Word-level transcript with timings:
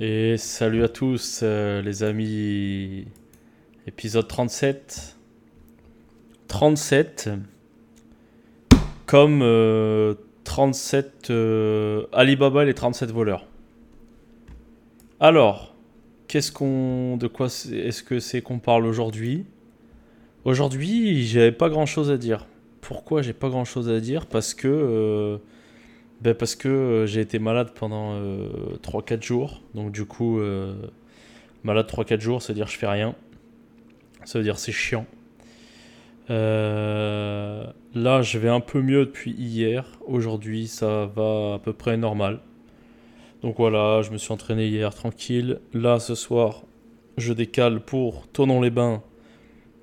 Et 0.00 0.36
salut 0.38 0.82
à 0.82 0.88
tous 0.88 1.42
euh, 1.44 1.80
les 1.80 2.02
amis. 2.02 3.06
Épisode 3.86 4.26
37. 4.26 5.16
37. 6.48 7.30
Comme 9.06 9.42
euh, 9.42 10.14
37 10.42 11.30
euh, 11.30 12.06
Alibaba 12.12 12.64
et 12.64 12.66
les 12.66 12.74
37 12.74 13.12
voleurs. 13.12 13.46
Alors, 15.20 15.76
qu'est-ce 16.26 16.50
qu'on 16.50 17.16
de 17.16 17.28
quoi 17.28 17.46
est-ce 17.46 18.02
que 18.02 18.18
c'est 18.18 18.42
qu'on 18.42 18.58
parle 18.58 18.86
aujourd'hui? 18.86 19.44
Aujourd'hui, 20.44 21.24
j'avais 21.24 21.52
pas 21.52 21.68
grand-chose 21.68 22.10
à 22.10 22.16
dire. 22.16 22.46
Pourquoi 22.80 23.22
j'ai 23.22 23.32
pas 23.32 23.48
grand-chose 23.48 23.88
à 23.88 24.00
dire? 24.00 24.26
Parce 24.26 24.54
que 24.54 24.66
euh, 24.66 25.38
ben 26.20 26.34
parce 26.34 26.54
que 26.54 26.68
euh, 26.68 27.06
j'ai 27.06 27.20
été 27.20 27.38
malade 27.38 27.72
pendant 27.74 28.14
euh, 28.14 28.48
3-4 28.82 29.22
jours. 29.22 29.60
Donc 29.74 29.92
du 29.92 30.04
coup, 30.04 30.38
euh, 30.40 30.74
malade 31.64 31.86
3-4 31.88 32.20
jours, 32.20 32.42
ça 32.42 32.52
veut 32.52 32.56
dire 32.56 32.66
je 32.68 32.78
fais 32.78 32.86
rien. 32.86 33.14
Ça 34.24 34.38
veut 34.38 34.44
dire 34.44 34.58
c'est 34.58 34.72
chiant. 34.72 35.06
Euh, 36.30 37.66
là, 37.94 38.22
je 38.22 38.38
vais 38.38 38.48
un 38.48 38.60
peu 38.60 38.80
mieux 38.80 39.06
depuis 39.06 39.32
hier. 39.32 39.86
Aujourd'hui, 40.06 40.66
ça 40.68 41.06
va 41.14 41.54
à 41.54 41.60
peu 41.62 41.72
près 41.72 41.96
normal. 41.96 42.40
Donc 43.42 43.56
voilà, 43.58 44.00
je 44.02 44.10
me 44.10 44.16
suis 44.16 44.32
entraîné 44.32 44.68
hier 44.68 44.94
tranquille. 44.94 45.60
Là, 45.74 45.98
ce 45.98 46.14
soir, 46.14 46.62
je 47.18 47.32
décale 47.34 47.80
pour 47.80 48.26
Tournon-les-Bains 48.28 49.02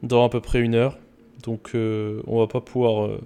dans 0.02 0.26
à 0.26 0.30
peu 0.30 0.42
près 0.42 0.62
une 0.62 0.74
heure. 0.74 0.98
Donc 1.44 1.72
euh, 1.76 2.22
on 2.28 2.40
va 2.40 2.48
pas 2.48 2.62
pouvoir... 2.62 3.06
euh, 3.06 3.22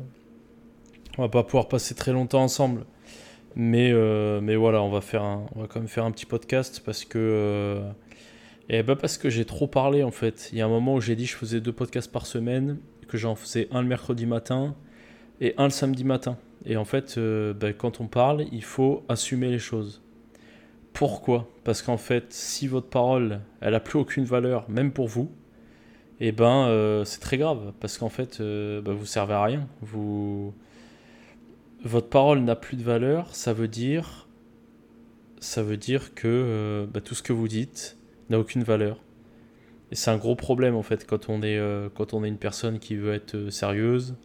on 1.17 1.21
va 1.21 1.29
pas 1.29 1.43
pouvoir 1.43 1.69
passer 1.69 1.95
très 1.95 2.11
longtemps 2.11 2.43
ensemble. 2.43 2.85
Mais, 3.55 3.91
euh, 3.91 4.41
mais 4.41 4.55
voilà, 4.55 4.81
on 4.81 4.89
va, 4.89 5.01
faire 5.01 5.23
on 5.23 5.61
va 5.61 5.67
quand 5.67 5.79
même 5.79 5.87
faire 5.87 6.03
un 6.03 6.11
petit 6.11 6.25
podcast 6.25 6.81
parce 6.85 7.05
que, 7.05 7.17
euh, 7.17 7.89
eh 8.67 8.83
ben 8.83 8.95
parce 8.97 9.17
que 9.17 9.29
j'ai 9.29 9.45
trop 9.45 9.67
parlé 9.67 10.03
en 10.03 10.11
fait. 10.11 10.49
Il 10.51 10.57
y 10.57 10.61
a 10.61 10.65
un 10.65 10.69
moment 10.69 10.95
où 10.95 11.01
j'ai 11.01 11.15
dit 11.15 11.25
que 11.25 11.31
je 11.31 11.37
faisais 11.37 11.61
deux 11.61 11.71
podcasts 11.71 12.11
par 12.11 12.25
semaine, 12.25 12.79
que 13.07 13.17
j'en 13.17 13.35
faisais 13.35 13.69
un 13.71 13.81
le 13.81 13.87
mercredi 13.87 14.25
matin 14.25 14.75
et 15.39 15.53
un 15.57 15.65
le 15.65 15.69
samedi 15.69 16.03
matin. 16.03 16.37
Et 16.65 16.75
en 16.77 16.85
fait, 16.85 17.17
euh, 17.17 17.53
ben, 17.53 17.73
quand 17.73 18.01
on 18.01 18.07
parle, 18.07 18.45
il 18.51 18.63
faut 18.63 19.05
assumer 19.07 19.49
les 19.49 19.59
choses. 19.59 20.01
Pourquoi? 20.93 21.49
Parce 21.63 21.81
qu'en 21.81 21.97
fait, 21.97 22.33
si 22.33 22.67
votre 22.67 22.87
parole, 22.87 23.41
elle 23.61 23.75
a 23.75 23.79
plus 23.79 23.99
aucune 23.99 24.25
valeur, 24.25 24.69
même 24.69 24.91
pour 24.91 25.07
vous, 25.07 25.31
eh 26.19 26.31
ben 26.31 26.67
euh, 26.67 27.05
c'est 27.05 27.19
très 27.19 27.37
grave. 27.37 27.73
Parce 27.79 27.97
qu'en 27.97 28.09
fait, 28.09 28.39
ben, 28.41 28.93
vous 28.93 29.05
servez 29.05 29.33
à 29.33 29.43
rien. 29.43 29.67
Vous 29.81 30.53
votre 31.85 32.09
parole 32.09 32.39
n'a 32.39 32.55
plus 32.55 32.77
de 32.77 32.83
valeur, 32.83 33.33
ça 33.33 33.53
veut 33.53 33.67
dire, 33.67 34.27
ça 35.39 35.63
veut 35.63 35.77
dire 35.77 36.13
que 36.15 36.27
euh, 36.27 36.85
bah, 36.91 36.99
tout 36.99 37.15
ce 37.15 37.23
que 37.23 37.31
vous 37.31 37.47
dites 37.47 37.97
n'a 38.29 38.39
aucune 38.39 38.63
valeur. 38.63 38.97
Et 39.91 39.95
c'est 39.95 40.09
un 40.09 40.17
gros 40.17 40.35
problème 40.35 40.75
en 40.75 40.81
fait 40.81 41.05
quand 41.05 41.29
on 41.29 41.41
est, 41.41 41.57
euh, 41.57 41.89
une 42.23 42.37
personne 42.37 42.79
qui 42.79 42.95
veut 42.95 43.13
être 43.13 43.35
euh, 43.35 43.49
sérieuse, 43.51 44.15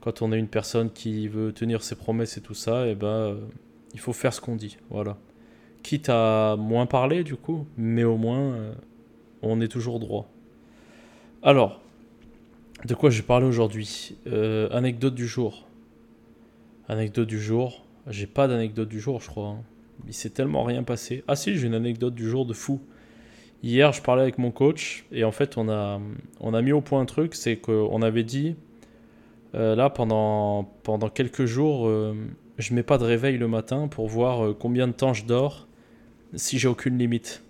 quand 0.00 0.22
on 0.22 0.32
est 0.32 0.38
une 0.38 0.48
personne 0.48 0.90
qui 0.90 1.26
veut 1.28 1.52
tenir 1.52 1.82
ses 1.82 1.94
promesses 1.94 2.36
et 2.36 2.40
tout 2.40 2.54
ça, 2.54 2.86
et 2.86 2.94
ben 2.94 3.06
euh, 3.06 3.34
il 3.94 4.00
faut 4.00 4.12
faire 4.12 4.32
ce 4.32 4.40
qu'on 4.40 4.56
dit, 4.56 4.76
voilà. 4.90 5.16
Quitte 5.82 6.10
à 6.10 6.56
moins 6.58 6.84
parler 6.84 7.24
du 7.24 7.36
coup, 7.36 7.66
mais 7.78 8.04
au 8.04 8.18
moins 8.18 8.54
on 9.40 9.62
est 9.62 9.68
toujours 9.68 9.98
droit. 9.98 10.30
Alors, 11.42 11.80
de 12.84 12.94
quoi 12.94 13.08
je 13.08 13.22
vais 13.22 13.26
parler 13.26 13.46
aujourd'hui? 13.46 14.14
Anecdote 14.70 15.14
du 15.14 15.26
jour. 15.26 15.66
Anecdote 16.90 17.28
du 17.28 17.40
jour. 17.40 17.86
J'ai 18.08 18.26
pas 18.26 18.48
d'anecdote 18.48 18.88
du 18.88 18.98
jour, 18.98 19.20
je 19.20 19.28
crois. 19.28 19.50
hein. 19.50 19.62
Il 20.08 20.12
s'est 20.12 20.30
tellement 20.30 20.64
rien 20.64 20.82
passé. 20.82 21.22
Ah 21.28 21.36
si, 21.36 21.56
j'ai 21.56 21.68
une 21.68 21.74
anecdote 21.74 22.16
du 22.16 22.28
jour 22.28 22.46
de 22.46 22.52
fou. 22.52 22.80
Hier, 23.62 23.92
je 23.92 24.02
parlais 24.02 24.22
avec 24.22 24.38
mon 24.38 24.50
coach 24.50 25.04
et 25.12 25.22
en 25.22 25.30
fait, 25.30 25.56
on 25.56 25.68
a, 25.68 26.00
mis 26.62 26.72
au 26.72 26.80
point 26.80 27.00
un 27.00 27.04
truc, 27.04 27.36
c'est 27.36 27.56
qu'on 27.58 28.02
avait 28.02 28.24
dit, 28.24 28.56
euh, 29.54 29.76
là, 29.76 29.88
pendant, 29.88 30.64
quelques 31.14 31.44
jours, 31.44 31.86
euh, 31.86 32.16
je 32.58 32.74
mets 32.74 32.82
pas 32.82 32.98
de 32.98 33.04
réveil 33.04 33.38
le 33.38 33.46
matin 33.46 33.86
pour 33.86 34.08
voir 34.08 34.44
euh, 34.44 34.56
combien 34.58 34.88
de 34.88 34.92
temps 34.92 35.14
je 35.14 35.24
dors 35.24 35.68
si 36.34 36.58
j'ai 36.58 36.66
aucune 36.66 36.98
limite. 36.98 37.44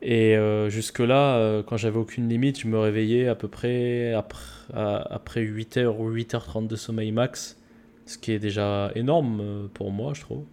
Et 0.00 0.36
euh, 0.36 0.68
jusque-là, 0.68 1.62
quand 1.62 1.76
j'avais 1.76 1.98
aucune 1.98 2.28
limite, 2.28 2.58
je 2.58 2.66
me 2.66 2.78
réveillais 2.80 3.28
à 3.28 3.36
peu 3.36 3.46
près 3.46 4.12
après, 4.14 4.72
après 4.74 5.44
8h 5.44 5.96
ou 5.96 6.10
8h30 6.10 6.66
de 6.66 6.74
sommeil 6.74 7.12
max. 7.12 7.61
Ce 8.06 8.18
qui 8.18 8.32
est 8.32 8.38
déjà 8.38 8.90
énorme 8.94 9.40
euh, 9.40 9.66
pour 9.72 9.90
moi, 9.90 10.12
je 10.14 10.22
trouve. 10.22 10.44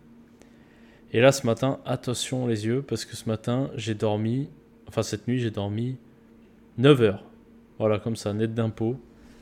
Et 1.11 1.21
là, 1.21 1.31
ce 1.31 1.45
matin, 1.45 1.79
attention 1.85 2.47
les 2.47 2.65
yeux, 2.65 2.81
parce 2.81 3.05
que 3.05 3.15
ce 3.15 3.27
matin, 3.27 3.71
j'ai 3.75 3.95
dormi, 3.95 4.49
enfin 4.87 5.01
cette 5.01 5.27
nuit, 5.27 5.39
j'ai 5.39 5.51
dormi 5.51 5.97
9 6.77 7.01
heures. 7.01 7.23
Voilà, 7.79 7.97
comme 7.99 8.15
ça, 8.15 8.33
net 8.33 8.53
d'impôt. 8.53 8.97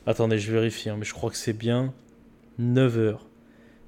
Attendez, 0.06 0.40
je 0.40 0.52
vérifie, 0.52 0.90
hein, 0.90 0.96
mais 0.98 1.06
je 1.06 1.14
crois 1.14 1.30
que 1.30 1.36
c'est 1.36 1.54
bien 1.54 1.94
9 2.58 2.98
heures. 2.98 3.26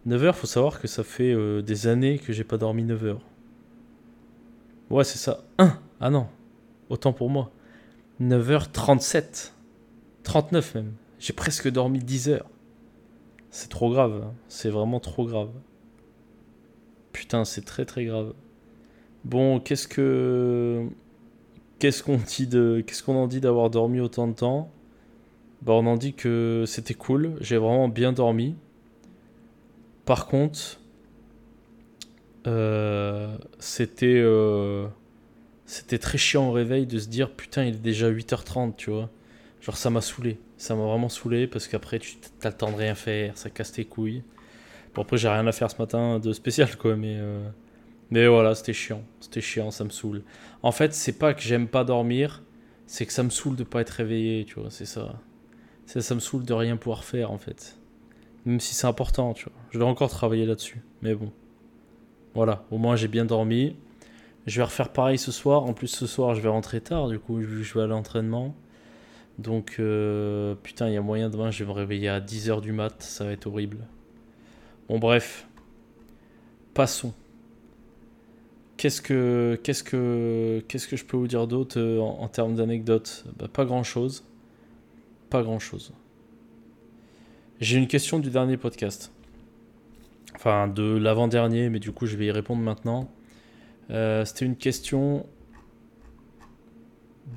9 0.06 0.24
heures, 0.25 0.36
faut 0.36 0.47
savoir 0.47 0.81
que 0.81 0.88
ça 0.88 1.03
fait 1.03 1.34
euh, 1.34 1.62
des 1.62 1.88
années 1.88 2.19
que 2.19 2.34
j'ai 2.34 2.44
pas 2.44 2.57
dormi 2.57 2.84
9 2.84 3.06
heures. 3.06 3.22
Ouais, 4.90 5.03
c'est 5.03 5.18
ça. 5.19 5.44
1 5.57 5.80
Ah 6.01 6.09
non, 6.09 6.28
autant 6.90 7.13
pour 7.13 7.30
moi. 7.30 7.51
9h37. 8.22 9.51
39 10.24 10.75
même. 10.75 10.94
J'ai 11.19 11.34
presque 11.34 11.69
dormi 11.69 12.00
10 12.00 12.30
heures. 12.30 12.50
C'est 13.52 13.70
trop 13.70 13.90
grave, 13.90 14.22
hein. 14.24 14.34
c'est 14.48 14.70
vraiment 14.70 15.00
trop 15.00 15.26
grave. 15.26 15.50
Putain, 17.12 17.46
c'est 17.46 17.66
très 17.66 17.86
très 17.86 18.06
grave. 18.06 18.34
Bon, 19.26 19.60
qu'est-ce 19.60 19.88
que 19.88 20.88
qu'est-ce 21.80 22.04
qu'on 22.04 22.18
dit 22.18 22.48
de 22.48 22.84
qu'est-ce 22.86 23.04
qu'on 23.04 23.16
en 23.16 23.28
dit 23.28 23.42
d'avoir 23.42 23.70
dormi 23.70 24.00
autant 24.00 24.28
de 24.28 24.34
temps? 24.34 24.72
Bah, 25.62 25.74
on 25.74 25.86
en 25.88 25.98
dit 25.98 26.14
que 26.14 26.64
c'était 26.68 26.94
cool, 26.94 27.36
j'ai 27.42 27.58
vraiment 27.58 27.90
bien 27.90 28.14
dormi. 28.14 28.56
Par 30.06 30.28
contre, 30.28 30.80
euh, 32.48 33.38
c'était 33.60 34.22
euh, 34.24 34.88
c'était 35.66 36.00
très 36.00 36.18
chiant 36.18 36.50
au 36.50 36.52
réveil 36.52 36.88
de 36.88 36.98
se 37.00 37.08
dire 37.10 37.31
putain, 37.31 37.66
il 37.66 37.76
est 37.76 37.80
déjà 37.80 38.10
8h30, 38.10 38.76
tu 38.76 38.92
vois. 38.92 39.10
Genre 39.62 39.78
ça 39.78 39.90
m'a 39.90 40.02
saoulé, 40.02 40.40
ça 40.59 40.75
m'a 40.75 40.84
vraiment 40.84 41.09
saoulé 41.09 41.47
parce 41.47 41.68
qu'après 41.68 42.00
tu 42.00 42.18
t'as 42.40 42.50
le 42.50 42.56
temps 42.56 42.72
de 42.72 42.75
rien 42.75 42.94
faire, 42.94 43.38
ça 43.38 43.50
casse 43.50 43.72
tes 43.72 43.86
couilles. 43.86 44.24
Bon 44.94 45.02
après 45.03 45.18
j'ai 45.18 45.30
rien 45.30 45.47
à 45.47 45.52
faire 45.52 45.72
ce 45.72 45.78
matin 45.78 46.20
de 46.20 46.34
spécial 46.34 46.75
quoi, 46.78 46.96
mais 46.96 47.16
euh, 47.18 47.47
mais 48.12 48.28
voilà 48.28 48.53
c'était 48.56 48.74
chiant, 48.74 49.02
c'était 49.22 49.42
chiant, 49.42 49.72
ça 49.72 49.86
me 49.86 49.90
saoule. 49.90 50.22
En 50.62 50.72
fait 50.72 50.94
c'est 50.94 51.18
pas 51.18 51.34
que 51.34 51.42
j'aime 51.42 51.68
pas 51.68 51.86
dormir, 51.86 52.44
c'est 52.86 53.06
que 53.06 53.14
ça 53.14 53.24
me 53.24 53.30
saoule 53.30 53.56
de 53.56 53.64
pas 53.64 53.81
être 53.81 53.90
réveillé, 53.92 54.46
tu 54.46 54.59
vois, 54.59 54.69
c'est 54.69 54.86
ça. 54.86 55.16
C'est 55.86 56.02
ça 56.02 56.14
me 56.14 56.19
saoule 56.19 56.44
de 56.44 56.53
rien 56.53 56.75
pouvoir 56.75 57.03
faire 57.03 57.31
en 57.31 57.38
fait. 57.38 57.78
Même 58.46 58.59
si 58.59 58.75
c'est 58.75 58.88
important, 58.88 59.34
tu 59.34 59.46
vois. 59.46 59.53
Je 59.72 59.80
dois 59.80 59.88
encore 59.88 60.09
travailler 60.09 60.46
là-dessus, 60.46 60.81
mais 61.02 61.16
bon. 61.16 61.31
Voilà, 62.36 62.66
au 62.69 62.78
moins 62.78 62.96
j'ai 62.96 63.08
bien 63.08 63.25
dormi. 63.25 63.75
Je 64.46 64.58
vais 64.58 64.64
refaire 64.64 64.90
pareil 64.90 65.18
ce 65.18 65.31
soir. 65.31 65.64
En 65.64 65.74
plus 65.74 65.88
ce 65.88 66.06
soir 66.06 66.36
je 66.36 66.42
vais 66.42 66.50
rentrer 66.50 66.81
tard, 66.81 67.08
du 67.08 67.18
coup 67.18 67.42
je 67.42 67.74
vais 67.74 67.84
à 67.84 67.88
l'entraînement. 67.88 68.56
Donc, 69.40 69.78
euh, 69.80 70.54
putain, 70.64 70.90
il 70.90 70.94
y 70.94 70.98
a 70.98 71.02
moyen 71.02 71.30
demain, 71.30 71.50
je 71.50 71.64
vais 71.64 71.70
me 71.70 71.74
réveiller 71.74 72.10
à 72.10 72.20
10h 72.20 72.60
du 72.60 72.74
mat, 72.74 73.02
ça 73.02 73.24
va 73.24 73.32
être 73.32 73.48
horrible. 73.48 73.88
Bon, 74.90 75.00
bref. 75.00 75.48
Passons. 76.74 77.14
Qu'est-ce 78.76 79.02
que, 79.02 79.58
qu'est-ce 79.64 79.84
que, 79.84 80.62
qu'est-ce 80.68 80.90
que 80.90 80.98
je 80.98 81.06
peux 81.06 81.16
vous 81.16 81.28
dire 81.28 81.48
d'autre 81.48 81.80
euh, 81.80 82.00
en, 82.00 82.28
termes 82.28 82.56
d'anecdotes? 82.56 83.24
Bah, 83.38 83.48
Pas 83.48 83.64
grand-chose. 83.64 84.26
Pas 85.30 85.42
grand-chose. 85.42 85.94
J'ai 87.62 87.78
une 87.78 87.88
question 87.88 88.20
du 88.20 88.30
dernier 88.30 88.58
podcast. 88.58 89.14
Enfin, 90.36 90.68
de 90.68 90.98
l'avant-dernier, 90.98 91.70
mais 91.70 91.80
du 91.80 91.94
coup, 91.94 92.08
je 92.08 92.18
vais 92.18 92.26
y 92.26 92.32
répondre 92.32 92.62
maintenant. 92.62 93.10
Euh, 93.90 94.26
C'était 94.26 94.46
une 94.46 94.58
question 94.58 95.25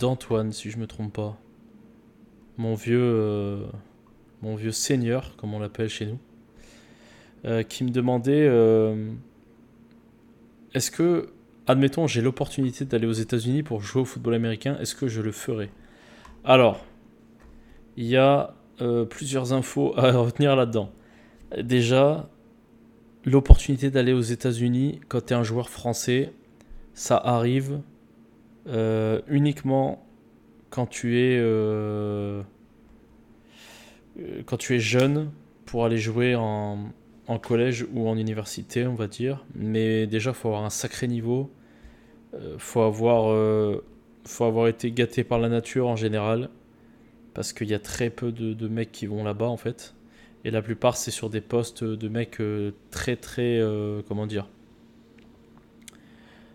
d'Antoine, 0.00 0.50
si 0.53 0.69
je 0.69 0.79
me 0.79 0.88
trompe 0.88 1.12
pas 1.12 1.38
mon 2.58 2.75
vieux, 2.75 3.00
euh, 3.00 3.66
mon 4.43 4.56
vieux 4.56 4.72
seigneur, 4.72 5.37
comme 5.37 5.54
on 5.54 5.58
l'appelle 5.58 5.88
chez 5.88 6.06
nous, 6.06 6.19
euh, 7.44 7.62
qui 7.62 7.84
me 7.84 7.90
demandait 7.90 8.46
euh, 8.46 9.10
est-ce 10.75 10.90
que, 10.90 11.31
admettons, 11.66 12.06
j'ai 12.06 12.20
l'opportunité 12.20 12.84
d'aller 12.84 13.06
aux 13.06 13.12
États-Unis 13.12 13.62
pour 13.62 13.82
jouer 13.82 14.02
au 14.02 14.04
football 14.04 14.34
américain, 14.34 14.76
est-ce 14.81 14.94
que 14.94 15.08
je 15.08 15.20
le 15.20 15.32
ferai 15.32 15.70
Alors, 16.44 16.84
il 17.96 18.06
y 18.06 18.16
a 18.16 18.54
plusieurs 19.10 19.52
infos 19.52 19.96
à 19.96 20.10
retenir 20.16 20.56
là-dedans. 20.56 20.90
Déjà, 21.56 22.28
l'opportunité 23.25 23.90
d'aller 23.90 24.12
aux 24.12 24.22
États-Unis 24.22 24.99
quand 25.08 25.26
tu 25.26 25.34
es 25.34 25.37
un 25.37 25.44
joueur 25.44 25.70
français, 25.70 26.32
ça 26.94 27.16
arrive 27.16 27.81
uniquement 29.28 30.04
quand 30.73 30.87
tu 30.87 31.19
es 31.19 31.39
euh, 31.39 32.43
euh, 34.19 34.43
quand 34.47 34.57
tu 34.57 34.75
es 34.75 34.81
jeune 34.81 35.31
pour 35.67 35.85
aller 35.85 35.99
jouer 35.99 36.35
en, 36.35 36.91
collège 37.43 37.87
ou 37.95 38.09
en 38.09 38.17
université, 38.19 38.87
on 38.87 38.95
va 38.95 39.07
dire. 39.07 39.45
Mais 39.55 40.07
déjà, 40.07 40.35
faut 40.35 40.49
avoir 40.49 40.65
un 40.65 40.71
sacré 40.71 41.09
niveau. 41.09 41.51
euh, 42.35 42.57
faut 42.59 42.81
avoir 42.83 43.25
faut 44.25 44.45
avoir 44.45 44.69
été 44.69 44.93
gâté 44.93 45.25
par 45.25 45.39
la 45.39 45.49
nature 45.49 45.89
en 45.89 45.97
général 45.97 46.49
parce 47.35 47.53
qu'il 47.53 47.69
y 47.69 47.75
a 47.75 47.79
très 47.79 48.11
peu 48.11 48.33
de, 48.33 48.69
mecs 48.69 48.93
qui 48.93 49.07
vont 49.07 49.25
là-bas 49.25 49.49
en 49.49 49.57
fait 49.57 49.95
et 50.45 50.51
la 50.51 50.63
plupart 50.63 50.97
c'est 50.97 51.11
sur 51.11 51.29
des 51.29 51.41
postes 51.41 51.83
de 51.85 52.09
mecs 52.09 52.41
très 52.91 53.17
très 53.17 53.61
comment 54.07 54.27
dire 54.27 54.47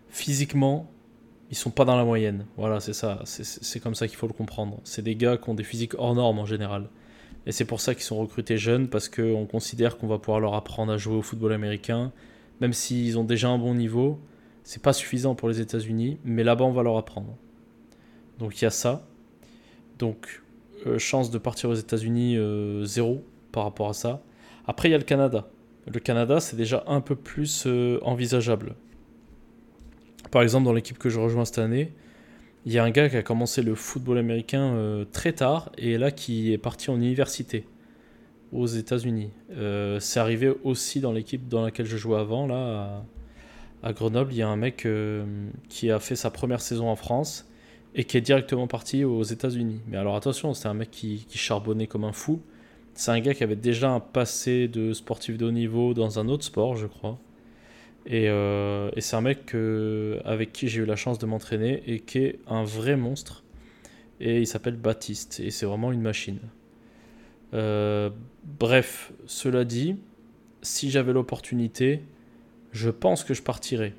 physiquement 0.10 0.90
ils 1.50 1.56
sont 1.58 1.72
pas 1.72 1.86
dans 1.86 1.96
la 1.96 2.04
moyenne. 2.04 2.46
Voilà, 2.58 2.80
c'est 2.80 2.94
ça. 2.94 3.22
C'est 3.26 3.80
comme 3.80 3.96
ça 3.96 4.08
qu'il 4.08 4.18
faut 4.18 4.28
le 4.28 4.34
comprendre. 4.34 4.80
C'est 4.84 5.02
des 5.02 5.16
gars 5.16 5.38
qui 5.38 5.50
ont 5.50 5.54
des 5.54 5.64
physiques 5.64 5.94
hors 5.98 6.14
normes 6.16 6.40
en 6.40 6.46
général. 6.46 6.90
Et 7.46 7.54
c'est 7.54 7.66
pour 7.66 7.80
ça 7.80 7.96
qu'ils 7.96 8.04
sont 8.04 8.18
recrutés 8.18 8.58
jeunes, 8.58 8.90
parce 8.90 9.08
qu'on 9.08 9.46
considère 9.46 9.98
qu'on 9.98 10.08
va 10.08 10.20
pouvoir 10.20 10.42
leur 10.42 10.54
apprendre 10.54 10.92
à 10.92 10.98
jouer 10.98 11.16
au 11.16 11.22
football 11.22 11.54
américain, 11.54 12.12
même 12.60 12.74
s'ils 12.74 13.18
ont 13.18 13.24
déjà 13.24 13.48
un 13.48 13.58
bon 13.58 13.74
niveau. 13.74 14.20
C'est 14.64 14.84
pas 14.84 14.92
suffisant 14.92 15.34
pour 15.34 15.48
les 15.48 15.62
États-Unis, 15.62 16.18
mais 16.26 16.44
là-bas 16.44 16.66
on 16.66 16.74
va 16.74 16.84
leur 16.84 16.98
apprendre. 16.98 17.38
Donc 18.38 18.60
il 18.60 18.66
y 18.66 18.68
a 18.68 18.70
ça. 18.70 19.08
Donc 19.98 20.44
euh, 20.86 21.00
chance 21.00 21.32
de 21.32 21.38
partir 21.38 21.70
aux 21.70 21.76
États-Unis 21.76 22.36
euh, 22.36 22.84
zéro 22.84 23.24
par 23.54 23.64
rapport 23.64 23.88
à 23.88 23.94
ça. 23.94 24.22
Après 24.66 24.90
il 24.90 24.92
y 24.92 24.96
a 24.96 24.98
le 24.98 25.06
Canada. 25.06 25.48
Le 25.88 26.02
Canada 26.02 26.42
c'est 26.42 26.58
déjà 26.58 26.84
un 26.86 27.00
peu 27.00 27.16
plus 27.16 27.64
euh, 27.66 27.98
envisageable. 28.02 28.76
Par 30.32 30.42
exemple, 30.42 30.66
dans 30.66 30.74
l'équipe 30.74 30.98
que 30.98 31.10
je 31.10 31.20
rejoins 31.20 31.46
cette 31.46 31.60
année, 31.60 31.92
il 32.66 32.74
y 32.74 32.80
a 32.80 32.84
un 32.84 32.90
gars 32.90 33.08
qui 33.10 33.16
a 33.16 33.24
commencé 33.24 33.62
le 33.62 33.76
football 33.76 34.18
américain 34.18 34.74
euh, 34.74 35.06
très 35.06 35.32
tard 35.32 35.72
et 35.78 35.98
là 35.98 36.12
qui 36.12 36.52
est 36.52 36.58
parti 36.58 36.90
en 36.90 36.98
université 36.98 37.66
aux 38.52 38.66
États-Unis. 38.66 39.32
Euh, 39.52 40.00
c'est 40.00 40.20
arrivé 40.20 40.54
aussi 40.64 41.00
dans 41.00 41.12
l'équipe 41.12 41.48
dans 41.48 41.64
laquelle 41.64 41.86
je 41.86 41.98
jouais 41.98 42.20
avant, 42.20 42.46
là, 42.46 43.04
à, 43.84 43.94
Grenoble. 43.94 44.34
Il 44.34 44.38
y 44.38 44.42
a 44.42 44.50
un 44.50 44.56
mec 44.58 44.86
euh, 44.86 45.26
qui 45.70 45.92
a 45.92 46.00
fait 46.00 46.16
sa 46.16 46.30
première 46.30 46.62
saison 46.62 46.90
en 46.90 46.96
France 46.96 47.50
et 47.96 48.04
qui 48.04 48.18
est 48.18 48.22
directement 48.22 48.68
parti 48.68 49.04
aux 49.06 49.24
États-Unis. 49.24 49.82
Mais 49.88 49.98
alors 49.98 50.16
attention, 50.16 50.54
c'est 50.54 50.68
un 50.68 50.74
mec 50.74 50.92
qui, 50.92 51.26
qui 51.30 51.38
charbonnait 51.38 51.88
comme 51.88 52.04
un 52.04 52.12
fou. 52.12 52.42
C'est 52.94 53.12
un 53.12 53.20
gars 53.20 53.34
qui 53.34 53.44
avait 53.44 53.56
déjà 53.56 53.92
un 53.92 54.00
passé 54.00 54.68
de 54.68 54.92
sportif 54.92 55.38
de 55.38 55.46
haut 55.46 55.52
niveau 55.52 55.94
dans 55.94 56.20
un 56.20 56.28
autre 56.28 56.44
sport, 56.44 56.76
je 56.76 56.88
crois. 56.88 57.18
Euh, 58.10 58.90
et, 58.96 59.02
c'est 59.02 59.16
un 59.16 59.22
mec 59.22 59.56
avec 60.26 60.54
qui 60.54 60.68
j'ai 60.68 60.82
eu 60.82 60.86
la 60.86 60.96
chance 60.96 61.20
de 61.20 61.26
m'entraîner 61.26 61.84
et 61.88 62.00
qui 62.00 62.20
est 62.20 62.40
un 62.48 62.64
vrai 62.64 62.96
monstre. 62.96 63.44
Et 64.20 64.40
il 64.40 64.48
s'appelle 64.48 64.76
Baptiste. 64.76 65.40
Et 65.40 65.52
c'est 65.52 65.66
vraiment 65.66 65.92
une 65.92 66.02
machine. 66.02 66.40
Euh, 67.54 68.10
bref, 68.60 69.12
cela 69.26 69.64
dit, 69.64 69.98
si 70.62 70.90
j'avais 70.90 71.14
l'opportunité, 71.14 72.02
je 72.72 72.90
pense 72.90 73.24
que 73.24 73.34
je 73.34 73.42
partirais. 73.42 73.94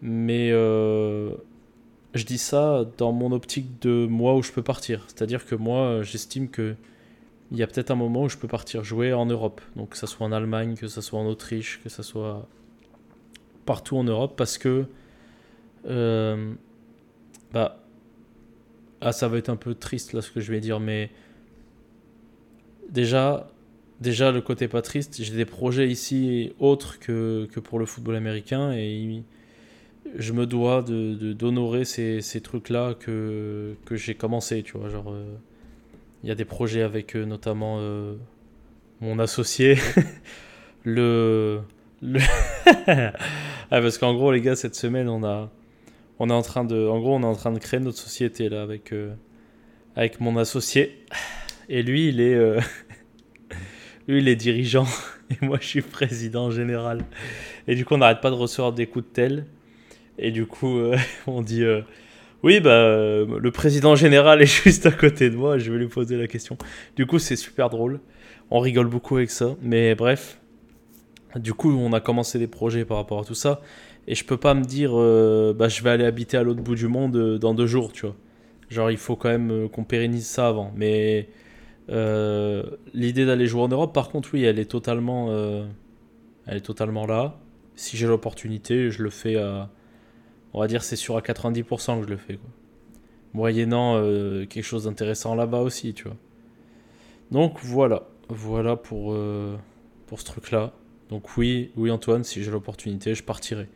Mais 0.00 0.50
euh, 0.52 1.32
je 2.14 2.24
dis 2.24 2.38
ça 2.38 2.84
dans 2.98 3.12
mon 3.12 3.32
optique 3.32 3.80
de 3.82 4.06
moi 4.06 4.36
où 4.36 4.42
je 4.42 4.52
peux 4.52 4.62
partir. 4.62 5.04
C'est-à-dire 5.08 5.44
que 5.46 5.54
moi, 5.54 6.02
j'estime 6.02 6.48
que 6.48 6.76
il 7.50 7.56
y 7.56 7.62
a 7.62 7.66
peut-être 7.66 7.90
un 7.90 7.94
moment 7.94 8.24
où 8.24 8.28
je 8.28 8.36
peux 8.36 8.48
partir 8.48 8.84
jouer 8.84 9.14
en 9.14 9.24
Europe. 9.24 9.62
Donc 9.76 9.90
que 9.90 9.96
ça 9.96 10.06
soit 10.06 10.26
en 10.26 10.32
Allemagne, 10.32 10.76
que 10.76 10.86
ça 10.86 11.00
soit 11.00 11.18
en 11.18 11.26
Autriche, 11.26 11.80
que 11.82 11.88
ça 11.88 12.02
soit 12.02 12.46
partout 13.68 13.98
en 13.98 14.04
Europe 14.04 14.32
parce 14.34 14.56
que 14.56 14.86
euh, 15.86 16.54
bah 17.52 17.84
ah 19.02 19.12
ça 19.12 19.28
va 19.28 19.36
être 19.36 19.50
un 19.50 19.56
peu 19.56 19.74
triste 19.74 20.14
là 20.14 20.22
ce 20.22 20.30
que 20.30 20.40
je 20.40 20.50
vais 20.50 20.60
dire 20.60 20.80
mais 20.80 21.10
déjà 22.88 23.50
déjà 24.00 24.32
le 24.32 24.40
côté 24.40 24.68
pas 24.68 24.80
triste 24.80 25.22
j'ai 25.22 25.36
des 25.36 25.44
projets 25.44 25.86
ici 25.86 26.54
autres 26.58 26.98
que, 26.98 27.46
que, 27.52 27.60
pour 27.60 27.78
le 27.78 27.84
football 27.84 28.16
américain 28.16 28.72
et 28.72 29.22
je 30.16 30.32
me 30.32 30.46
dois 30.46 30.80
de 30.80 31.34
d'honorer 31.34 31.84
ces, 31.84 32.22
ces, 32.22 32.40
trucs 32.40 32.70
là 32.70 32.94
que, 32.94 33.74
que 33.84 33.96
j'ai 33.96 34.14
commencé 34.14 34.62
tu 34.62 34.78
vois 34.78 34.88
genre 34.88 35.12
euh, 35.12 35.36
il 36.22 36.30
y 36.30 36.32
a 36.32 36.34
des 36.34 36.46
projets 36.46 36.80
avec 36.80 37.16
euh, 37.16 37.26
notamment 37.26 37.82
mon 39.02 39.18
associé 39.18 39.76
le 40.84 41.60
ah, 42.86 43.12
parce 43.70 43.98
qu'en 43.98 44.14
gros, 44.14 44.32
les 44.32 44.40
gars, 44.40 44.56
cette 44.56 44.74
semaine, 44.74 45.08
on 45.08 45.24
a, 45.24 45.50
on 46.18 46.30
est 46.30 46.34
en 46.34 46.42
train 46.42 46.64
de, 46.64 46.86
en 46.86 47.00
gros, 47.00 47.16
on 47.16 47.22
est 47.22 47.26
en 47.26 47.34
train 47.34 47.52
de 47.52 47.58
créer 47.58 47.80
notre 47.80 47.98
société 47.98 48.48
là 48.48 48.62
avec, 48.62 48.92
euh, 48.92 49.14
avec 49.96 50.20
mon 50.20 50.36
associé. 50.36 51.04
Et 51.68 51.82
lui, 51.82 52.08
il 52.08 52.20
est, 52.20 52.34
euh, 52.34 52.60
lui, 54.08 54.20
il 54.20 54.28
est 54.28 54.36
dirigeant 54.36 54.86
et 55.30 55.44
moi, 55.44 55.58
je 55.60 55.66
suis 55.66 55.82
président 55.82 56.50
général. 56.50 57.04
Et 57.66 57.74
du 57.74 57.84
coup, 57.84 57.94
on 57.94 57.98
n'arrête 57.98 58.20
pas 58.20 58.30
de 58.30 58.36
recevoir 58.36 58.72
des 58.72 58.86
coups 58.86 59.04
de 59.04 59.12
tel. 59.12 59.46
Et 60.18 60.30
du 60.30 60.46
coup, 60.46 60.78
euh, 60.78 60.96
on 61.26 61.42
dit, 61.42 61.64
oui, 62.42 62.60
bah, 62.60 63.24
le 63.24 63.50
président 63.50 63.96
général 63.96 64.40
est 64.40 64.62
juste 64.64 64.86
à 64.86 64.92
côté 64.92 65.30
de 65.30 65.36
moi. 65.36 65.58
Je 65.58 65.72
vais 65.72 65.78
lui 65.78 65.88
poser 65.88 66.16
la 66.16 66.28
question. 66.28 66.56
Du 66.96 67.06
coup, 67.06 67.18
c'est 67.18 67.36
super 67.36 67.70
drôle. 67.70 68.00
On 68.50 68.60
rigole 68.60 68.86
beaucoup 68.86 69.16
avec 69.16 69.30
ça. 69.30 69.56
Mais 69.62 69.94
bref, 69.94 70.38
du 71.36 71.54
coup, 71.54 71.70
on 71.70 71.92
a 71.92 72.00
commencé 72.00 72.38
des 72.38 72.46
projets 72.46 72.84
par 72.84 72.96
rapport 72.96 73.20
à 73.20 73.24
tout 73.24 73.34
ça. 73.34 73.60
Et 74.06 74.14
je 74.14 74.24
peux 74.24 74.38
pas 74.38 74.54
me 74.54 74.64
dire, 74.64 74.92
euh, 74.94 75.52
bah, 75.52 75.68
je 75.68 75.82
vais 75.82 75.90
aller 75.90 76.06
habiter 76.06 76.38
à 76.38 76.42
l'autre 76.42 76.62
bout 76.62 76.74
du 76.74 76.88
monde 76.88 77.16
euh, 77.16 77.38
dans 77.38 77.52
deux 77.52 77.66
jours, 77.66 77.92
tu 77.92 78.06
vois. 78.06 78.16
Genre, 78.70 78.90
il 78.90 78.96
faut 78.96 79.16
quand 79.16 79.28
même 79.28 79.50
euh, 79.50 79.68
qu'on 79.68 79.84
pérennise 79.84 80.26
ça 80.26 80.48
avant. 80.48 80.72
Mais 80.74 81.28
l'idée 82.94 83.26
d'aller 83.26 83.46
jouer 83.46 83.62
en 83.62 83.68
Europe, 83.68 83.94
par 83.94 84.08
contre, 84.08 84.30
oui, 84.32 84.44
elle 84.44 84.58
est 84.58 84.70
totalement, 84.70 85.30
elle 86.46 86.56
est 86.56 86.60
totalement 86.60 87.06
là. 87.06 87.38
Si 87.76 87.96
j'ai 87.96 88.06
l'opportunité, 88.06 88.90
je 88.90 89.02
le 89.02 89.08
fais 89.08 89.36
à, 89.36 89.70
on 90.52 90.60
va 90.60 90.66
dire, 90.66 90.82
c'est 90.82 90.96
sûr 90.96 91.16
à 91.16 91.20
90% 91.20 92.00
que 92.00 92.06
je 92.06 92.10
le 92.10 92.18
fais, 92.18 92.34
quoi. 92.34 92.50
Moyennant 93.32 94.02
quelque 94.48 94.62
chose 94.62 94.84
d'intéressant 94.84 95.34
là-bas 95.34 95.60
aussi, 95.60 95.94
tu 95.94 96.04
vois. 96.04 96.16
Donc 97.30 97.58
voilà, 97.62 98.06
voilà 98.28 98.76
pour, 98.76 99.16
pour 100.06 100.20
ce 100.20 100.24
truc-là. 100.26 100.74
Donc 101.08 101.36
oui, 101.36 101.70
oui 101.76 101.90
Antoine, 101.90 102.24
si 102.24 102.42
j'ai 102.42 102.50
l'opportunité, 102.50 103.14
je 103.14 103.22
partirai. 103.22 103.68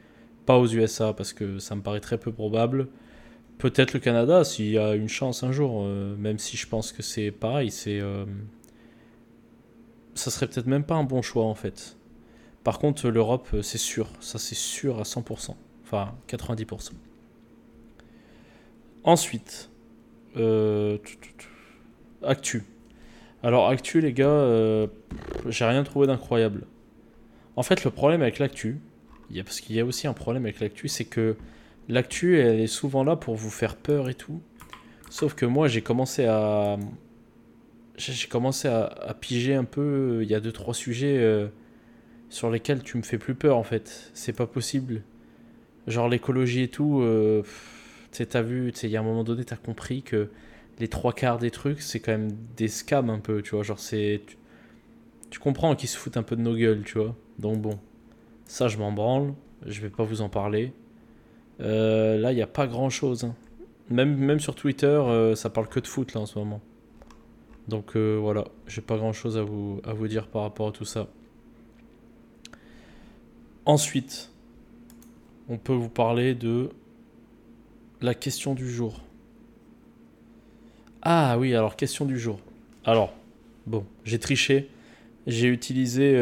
Pas 0.47 0.59
aux 0.59 0.67
USA 0.67 1.13
parce 1.13 1.33
que 1.33 1.59
ça 1.59 1.75
me 1.75 1.83
paraît 1.83 2.01
très 2.01 2.19
peu 2.19 2.33
probable. 2.33 2.89
Peut-être 3.59 3.95
le 3.95 4.01
Canada 4.01 4.45
s'il 4.45 4.71
y 4.71 4.79
a 4.79 4.95
une 4.95 5.09
chance 5.09 5.43
un 5.43 5.53
jour, 5.53 5.83
euh, 5.85 6.17
même 6.17 6.39
si 6.39 6.57
je 6.57 6.67
pense 6.67 6.93
que 6.93 7.03
c'est 7.03 7.31
pareil, 7.31 7.71
c'est 7.71 8.01
euh, 8.01 8.25
ça 10.15 10.31
serait 10.31 10.47
peut-être 10.49 10.67
même 10.67 10.85
pas 10.85 10.95
un 10.95 11.05
bon 11.05 11.23
choix 11.23 11.45
en 11.45 11.55
fait. 11.55 11.97
Par 12.65 12.79
contre, 12.79 13.09
l'Europe, 13.09 13.49
euh, 13.55 13.63
c'est 13.63 13.79
sûr, 13.79 14.09
ça 14.21 14.39
c'est 14.39 14.57
sûr 14.57 14.99
à 14.99 15.03
100%, 15.03 15.55
enfin 15.85 16.15
90%. 16.29 16.91
Ensuite, 19.05 19.71
actu. 22.23 22.65
Alors 23.43 23.69
actu 23.69 24.01
les 24.01 24.13
gars, 24.13 24.87
j'ai 25.47 25.65
rien 25.65 25.83
trouvé 25.83 26.07
d'incroyable. 26.07 26.67
En 27.57 27.63
fait, 27.63 27.85
le 27.85 27.91
problème 27.91 28.23
avec 28.23 28.39
l'actu, 28.39 28.79
parce 29.43 29.61
qu'il 29.61 29.77
y 29.77 29.81
a 29.81 29.85
aussi 29.85 30.07
un 30.07 30.13
problème 30.13 30.45
avec 30.45 30.61
l'actu, 30.61 30.89
c'est 30.89 31.05
que 31.05 31.37
l'actu, 31.89 32.39
elle 32.39 32.61
est 32.61 32.67
souvent 32.67 33.05
là 33.05 33.17
pour 33.17 33.37
vous 33.37 33.51
faire 33.51 33.77
peur 33.77 34.11
et 34.11 34.15
tout. 34.15 34.43
Sauf 35.09 35.35
que 35.35 35.47
moi, 35.47 35.69
j'ai 35.69 35.83
commencé 35.83 36.27
à. 36.27 36.79
J'ai 37.97 38.29
commencé 38.29 38.69
à, 38.69 39.17
piger 39.21 39.55
un 39.55 39.65
peu. 39.65 40.21
Il 40.23 40.31
y 40.31 40.35
a 40.35 40.41
deux, 40.41 40.53
trois 40.53 40.75
sujets 40.75 41.19
euh, 41.19 41.49
sur 42.31 42.51
lesquels 42.51 42.83
tu 42.83 42.97
me 42.97 43.03
fais 43.03 43.19
plus 43.19 43.35
peur, 43.35 43.57
en 43.57 43.63
fait. 43.63 44.11
C'est 44.15 44.33
pas 44.33 44.47
possible. 44.47 45.03
Genre 45.87 46.09
l'écologie 46.09 46.63
et 46.63 46.69
tout. 46.69 47.01
Euh, 47.01 47.43
tu 48.13 48.27
t'as 48.27 48.43
vu, 48.43 48.73
il 48.83 48.91
y 48.91 48.97
a 48.97 49.01
un 49.01 49.03
moment 49.03 49.25
donné, 49.25 49.45
t'as 49.45 49.57
compris 49.57 50.03
que 50.03 50.31
les 50.79 50.89
trois 50.89 51.13
quarts 51.13 51.39
des 51.39 51.51
trucs, 51.51 51.81
c'est 51.81 52.01
quand 52.01 52.13
même 52.13 52.31
des 52.57 52.69
scams 52.69 53.11
un 53.11 53.19
peu, 53.19 53.43
tu 53.43 53.55
vois. 53.55 53.63
Genre, 53.63 53.79
c'est. 53.79 54.23
Tu 55.31 55.39
comprends 55.39 55.75
qu'ils 55.77 55.89
se 55.89 55.97
foutent 55.97 56.17
un 56.19 56.23
peu 56.23 56.37
de 56.37 56.43
nos 56.43 56.55
gueules, 56.55 56.83
tu 56.85 56.99
vois. 56.99 57.15
Donc 57.43 57.61
bon, 57.61 57.77
ça 58.45 58.69
je 58.69 58.79
m'en 58.79 58.93
branle, 58.93 59.35
je 59.67 59.81
vais 59.81 59.91
pas 59.91 60.05
vous 60.05 60.23
en 60.23 60.29
parler. 60.29 60.73
Euh, 61.61 62.17
là, 62.17 62.31
il 62.31 62.37
n'y 62.37 62.43
a 62.43 62.47
pas 62.47 62.69
grand 62.69 62.89
chose. 62.89 63.25
Hein. 63.25 63.35
Même, 63.91 64.17
même 64.17 64.39
sur 64.39 64.55
Twitter, 64.55 64.87
euh, 64.87 65.35
ça 65.35 65.51
parle 65.51 65.69
que 65.69 65.81
de 65.81 65.89
foot 65.89 66.15
là 66.15 66.21
en 66.21 66.27
ce 66.27 66.39
moment. 66.39 66.61
Donc 67.67 67.97
euh, 67.97 68.17
voilà, 68.17 68.45
j'ai 68.69 68.81
pas 68.81 68.97
grand 68.97 69.13
chose 69.13 69.37
à 69.37 69.43
vous, 69.43 69.81
à 69.83 69.93
vous 69.93 70.07
dire 70.07 70.29
par 70.29 70.43
rapport 70.43 70.69
à 70.69 70.71
tout 70.71 70.85
ça. 70.85 71.09
Ensuite, 73.65 74.31
on 75.49 75.59
peut 75.59 75.75
vous 75.75 75.89
parler 75.89 76.37
de 76.37 76.71
la 78.01 78.15
question 78.15 78.55
du 78.55 78.71
jour. 78.71 79.01
Ah 81.03 81.37
oui, 81.41 81.57
alors 81.57 81.75
question 81.75 82.05
du 82.05 82.21
jour. 82.21 82.39
Alors, 82.85 83.13
bon, 83.67 83.85
j'ai 84.05 84.21
triché. 84.21 84.69
J'ai 85.27 85.49
utilisé 85.49 86.17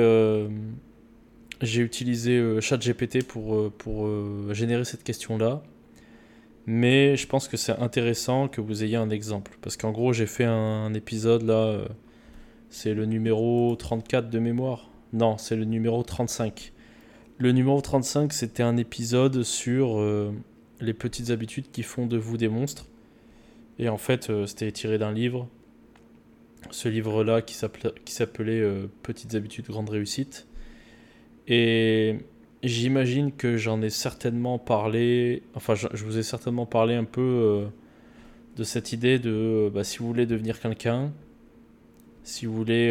j'ai 1.61 1.83
utilisé 1.83 2.39
euh, 2.39 2.61
ChatGPT 2.61 3.25
pour, 3.25 3.55
euh, 3.55 3.73
pour 3.77 4.07
euh, 4.07 4.53
générer 4.53 4.85
cette 4.85 5.05
question-là. 5.05 5.63
Mais 6.67 7.17
je 7.17 7.27
pense 7.27 7.49
que 7.49 7.57
c'est 7.57 7.73
intéressant 7.79 8.49
que 8.49 8.61
vous 8.61 8.85
ayez 8.85 8.97
un 8.97 9.11
exemple. 9.11 9.59
Parce 9.61 9.77
qu'en 9.77 9.93
gros, 9.93 10.13
j'ai 10.13 10.27
fait 10.27 10.45
un, 10.45 10.93
épisode 10.95 11.43
là. 11.43 11.81
c'est 12.69 12.95
le 12.95 13.07
numéro 13.07 13.75
34 13.77 14.31
de 14.31 14.39
mémoire. 14.39 14.91
Non, 15.13 15.37
c'est 15.39 15.57
le 15.57 15.65
numéro 15.65 16.03
35. 16.03 16.73
Le 17.39 17.53
numéro 17.53 17.81
35, 17.81 18.33
c'était 18.33 18.63
un 18.63 18.77
épisode 18.77 19.43
sur 19.43 20.01
les 20.81 20.95
petites 20.95 21.31
habitudes 21.31 21.71
qui 21.73 21.83
font 21.83 22.07
de 22.07 22.19
vous 22.19 22.37
des 22.37 22.49
monstres. 22.49 22.87
Et 23.79 23.89
en 23.89 23.97
fait, 23.97 24.31
c'était 24.47 24.71
tiré 24.71 24.99
d'un 24.99 25.13
livre. 25.13 25.49
Ce 26.71 26.89
livre-là 26.89 27.43
qui 27.43 27.55
s'appelait 27.55 28.71
Petites 29.03 29.35
habitudes, 29.35 29.67
grande 29.67 29.89
réussite. 29.89 30.47
Et 31.49 32.19
j'imagine 32.63 33.33
que 33.33 33.57
j'en 33.57 33.83
ai 33.83 33.91
certainement 33.91 34.59
parlé, 34.59 35.43
enfin 35.55 35.75
je, 35.75 36.05
vous 36.05 36.19
ai 36.19 36.23
certainement 36.23 36.67
parlé 36.67 36.95
un 36.95 37.05
peu 37.05 37.21
euh, 37.21 37.67
de 38.57 38.65
cette 38.65 38.93
idée 38.93 39.19
de 39.19 39.71
bah, 39.73 39.85
si 39.85 39.99
vous 39.99 40.07
voulez 40.07 40.27
devenir 40.27 40.61
quelqu'un, 40.61 41.13
si 42.23 42.47
vous 42.47 42.55
voulez... 42.55 42.89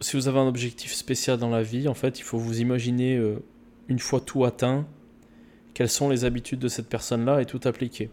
si 0.00 0.16
vous 0.16 0.28
avez 0.28 0.38
un 0.38 0.46
objectif 0.48 0.94
spécial 0.94 1.38
dans 1.38 1.50
la 1.50 1.62
vie, 1.62 1.88
en 1.88 1.94
fait, 1.94 2.18
il 2.18 2.22
faut 2.22 2.38
vous 2.38 2.60
imaginer 2.60 3.20
une 3.88 3.98
fois 3.98 4.20
tout 4.20 4.44
atteint, 4.44 4.86
quelles 5.74 5.88
sont 5.88 6.08
les 6.08 6.24
habitudes 6.24 6.58
de 6.58 6.68
cette 6.68 6.88
personne-là 6.88 7.40
et 7.40 7.46
tout 7.46 7.60
appliquer. 7.64 8.10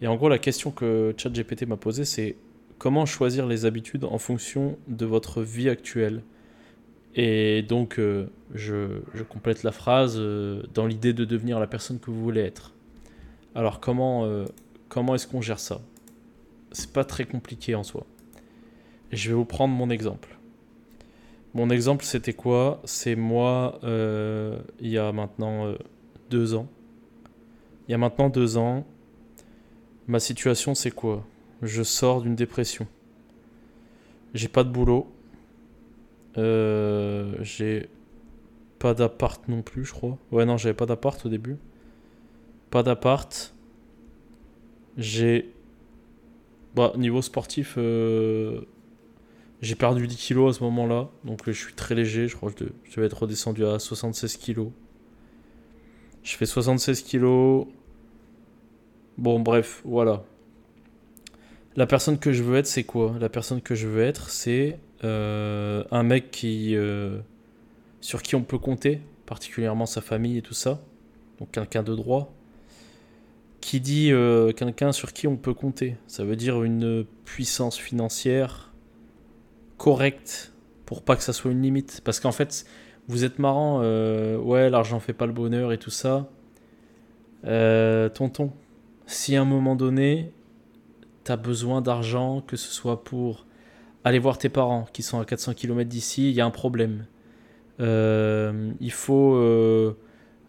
Et 0.00 0.08
en 0.08 0.16
gros, 0.16 0.28
la 0.28 0.38
question 0.38 0.72
que 0.72 1.14
ChatGPT 1.16 1.66
m'a 1.66 1.76
posée, 1.76 2.04
c'est 2.04 2.34
comment 2.82 3.06
choisir 3.06 3.46
les 3.46 3.64
habitudes 3.64 4.02
en 4.02 4.18
fonction 4.18 4.76
de 4.88 5.06
votre 5.06 5.40
vie 5.40 5.68
actuelle. 5.68 6.24
Et 7.14 7.62
donc, 7.62 8.00
euh, 8.00 8.26
je, 8.54 8.98
complète 9.28 9.62
la 9.62 9.70
phrase 9.70 10.16
euh, 10.18 10.64
dans 10.74 10.88
l'idée 10.88 11.12
de 11.12 11.24
devenir 11.24 11.60
la 11.60 11.68
personne 11.68 12.00
que 12.00 12.10
vous 12.10 12.20
voulez 12.20 12.40
être. 12.40 12.74
Alors, 13.54 13.78
comment, 13.78 14.24
euh, 14.24 14.46
est-ce 15.14 15.28
qu'on 15.28 15.40
gère 15.40 15.60
ça? 15.60 15.80
C'est 16.72 16.92
pas 16.92 17.04
très 17.04 17.24
compliqué 17.24 17.76
en 17.76 17.84
soi. 17.84 18.04
je 19.12 19.28
vais 19.28 19.36
vous 19.36 19.44
prendre 19.44 19.72
mon 19.72 19.88
exemple. 19.88 20.36
Mon 21.54 21.70
exemple, 21.70 22.04
c'était 22.04 22.32
quoi? 22.32 22.82
C'est 22.84 23.14
moi, 23.14 23.78
il 23.84 24.88
y 24.88 24.98
a 24.98 25.12
maintenant 25.12 25.72
deux 26.30 26.54
ans. 26.54 26.66
Il 27.86 27.92
y 27.92 27.94
a 27.94 27.98
maintenant 27.98 28.28
deux 28.28 28.56
ans, 28.56 28.84
ma 30.08 30.18
situation, 30.18 30.74
c'est 30.74 30.90
quoi? 30.90 31.24
Je 31.62 31.82
sors 31.82 32.22
d'une 32.22 32.34
dépression. 32.34 32.86
J'ai 34.34 34.48
pas 34.48 34.64
de 34.64 34.70
boulot. 34.70 35.06
Euh, 36.38 37.36
j'ai 37.40 37.88
pas 38.78 38.94
d'appart 38.94 39.46
non 39.48 39.62
plus, 39.62 39.84
je 39.84 39.92
crois. 39.92 40.18
Ouais, 40.32 40.44
non, 40.44 40.56
j'avais 40.56 40.74
pas 40.74 40.86
d'appart 40.86 41.24
au 41.24 41.28
début. 41.28 41.56
Pas 42.70 42.82
d'appart. 42.82 43.54
J'ai. 44.96 45.52
Bah, 46.74 46.92
niveau 46.96 47.22
sportif, 47.22 47.76
j'ai 49.62 49.76
perdu 49.76 50.08
10 50.08 50.16
kilos 50.16 50.56
à 50.56 50.58
ce 50.58 50.64
moment-là, 50.64 51.08
donc 51.24 51.42
je 51.46 51.52
suis 51.52 51.72
très 51.72 51.94
léger, 51.94 52.26
je 52.26 52.34
crois 52.34 52.50
que 52.50 52.64
je 52.82 53.00
vais 53.00 53.06
être 53.06 53.22
redescendu 53.22 53.64
à 53.64 53.78
76 53.78 54.36
kilos. 54.36 54.70
Je 56.24 56.36
fais 56.36 56.46
76 56.46 57.02
kilos. 57.02 57.66
Bon, 59.18 59.38
bref, 59.38 59.82
voilà. 59.84 60.24
La 61.74 61.86
personne 61.86 62.18
que 62.18 62.32
je 62.32 62.42
veux 62.42 62.58
être, 62.58 62.66
c'est 62.66 62.84
quoi? 62.84 63.14
La 63.18 63.30
personne 63.30 63.62
que 63.62 63.74
je 63.74 63.88
veux 63.88 64.02
être, 64.02 64.28
c'est 64.28 64.78
euh, 65.04 65.82
un 65.90 66.02
mec 66.02 66.30
qui, 66.30 66.76
euh, 66.76 67.18
sur 68.02 68.22
qui 68.22 68.36
on 68.36 68.42
peut 68.42 68.58
compter, 68.58 69.00
particulièrement 69.24 69.86
sa 69.86 70.02
famille 70.02 70.36
et 70.36 70.42
tout 70.42 70.54
ça. 70.54 70.80
Donc 71.38 71.50
quelqu'un 71.52 71.82
de 71.82 71.94
droit. 71.94 72.34
Qui 73.62 73.80
dit 73.80 74.12
euh, 74.12 74.52
quelqu'un 74.52 74.92
sur 74.92 75.12
qui 75.12 75.28
on 75.28 75.36
peut 75.36 75.54
compter 75.54 75.96
Ça 76.08 76.24
veut 76.24 76.36
dire 76.36 76.62
une 76.62 77.06
puissance 77.24 77.78
financière 77.78 78.72
correct 79.78 80.52
pour 80.84 81.02
pas 81.02 81.16
que 81.16 81.22
ça 81.22 81.32
soit 81.32 81.52
une 81.52 81.62
limite. 81.62 82.02
Parce 82.04 82.20
qu'en 82.20 82.32
fait, 82.32 82.66
vous 83.08 83.24
êtes 83.24 83.38
marrant, 83.38 83.78
ouais, 83.80 84.68
l'argent 84.68 85.00
fait 85.00 85.14
pas 85.14 85.26
le 85.26 85.32
bonheur 85.32 85.72
et 85.72 85.78
tout 85.78 85.90
ça. 85.90 86.28
Tonton, 87.44 88.52
si 89.06 89.36
à 89.36 89.42
un 89.42 89.46
moment 89.46 89.74
donné, 89.74 90.32
t'as 91.24 91.36
besoin 91.36 91.80
d'argent, 91.80 92.42
que 92.46 92.56
ce 92.56 92.72
soit 92.72 93.04
pour 93.04 93.46
aller 94.04 94.18
voir 94.18 94.38
tes 94.38 94.48
parents 94.48 94.86
qui 94.92 95.02
sont 95.02 95.20
à 95.20 95.24
400 95.24 95.54
km 95.54 95.88
d'ici, 95.88 96.30
il 96.30 96.34
y 96.34 96.40
a 96.40 96.46
un 96.46 96.50
problème. 96.50 97.06
Euh, 97.80 98.72
il 98.80 98.92
faut, 98.92 99.34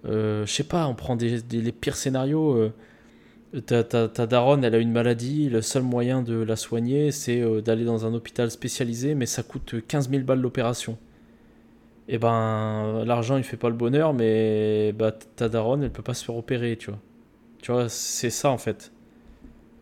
je 0.06 0.46
sais 0.46 0.63
pas, 0.63 0.88
on 0.88 0.96
prend 0.96 1.15
les 1.15 1.72
pires 1.72 1.96
scénarios 1.96 2.72
ta, 3.62 4.27
daronne, 4.27 4.63
elle 4.63 4.75
a 4.75 4.80
une 4.80 4.92
maladie, 4.92 5.50
le 5.50 5.62
seul 5.62 5.84
moyen 5.84 6.22
de 6.22 6.36
la 6.36 6.56
soigner, 6.56 7.12
c'est 7.12 7.42
euh, 7.42 7.62
d'aller 7.62 7.86
dans 7.86 8.06
un 8.06 8.13
hôpital 8.13 8.50
spécialisé, 8.50 9.15
mais 9.15 9.25
ça 9.25 9.44
coûte 9.44 9.75
15 9.88 10.10
000 10.10 10.24
balles 10.24 10.42
l'opération. 10.42 10.98
Et 12.10 12.15
eh 12.15 12.18
ben, 12.18 13.03
l'argent, 13.06 13.38
il 13.38 13.44
fait 13.44 13.56
pas 13.56 13.70
le 13.70 13.75
bonheur, 13.75 14.13
mais 14.13 14.92
bah, 14.92 15.12
ta 15.12 15.48
daronne, 15.48 15.84
elle 15.84 15.92
peut 15.92 16.03
pas 16.03 16.13
se 16.13 16.25
faire 16.25 16.36
opérer, 16.36 16.75
tu 16.77 16.89
vois. 16.89 17.00
Tu 17.62 17.72
vois, 17.72 17.88
c'est 17.88 18.30
ça 18.30 18.50
en 18.50 18.58
fait. 18.58 18.92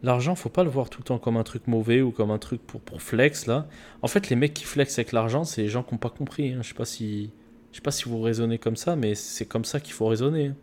L'argent, 0.04 0.36
faut 0.36 0.50
pas 0.50 0.64
le 0.64 0.70
voir 0.70 0.90
tout 0.90 1.00
le 1.00 1.06
temps 1.06 1.20
comme 1.20 1.38
un 1.38 1.44
truc 1.44 1.68
mauvais 1.68 2.02
ou 2.02 2.12
comme 2.12 2.32
un 2.32 2.40
truc 2.40 2.62
pour, 2.62 2.82
pour 2.82 3.02
flex, 3.02 3.46
là. 3.46 3.68
En 4.02 4.08
fait, 4.08 4.30
les 4.30 4.36
mecs 4.36 4.54
qui 4.54 4.64
flex 4.64 4.98
avec 4.98 5.12
l'argent, 5.12 5.44
c'est 5.44 5.62
les 5.62 5.68
gens 5.68 5.84
qui 5.84 5.94
n'ont 5.94 6.00
pas 6.00 6.10
compris. 6.10 6.54
Hein. 6.54 6.60
Je 6.62 6.70
sais 6.70 6.74
pas 6.74 6.86
si... 6.86 7.32
Je 7.72 7.78
sais 7.78 7.82
pas 7.82 7.92
si 7.92 8.10
vous 8.10 8.20
raisonnez 8.20 8.58
comme 8.58 8.76
ça, 8.76 8.96
mais 8.98 9.16
c'est 9.16 9.46
comme 9.46 9.64
ça 9.64 9.80
qu'il 9.80 9.94
faut 9.94 10.08
raisonner. 10.08 10.48
Hein. 10.48 10.56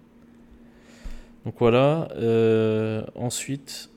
Donc 1.47 1.55
voilà. 1.59 2.09
Euh, 2.17 3.03
ensuite, 3.15 3.91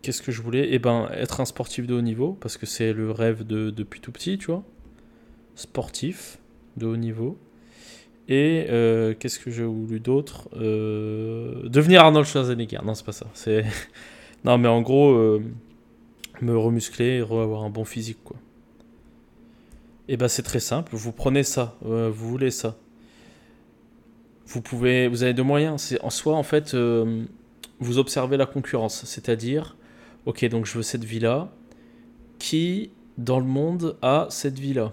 qu'est-ce 0.00 0.22
que 0.22 0.32
je 0.32 0.40
voulais? 0.40 0.68
Eh 0.70 0.78
ben, 0.78 1.10
être 1.12 1.40
un 1.40 1.44
sportif 1.44 1.86
de 1.86 1.94
haut 1.94 2.00
niveau, 2.00 2.32
parce 2.40 2.56
que 2.56 2.64
c'est 2.64 2.94
le 2.94 3.10
rêve 3.10 3.46
de, 3.46 3.68
depuis 3.70 4.00
tout 4.00 4.12
petit, 4.12 4.38
tu 4.38 4.46
vois. 4.46 4.64
Sportif 5.54 6.38
de 6.76 6.86
haut 6.86 6.96
niveau. 6.96 7.36
Et 8.28 8.66
euh, 8.70 9.14
qu'est-ce 9.18 9.38
que 9.38 9.50
j'ai 9.50 9.64
voulu 9.64 10.00
d'autre? 10.00 10.48
Euh, 10.56 11.68
Devenir 11.68 12.02
Arnold 12.04 12.26
Schwarzenegger. 12.26 12.78
Non, 12.84 12.94
c'est 12.94 13.04
pas 13.04 13.12
ça. 13.12 13.26
C'est 13.34 13.66
non, 14.48 14.58
mais 14.58 14.68
en 14.68 14.82
gros, 14.82 15.38
me 16.40 16.56
remuscler 16.56 17.20
avoir 17.20 17.62
un 17.62 17.70
bon 17.70 17.84
physique, 17.84 18.18
quoi. 18.24 18.36
Et 20.08 20.16
ben, 20.16 20.26
c'est 20.26 20.42
très 20.42 20.60
simple. 20.60 20.96
Vous 20.96 21.12
prenez 21.12 21.42
ça. 21.42 21.76
vous 21.82 22.28
voulez 22.28 22.50
ça 22.50 22.76
vous 24.48 24.62
pouvez, 24.62 25.08
vous 25.08 25.22
avez 25.22 25.34
deux 25.34 25.42
moyens. 25.42 25.96
En 26.02 26.10
soi, 26.10 26.34
en 26.34 26.42
fait, 26.42 26.72
euh, 26.74 27.24
vous 27.80 27.98
observez 27.98 28.36
la 28.36 28.46
concurrence, 28.46 29.04
c'est-à-dire, 29.04 29.76
ok, 30.24 30.44
donc 30.46 30.64
je 30.66 30.74
veux 30.74 30.82
cette 30.82 31.04
villa. 31.04 31.50
Qui 32.38 32.90
dans 33.18 33.40
le 33.40 33.46
monde 33.46 33.96
a 34.00 34.28
cette 34.30 34.58
villa 34.58 34.92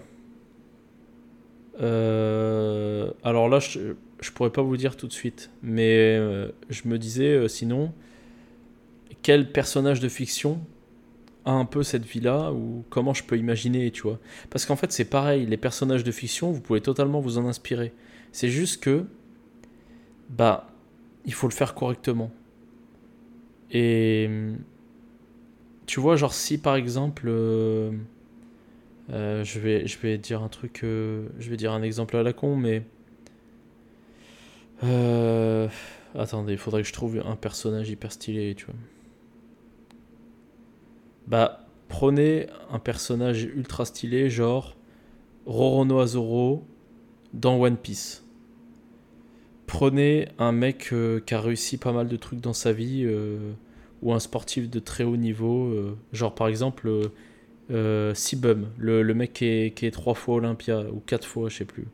euh, 1.80 3.10
Alors 3.22 3.48
là, 3.48 3.60
je, 3.60 3.94
je 4.20 4.30
pourrais 4.32 4.50
pas 4.50 4.62
vous 4.62 4.76
dire 4.76 4.96
tout 4.96 5.06
de 5.06 5.12
suite, 5.12 5.50
mais 5.62 6.16
euh, 6.18 6.48
je 6.68 6.82
me 6.88 6.98
disais 6.98 7.48
sinon, 7.48 7.92
quel 9.26 9.50
personnage 9.50 9.98
de 9.98 10.08
fiction 10.08 10.60
a 11.44 11.50
un 11.50 11.64
peu 11.64 11.82
cette 11.82 12.04
villa 12.04 12.52
ou 12.52 12.84
comment 12.90 13.12
je 13.12 13.24
peux 13.24 13.36
imaginer, 13.36 13.90
tu 13.90 14.02
vois 14.02 14.20
Parce 14.50 14.66
qu'en 14.66 14.76
fait, 14.76 14.92
c'est 14.92 15.06
pareil, 15.06 15.46
les 15.46 15.56
personnages 15.56 16.04
de 16.04 16.12
fiction, 16.12 16.52
vous 16.52 16.60
pouvez 16.60 16.80
totalement 16.80 17.18
vous 17.18 17.36
en 17.36 17.48
inspirer. 17.48 17.92
C'est 18.30 18.50
juste 18.50 18.80
que 18.84 19.04
bah, 20.30 20.68
il 21.24 21.34
faut 21.34 21.48
le 21.48 21.52
faire 21.52 21.74
correctement. 21.74 22.30
Et 23.72 24.30
tu 25.86 25.98
vois, 25.98 26.14
genre 26.14 26.32
si 26.32 26.56
par 26.56 26.76
exemple, 26.76 27.24
euh, 27.26 27.90
euh, 29.10 29.42
je, 29.42 29.58
vais, 29.58 29.88
je 29.88 29.98
vais 29.98 30.18
dire 30.18 30.40
un 30.44 30.48
truc, 30.48 30.84
euh, 30.84 31.26
je 31.40 31.50
vais 31.50 31.56
dire 31.56 31.72
un 31.72 31.82
exemple 31.82 32.16
à 32.16 32.22
la 32.22 32.32
con, 32.32 32.54
mais... 32.54 32.84
attendez, 36.14 36.52
il 36.52 36.58
faudrait 36.58 36.82
que 36.82 36.88
je 36.88 36.92
trouve 36.92 37.20
un 37.26 37.34
personnage 37.34 37.90
hyper 37.90 38.12
stylé, 38.12 38.54
tu 38.54 38.66
vois. 38.66 38.76
Bah, 41.26 41.66
prenez 41.88 42.46
un 42.70 42.78
personnage 42.78 43.44
ultra 43.44 43.84
stylé, 43.84 44.30
genre 44.30 44.76
Roronoa 45.46 46.02
Azoro 46.02 46.64
dans 47.32 47.60
One 47.60 47.76
Piece 47.76 48.26
prenez 49.66 50.28
un 50.38 50.52
mec 50.52 50.90
euh, 50.92 51.20
qui 51.20 51.34
a 51.34 51.40
réussi 51.40 51.76
pas 51.76 51.92
mal 51.92 52.08
de 52.08 52.16
trucs 52.16 52.40
dans 52.40 52.52
sa 52.52 52.72
vie, 52.72 53.02
euh, 53.04 53.52
ou 54.02 54.12
un 54.12 54.18
sportif 54.18 54.70
de 54.70 54.78
très 54.78 55.04
haut 55.04 55.16
niveau, 55.16 55.66
euh, 55.66 55.96
genre 56.12 56.34
par 56.34 56.48
exemple 56.48 56.90
Sibum, 58.14 58.68
le, 58.78 59.02
le, 59.02 59.14
mec 59.14 59.32
qui 59.32 59.44
est, 59.44 59.90
trois 59.92 60.14
fois 60.14 60.36
Olympia, 60.36 60.84
ou 60.92 61.02
quatre 61.04 61.26
fois, 61.26 61.48
je 61.48 61.56
sais 61.56 61.64
plus. 61.64 61.86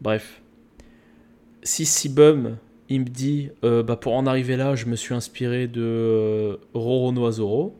Bref. 0.00 0.42
Si 1.62 1.86
Sibum, 1.86 2.56
il 2.88 3.00
me 3.00 3.06
dit, 3.06 3.50
bah 3.62 3.96
pour 3.96 4.14
en 4.14 4.26
arriver 4.26 4.56
là, 4.56 4.74
je 4.74 4.86
me 4.86 4.96
suis 4.96 5.14
inspiré 5.14 5.68
de 5.68 6.58
Roro 6.74 7.12
Noazoro, 7.12 7.76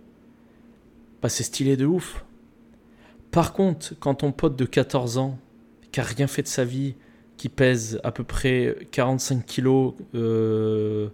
bah 1.22 1.28
c'est 1.28 1.42
stylé 1.42 1.76
de 1.76 1.86
ouf. 1.86 2.24
Par 3.30 3.52
contre, 3.52 3.94
quand 4.00 4.16
ton 4.16 4.32
pote 4.32 4.56
de 4.56 4.64
14 4.64 5.18
ans, 5.18 5.38
qui 5.92 6.00
a 6.00 6.02
rien 6.02 6.26
fait 6.26 6.42
de 6.42 6.48
sa 6.48 6.64
vie, 6.64 6.94
qui 7.36 7.48
pèse 7.48 8.00
à 8.04 8.12
peu 8.12 8.24
près 8.24 8.76
45 8.90 9.46
kilos, 9.46 9.94
euh, 10.14 11.08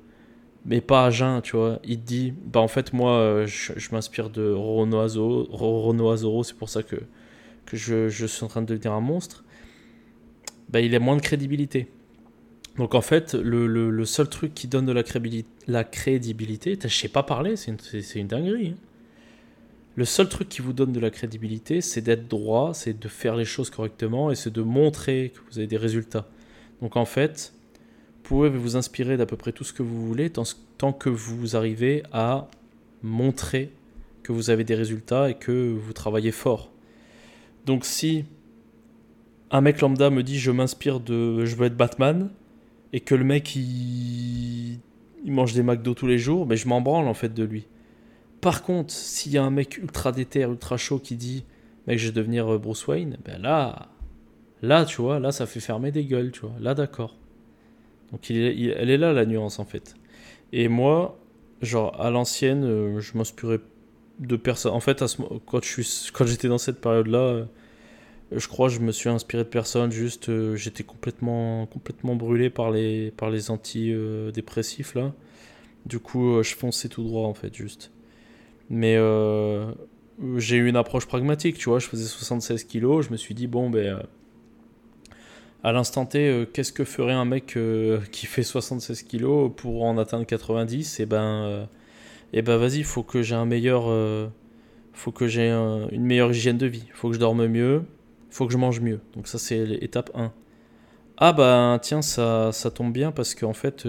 mais 0.65 0.81
pas 0.81 1.07
à 1.07 1.11
jeun, 1.11 1.41
tu 1.41 1.57
vois. 1.57 1.79
Il 1.85 2.01
te 2.01 2.07
dit, 2.07 2.35
bah 2.47 2.61
en 2.61 2.69
fait, 2.69 2.93
moi, 2.93 3.13
euh, 3.13 3.47
je, 3.47 3.73
m'inspire 3.93 4.31
de 4.31 4.51
Rorono 4.51 5.01
Azoro, 6.11 6.43
c'est 6.43 6.57
pour 6.57 6.69
ça 6.69 6.83
que, 6.83 6.97
que 7.65 7.77
je, 7.77 8.27
suis 8.27 8.45
en 8.45 8.49
train 8.49 8.63
de 8.63 8.67
devenir 8.67 8.93
un 8.93 9.01
monstre. 9.01 9.45
Bah, 10.69 10.81
il 10.81 10.95
a 10.95 10.99
moins 10.99 11.17
de 11.17 11.23
crédibilité. 11.23 11.89
Donc 12.77 12.95
en 12.95 13.01
fait, 13.01 13.35
le, 13.35 14.05
seul 14.05 14.29
truc 14.29 14.53
qui 14.53 14.67
donne 14.67 14.85
de 14.85 14.93
la 14.93 15.03
crédibilité, 15.03 15.49
la 15.67 15.85
crédibilité 15.85 16.77
je 16.83 16.89
sais 16.89 17.09
pas 17.09 17.23
parler, 17.23 17.57
c'est 17.57 17.71
une, 17.71 17.79
une, 18.17 18.27
dinguerie. 18.27 18.75
Hein. 18.75 18.87
Le 19.97 20.05
seul 20.05 20.29
truc 20.29 20.51
qui 20.51 20.61
vous 20.61 20.75
donne 20.75 20.93
de 20.93 21.01
la 21.01 21.09
crédibilité, 21.09 21.81
c'est 21.81 22.03
d'être 22.03 22.29
droit, 22.29 22.75
c'est 22.75 22.99
de 22.99 23.09
faire 23.09 23.35
les 23.35 23.47
choses 23.47 23.71
correctement 23.71 24.31
et 24.31 24.35
c'est 24.35 24.53
de 24.53 24.61
montrer 24.61 25.33
que 25.35 25.41
vous 25.51 25.59
avez 25.59 25.67
des 25.67 25.79
résultats. 25.79 26.29
Donc 26.83 26.97
en 26.97 27.07
fait, 27.07 27.55
vous 28.17 28.23
pouvez 28.23 28.51
vous 28.51 28.77
inspirer 28.77 29.17
d'à 29.17 29.25
peu 29.25 29.39
près 29.39 29.53
tout 29.53 29.65
ce 29.65 29.73
que 29.73 29.83
vous 29.83 30.07
voulez 30.07 30.31
tant, 30.31 30.93
que 30.93 31.09
vous 31.09 31.57
arrivez 31.57 32.03
à 32.13 32.49
montrer 33.03 33.73
que 34.23 34.33
vous 34.33 34.51
avez 34.51 34.65
des 34.65 34.75
résultats 34.75 35.31
et 35.31 35.35
que 35.35 35.73
vous 35.73 35.93
travaillez 35.95 36.33
fort. 36.33 36.71
Donc 37.65 37.87
si 37.87 38.27
un 39.51 39.63
mec 39.63 39.81
lambda 39.81 40.11
me 40.11 40.23
dit 40.23 40.39
je 40.39 40.51
m'inspire 40.51 41.01
de 41.01 41.47
je 41.47 41.57
veux 41.57 41.67
être 41.67 41.77
Batman 41.77 42.31
et 42.93 43.01
que 43.01 43.15
le 43.15 43.25
mec 43.25 43.57
il, 43.57 44.79
mange 45.25 45.55
des 45.55 45.63
McDo 45.63 45.95
tous 45.95 46.07
les 46.07 46.19
jours, 46.19 46.45
mais 46.45 46.51
ben, 46.51 46.57
je 46.57 46.69
m'en 46.69 46.83
branle 46.83 47.09
en 47.09 47.15
fait 47.15 47.33
de 47.33 47.45
lui. 47.45 47.67
Par 48.47 48.63
contre, 48.63 48.93
s'il 48.93 49.33
y 49.33 49.39
a 49.39 49.43
un 49.43 49.51
mec 49.51 49.77
ultra 49.77 50.13
déter, 50.13 50.43
ultra 50.43 50.77
chaud 50.77 51.01
qui 51.01 51.17
dit 51.17 51.43
mec, 51.89 51.99
je 51.99 52.07
vais 52.07 52.13
devenir 52.13 52.47
euh, 52.47 52.59
Bruce 52.59 52.87
Wayne, 52.87 53.17
ben 53.25 53.43
là, 53.43 53.89
là, 54.63 54.85
tu 54.85 55.03
vois, 55.03 55.19
là, 55.19 55.33
ça 55.33 55.47
fait 55.47 55.59
fermer 55.59 55.91
des 55.91 56.05
gueules, 56.05 56.31
tu 56.31 56.43
vois. 56.43 56.55
Là, 56.61 56.75
d'accord. 56.75 57.17
Donc, 58.13 58.31
elle 58.31 58.89
est 58.89 58.99
là 58.99 59.13
la 59.13 59.27
nuance 59.27 59.59
en 59.59 59.65
fait. 59.65 59.97
Et 60.53 60.69
moi, 60.69 61.19
genre 61.61 62.01
à 62.01 62.09
l'ancienne, 62.11 62.63
euh, 62.63 63.01
je 63.01 63.19
m'inspirais 63.19 63.59
de 64.21 64.37
personne. 64.37 64.75
En 64.75 64.79
fait, 64.79 65.03
quand 65.47 65.65
je 65.65 65.83
j'étais 66.27 66.47
dans 66.47 66.59
cette 66.59 66.81
période-là, 66.81 67.19
euh, 67.19 67.45
je 68.31 68.47
crois, 68.47 68.69
je 68.69 68.79
me 68.79 68.93
suis 68.93 69.09
inspiré 69.09 69.43
de 69.43 69.49
personne. 69.49 69.91
Juste, 69.91 70.31
j'étais 70.55 70.85
complètement, 70.85 71.67
complètement 71.67 72.15
brûlé 72.15 72.49
par 72.49 72.71
les, 72.71 73.11
par 73.11 73.29
les 73.29 73.51
antidépressifs 73.51 74.95
là. 74.95 75.13
Du 75.85 75.99
coup, 75.99 76.41
je 76.45 76.55
fonçais 76.55 76.89
tout 76.89 77.03
droit 77.03 77.27
en 77.27 77.35
fait, 77.35 77.53
juste. 77.53 77.91
Mais 78.71 78.97
euh, 78.97 79.73
j'ai 80.37 80.57
eu 80.57 80.69
une 80.69 80.77
approche 80.77 81.07
pragmatique, 81.07 81.59
tu 81.59 81.69
vois. 81.69 81.79
Je 81.79 81.87
faisais 81.87 82.05
76 82.05 82.65
kilos, 82.65 83.07
je 83.07 83.11
me 83.13 83.17
suis 83.17 83.35
dit, 83.35 83.47
bon, 83.47 83.71
ben. 83.71 83.87
Euh, 83.87 84.03
à 85.65 85.73
l'instant 85.73 86.07
T, 86.07 86.29
euh, 86.29 86.45
qu'est-ce 86.45 86.73
que 86.73 86.85
ferait 86.85 87.13
un 87.13 87.25
mec 87.25 87.59
qui 88.13 88.27
fait 88.27 88.45
76 88.45 89.03
kilos 89.03 89.51
pour 89.57 89.83
en 89.85 89.99
atteindre 89.99 90.25
90 90.25 91.01
Et 91.01 91.03
eh 91.03 91.07
ben, 91.07 91.69
et 92.33 92.39
eh 92.39 92.43
ben 92.43 92.57
vas-y, 92.57 92.85
faut 92.85 93.03
que 93.03 93.23
j'ai 93.23 93.35
un 93.35 93.47
meilleur, 93.47 93.87
faut 94.93 95.11
que 95.11 95.27
j'ai 95.27 95.51
une 95.51 96.05
meilleure 96.05 96.31
hygiène 96.31 96.59
de 96.59 96.67
vie, 96.67 96.85
faut 96.93 97.09
que 97.09 97.15
je 97.15 97.19
dorme 97.19 97.49
mieux, 97.49 97.83
faut 98.31 98.47
que 98.47 98.53
je 98.53 98.59
mange 98.59 98.81
mieux. 98.81 99.01
Donc 99.17 99.27
ça 99.27 99.39
c'est 99.39 99.65
l'étape 99.67 100.11
1. 100.15 100.33
Ah 101.17 101.33
bah 101.33 101.81
tiens, 101.83 102.03
ça, 102.03 102.53
ça 102.53 102.71
tombe 102.71 102.93
bien 102.93 103.11
parce 103.11 103.35
qu'en 103.35 103.55
fait, 103.55 103.89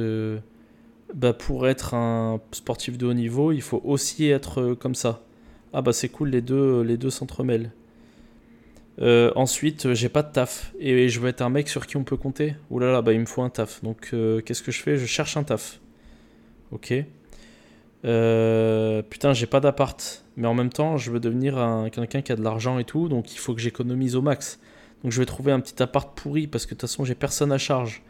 bah, 1.13 1.33
pour 1.33 1.67
être 1.67 1.93
un 1.93 2.39
sportif 2.51 2.97
de 2.97 3.05
haut 3.05 3.13
niveau, 3.13 3.51
il 3.51 3.61
faut 3.61 3.81
aussi 3.85 4.27
être 4.29 4.61
euh, 4.61 4.75
comme 4.75 4.95
ça. 4.95 5.21
Ah 5.73 5.81
bah 5.81 5.93
c'est 5.93 6.09
cool, 6.09 6.29
les 6.29 6.41
deux, 6.41 6.81
les 6.81 6.97
deux 6.97 7.09
s'entremêlent. 7.09 7.71
Euh, 8.99 9.31
ensuite, 9.35 9.93
j'ai 9.93 10.09
pas 10.09 10.23
de 10.23 10.31
taf 10.31 10.73
et 10.79 11.07
je 11.07 11.19
veux 11.19 11.29
être 11.29 11.41
un 11.41 11.49
mec 11.49 11.69
sur 11.69 11.85
qui 11.87 11.97
on 11.97 12.03
peut 12.03 12.17
compter. 12.17 12.55
Ouh 12.71 12.79
là 12.79 12.91
là, 12.91 13.01
bah 13.01 13.13
il 13.13 13.19
me 13.19 13.25
faut 13.25 13.41
un 13.43 13.49
taf. 13.49 13.83
Donc 13.83 14.09
euh, 14.13 14.41
qu'est-ce 14.41 14.63
que 14.63 14.71
je 14.71 14.81
fais? 14.81 14.97
Je 14.97 15.05
cherche 15.05 15.37
un 15.37 15.43
taf. 15.43 15.79
Ok. 16.71 16.93
putain, 19.09 19.33
j'ai 19.33 19.45
pas 19.45 19.59
d'appart, 19.59 20.25
mais 20.35 20.47
en 20.47 20.53
même 20.53 20.69
temps, 20.69 20.97
je 20.97 21.11
veux 21.11 21.19
devenir 21.19 21.57
un, 21.57 21.89
quelqu'un 21.89 22.21
qui 22.21 22.31
a 22.31 22.35
de 22.35 22.43
l'argent 22.43 22.79
et 22.79 22.83
tout, 22.83 23.07
donc 23.07 23.33
il 23.33 23.37
faut 23.37 23.53
que 23.53 23.61
j'économise 23.61 24.15
au 24.15 24.21
max. 24.21 24.59
Donc 25.03 25.11
je 25.11 25.19
vais 25.19 25.25
trouver 25.25 25.51
un 25.51 25.59
petit 25.59 25.81
appart 25.81 26.17
pourri 26.17 26.47
parce 26.47 26.65
que 26.65 26.71
de 26.71 26.79
toute 26.79 26.89
façon, 26.89 27.05
j'ai 27.05 27.15
personne 27.15 27.51
à 27.51 27.57
charge. 27.57 28.01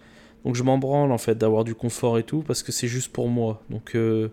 Donc 0.48 0.56
je 0.56 0.64
m'en 0.64 0.78
branle 0.78 1.12
en 1.12 1.18
fait 1.18 1.38
d'avoir 1.38 1.66
du 1.66 1.76
confort 1.76 2.18
et 2.18 2.24
tout 2.24 2.42
parce 2.42 2.64
que 2.64 2.72
c'est 2.72 2.88
juste 2.88 3.12
pour 3.12 3.28
moi. 3.28 3.62
Donc 3.70 3.96
euh, 3.96 4.30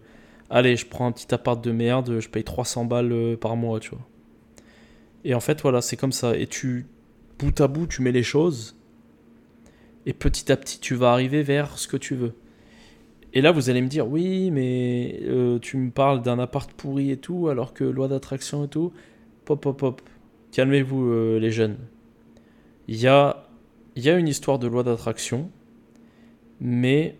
allez, 0.48 0.76
je 0.76 0.86
prends 0.86 1.08
un 1.08 1.10
petit 1.10 1.34
appart 1.34 1.62
de 1.62 1.72
merde, 1.72 2.20
je 2.20 2.28
paye 2.28 2.44
300 2.44 2.84
balles 2.84 3.10
euh, 3.10 3.36
par 3.36 3.56
mois, 3.56 3.80
tu 3.80 3.90
vois. 3.90 4.06
Et 5.24 5.34
en 5.34 5.40
fait, 5.40 5.60
voilà, 5.62 5.80
c'est 5.80 5.96
comme 5.96 6.12
ça. 6.12 6.36
Et 6.36 6.46
tu, 6.46 6.86
bout 7.40 7.60
à 7.60 7.66
bout, 7.66 7.88
tu 7.88 8.00
mets 8.00 8.12
les 8.12 8.22
choses. 8.22 8.76
Et 10.06 10.12
petit 10.12 10.52
à 10.52 10.56
petit, 10.56 10.78
tu 10.78 10.94
vas 10.94 11.10
arriver 11.10 11.42
vers 11.42 11.78
ce 11.78 11.88
que 11.88 11.96
tu 11.96 12.14
veux. 12.14 12.34
Et 13.32 13.40
là, 13.40 13.50
vous 13.50 13.68
allez 13.68 13.82
me 13.82 13.88
dire, 13.88 14.06
oui, 14.06 14.52
mais 14.52 15.18
euh, 15.24 15.58
tu 15.58 15.76
me 15.78 15.90
parles 15.90 16.22
d'un 16.22 16.38
appart 16.38 16.72
pourri 16.74 17.10
et 17.10 17.16
tout, 17.16 17.48
alors 17.48 17.74
que 17.74 17.82
loi 17.82 18.06
d'attraction 18.06 18.66
et 18.66 18.68
tout. 18.68 18.92
Pop, 19.46 19.60
pop, 19.60 19.76
pop. 19.76 20.00
Calmez-vous, 20.52 21.40
les 21.40 21.50
jeunes. 21.50 21.76
Il 22.86 23.00
y 23.00 23.08
a, 23.08 23.48
y 23.96 24.08
a 24.08 24.16
une 24.16 24.28
histoire 24.28 24.60
de 24.60 24.68
loi 24.68 24.84
d'attraction 24.84 25.50
mais 26.64 27.18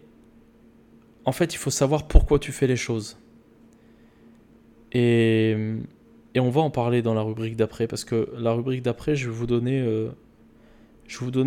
en 1.27 1.33
fait, 1.33 1.55
il 1.55 1.59
faut 1.59 1.71
savoir 1.71 2.09
pourquoi 2.09 2.39
tu 2.39 2.51
fais 2.51 2.67
les 2.67 2.77
choses. 2.77 3.19
Et, 4.93 5.55
on 6.37 6.51
va 6.51 6.63
en 6.63 6.71
parler 6.71 7.03
dans 7.03 7.15
la 7.15 7.21
rubrique 7.21 7.55
d'après, 7.55 7.87
parce 7.87 8.05
que 8.05 8.29
la 8.39 8.53
rubrique 8.53 8.83
d'après, 8.83 9.17
je 9.17 9.29
vais 9.29 9.37
vous 9.37 9.47
donner, 9.47 9.81
euh, 9.81 10.09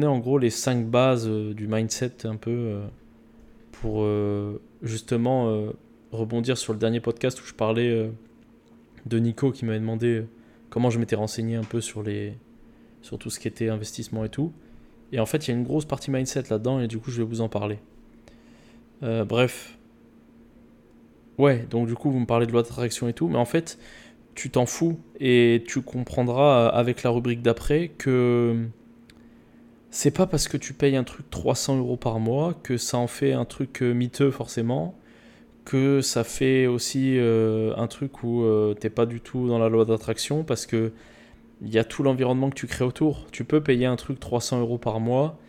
en 0.08 0.20
gros 0.20 0.38
les 0.38 0.52
5 0.52 0.86
bases 0.86 1.28
euh, 1.28 1.54
du 1.54 1.68
mindset 1.68 2.26
un 2.26 2.36
peu 2.36 2.52
euh, 2.52 2.88
pour 3.72 4.06
justement 4.82 5.72
rebondir 6.12 6.58
sur 6.58 6.74
le 6.74 6.80
dernier 6.80 7.00
podcast 7.00 7.42
où 7.42 7.46
je 7.46 7.54
parlais 7.54 8.10
de 9.06 9.20
Nico 9.20 9.52
qui 9.52 9.66
m'avait 9.66 9.80
demandé 9.80 10.24
comment 10.70 10.90
je 10.90 11.00
m'étais 11.00 11.16
renseigné 11.16 11.56
un 11.56 11.64
peu 11.64 11.80
sur, 11.80 12.02
les, 12.02 12.34
sur 13.02 13.20
tout 13.20 13.30
ce 13.30 13.40
qui 13.40 13.48
était 13.48 13.70
investissement 13.70 14.24
et 14.26 14.30
tout. 14.30 14.52
Et 15.12 15.20
en 15.20 15.26
fait, 15.26 15.48
il 15.48 15.52
y 15.52 15.54
a 15.54 15.58
une 15.58 15.64
grosse 15.64 15.86
partie 15.86 16.12
mindset 16.12 16.44
là-dedans, 16.50 16.80
et 16.80 16.88
du 16.88 16.98
coup, 16.98 17.12
je 17.12 17.18
vais 17.18 17.28
vous 17.28 17.42
en 17.42 17.50
parler. 17.50 17.80
Euh, 19.04 19.26
bref. 19.26 19.78
Ouais, 21.38 21.66
donc 21.70 21.88
du 21.88 21.94
coup, 21.94 22.12
vous 22.12 22.20
me 22.20 22.26
parlez 22.26 22.48
de 22.48 22.52
loi 22.52 22.64
d'attraction 22.64 23.08
et 23.08 23.14
tout, 23.14 23.28
mais 23.28 23.38
en 23.38 23.46
fait, 23.46 23.78
tu 24.36 24.50
t'en 24.50 24.66
fous, 24.66 25.00
et 25.20 25.64
tu 25.68 25.82
comprendras 25.82 26.68
euh, 26.68 26.70
avec 26.72 27.04
la 27.04 27.12
rubrique 27.12 27.42
d'après 27.42 27.90
que 27.90 28.66
c'est 29.92 30.12
pas 30.12 30.26
parce 30.28 30.48
que 30.48 30.58
tu 30.58 30.74
payes 30.74 30.96
un 30.96 31.04
truc 31.04 31.30
300 31.30 31.78
euros 31.78 31.98
par 31.98 32.20
mois 32.20 32.54
que 32.62 32.78
ça 32.78 32.98
en 32.98 33.08
fait 33.08 33.34
un 33.34 33.46
truc 33.46 33.82
euh, 33.82 33.94
miteux 33.94 34.32
forcément, 34.32 34.96
que 35.64 36.02
ça 36.02 36.24
fait 36.24 36.66
aussi 36.66 37.18
un 37.20 37.88
truc 37.88 38.24
où 38.24 38.46
t'es 38.80 38.90
pas 38.90 39.06
du 39.06 39.20
tout 39.20 39.50
dans 39.50 39.60
la 39.60 39.68
loi 39.68 39.84
d'attraction, 39.84 40.46
parce 40.46 40.66
que 40.66 40.94
il 41.62 41.74
y 41.74 41.80
a 41.80 41.84
tout 41.84 42.04
l'environnement 42.04 42.50
que 42.50 42.56
tu 42.56 42.68
crées 42.68 42.86
autour. 42.86 43.28
Tu 43.32 43.44
peux 43.44 43.62
payer 43.62 43.86
un 43.86 43.96
truc 43.96 44.20
300 44.20 44.60
euros 44.62 44.78
par 44.78 45.00
mois, 45.00 45.40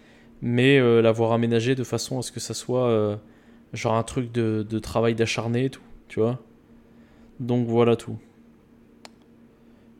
mais 0.42 0.78
euh, 0.78 1.02
l'avoir 1.02 1.32
aménagé 1.32 1.74
de 1.74 1.84
façon 1.84 2.18
à 2.18 2.22
ce 2.22 2.32
que 2.32 2.40
ça 2.40 2.54
soit 2.54 2.88
euh, 2.88 3.16
genre 3.72 3.94
un 3.94 4.02
truc 4.02 4.32
de, 4.32 4.78
travail 4.78 5.14
d'acharné 5.14 5.66
et 5.66 5.70
tout, 5.70 5.82
tu 6.08 6.20
vois. 6.20 6.40
Donc 7.40 7.66
voilà 7.66 7.96
tout. 7.96 8.18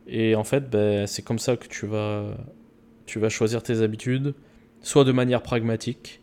Et 0.07 0.35
en 0.35 0.43
fait, 0.43 0.69
ben, 0.69 1.05
c'est 1.05 1.21
comme 1.21 1.39
ça 1.39 1.55
que 1.55 1.67
tu 1.67 1.85
vas, 1.85 2.35
tu 3.05 3.19
vas 3.19 3.29
choisir 3.29 3.61
tes 3.61 3.81
habitudes, 3.81 4.33
soit 4.81 5.03
de 5.03 5.11
manière 5.11 5.43
pragmatique, 5.43 6.21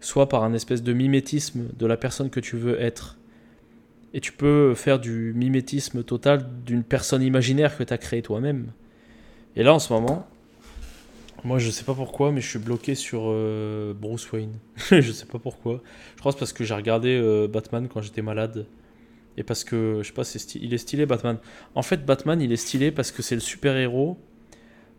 soit 0.00 0.28
par 0.28 0.42
un 0.42 0.54
espèce 0.54 0.82
de 0.82 0.92
mimétisme 0.92 1.68
de 1.76 1.86
la 1.86 1.96
personne 1.96 2.30
que 2.30 2.40
tu 2.40 2.56
veux 2.56 2.80
être. 2.80 3.18
Et 4.14 4.20
tu 4.20 4.32
peux 4.32 4.74
faire 4.74 4.98
du 4.98 5.32
mimétisme 5.36 6.02
total 6.02 6.48
d'une 6.64 6.82
personne 6.82 7.22
imaginaire 7.22 7.76
que 7.76 7.84
tu 7.84 7.92
as 7.92 7.98
créée 7.98 8.22
toi-même. 8.22 8.72
Et 9.58 9.64
là, 9.64 9.74
en 9.74 9.80
ce 9.80 9.92
moment, 9.92 10.24
moi, 11.42 11.58
je 11.58 11.68
sais 11.70 11.82
pas 11.82 11.92
pourquoi, 11.94 12.30
mais 12.30 12.40
je 12.40 12.48
suis 12.48 12.60
bloqué 12.60 12.94
sur 12.94 13.24
euh, 13.24 13.92
Bruce 13.92 14.30
Wayne. 14.30 14.52
je 14.90 15.10
sais 15.10 15.26
pas 15.26 15.40
pourquoi. 15.40 15.82
Je 16.14 16.20
crois 16.20 16.30
que 16.30 16.36
c'est 16.36 16.40
parce 16.40 16.52
que 16.52 16.62
j'ai 16.62 16.74
regardé 16.74 17.18
euh, 17.20 17.48
Batman 17.48 17.88
quand 17.92 18.00
j'étais 18.00 18.22
malade. 18.22 18.66
Et 19.36 19.42
parce 19.42 19.64
que, 19.64 19.98
je 20.00 20.06
sais 20.06 20.14
pas, 20.14 20.22
c'est 20.22 20.54
il 20.54 20.72
est 20.74 20.78
stylé 20.78 21.06
Batman. 21.06 21.38
En 21.74 21.82
fait, 21.82 22.06
Batman, 22.06 22.40
il 22.40 22.52
est 22.52 22.56
stylé 22.56 22.92
parce 22.92 23.10
que 23.10 23.20
c'est 23.20 23.34
le 23.34 23.40
super-héros 23.40 24.16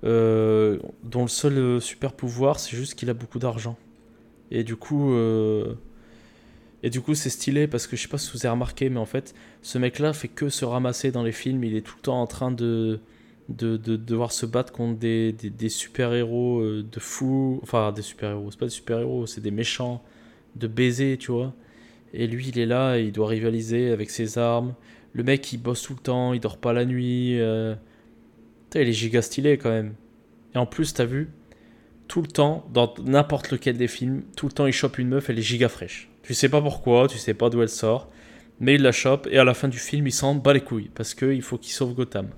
euh, 0.03 0.77
dont 1.03 1.21
le 1.21 1.29
seul 1.29 1.81
super 1.81 2.11
pouvoir, 2.11 2.59
c'est 2.59 2.75
juste 2.75 2.95
qu'il 2.95 3.09
a 3.09 3.13
beaucoup 3.13 3.39
d'argent. 3.39 3.77
Et 4.51 4.65
du 4.65 4.75
coup, 4.75 5.13
et 6.83 6.89
du 6.89 6.99
coup, 6.99 7.15
c'est 7.15 7.29
stylé 7.29 7.67
parce 7.67 7.87
que 7.87 7.95
je 7.95 8.01
sais 8.01 8.07
pas 8.07 8.17
si 8.17 8.31
vous 8.33 8.45
avez 8.45 8.51
remarqué, 8.51 8.89
mais 8.89 8.99
en 8.99 9.05
fait, 9.05 9.33
ce 9.61 9.77
mec-là 9.77 10.11
fait 10.11 10.27
que 10.27 10.49
se 10.49 10.65
ramasser 10.65 11.11
dans 11.11 11.23
les 11.23 11.31
films. 11.31 11.63
Il 11.63 11.75
est 11.75 11.81
tout 11.81 11.95
le 11.97 12.01
temps 12.01 12.21
en 12.21 12.27
train 12.27 12.51
de 12.51 12.99
de, 13.49 13.77
devoir 13.77 14.31
se 14.31 14.45
battre 14.45 14.71
contre 14.71 14.99
des, 14.99 15.69
super-héros 15.69 16.59
euh, 16.59 16.85
de 16.89 16.99
fous. 16.99 17.59
Enfin, 17.63 17.91
des 17.91 18.01
super-héros, 18.01 18.51
c'est 18.51 18.59
pas 18.59 18.65
des 18.65 18.71
super-héros, 18.71 19.25
c'est 19.25 19.41
des 19.41 19.51
méchants 19.51 20.03
de 20.55 20.67
baiser, 20.67 21.17
tu 21.17 21.31
vois. 21.31 21.53
Et 22.13 22.27
lui, 22.27 22.47
il 22.47 22.59
est 22.59 22.65
là, 22.65 22.97
il 22.97 23.11
doit 23.11 23.27
rivaliser 23.27 23.91
avec 23.91 24.09
ses 24.09 24.37
armes. 24.37 24.73
Le 25.13 25.23
mec, 25.23 25.51
il 25.51 25.57
bosse 25.57 25.81
tout 25.81 25.93
le 25.93 25.99
temps, 25.99 26.33
il 26.33 26.39
dort 26.39 26.57
pas 26.57 26.73
la 26.73 26.85
nuit. 26.85 27.39
Euh... 27.39 27.75
il 28.75 28.81
est 28.81 28.93
giga 28.93 29.21
stylé 29.21 29.57
quand 29.57 29.69
même. 29.71 29.93
Et 30.55 30.57
en 30.57 30.65
plus, 30.65 30.93
t'as 30.93 31.05
vu, 31.05 31.29
tout 32.07 32.21
le 32.21 32.27
temps, 32.27 32.67
dans 32.73 32.93
n'importe 33.03 33.51
lequel 33.51 33.77
des 33.77 33.87
films, 33.87 34.23
tout 34.35 34.47
le 34.47 34.51
temps, 34.51 34.65
il 34.65 34.73
chope 34.73 34.97
une 34.97 35.09
meuf, 35.09 35.29
elle 35.29 35.39
est 35.39 35.43
giga 35.43 35.69
fraîche. 35.69 36.09
Tu 36.23 36.33
sais 36.33 36.49
pas 36.49 36.61
pourquoi, 36.61 37.07
tu 37.07 37.17
sais 37.17 37.33
pas 37.33 37.49
d'où 37.49 37.61
elle 37.61 37.69
sort, 37.69 38.11
mais 38.59 38.75
il 38.75 38.81
la 38.81 38.91
chope, 38.91 39.27
et 39.31 39.37
à 39.37 39.43
la 39.43 39.53
fin 39.53 39.67
du 39.67 39.77
film, 39.77 40.07
il 40.07 40.11
s'en 40.11 40.35
bat 40.35 40.53
les 40.53 40.61
couilles, 40.61 40.89
parce 40.93 41.13
qu'il 41.13 41.41
faut 41.43 41.57
qu'il 41.57 41.71
sauve 41.71 41.93
Gotham. 41.93 42.29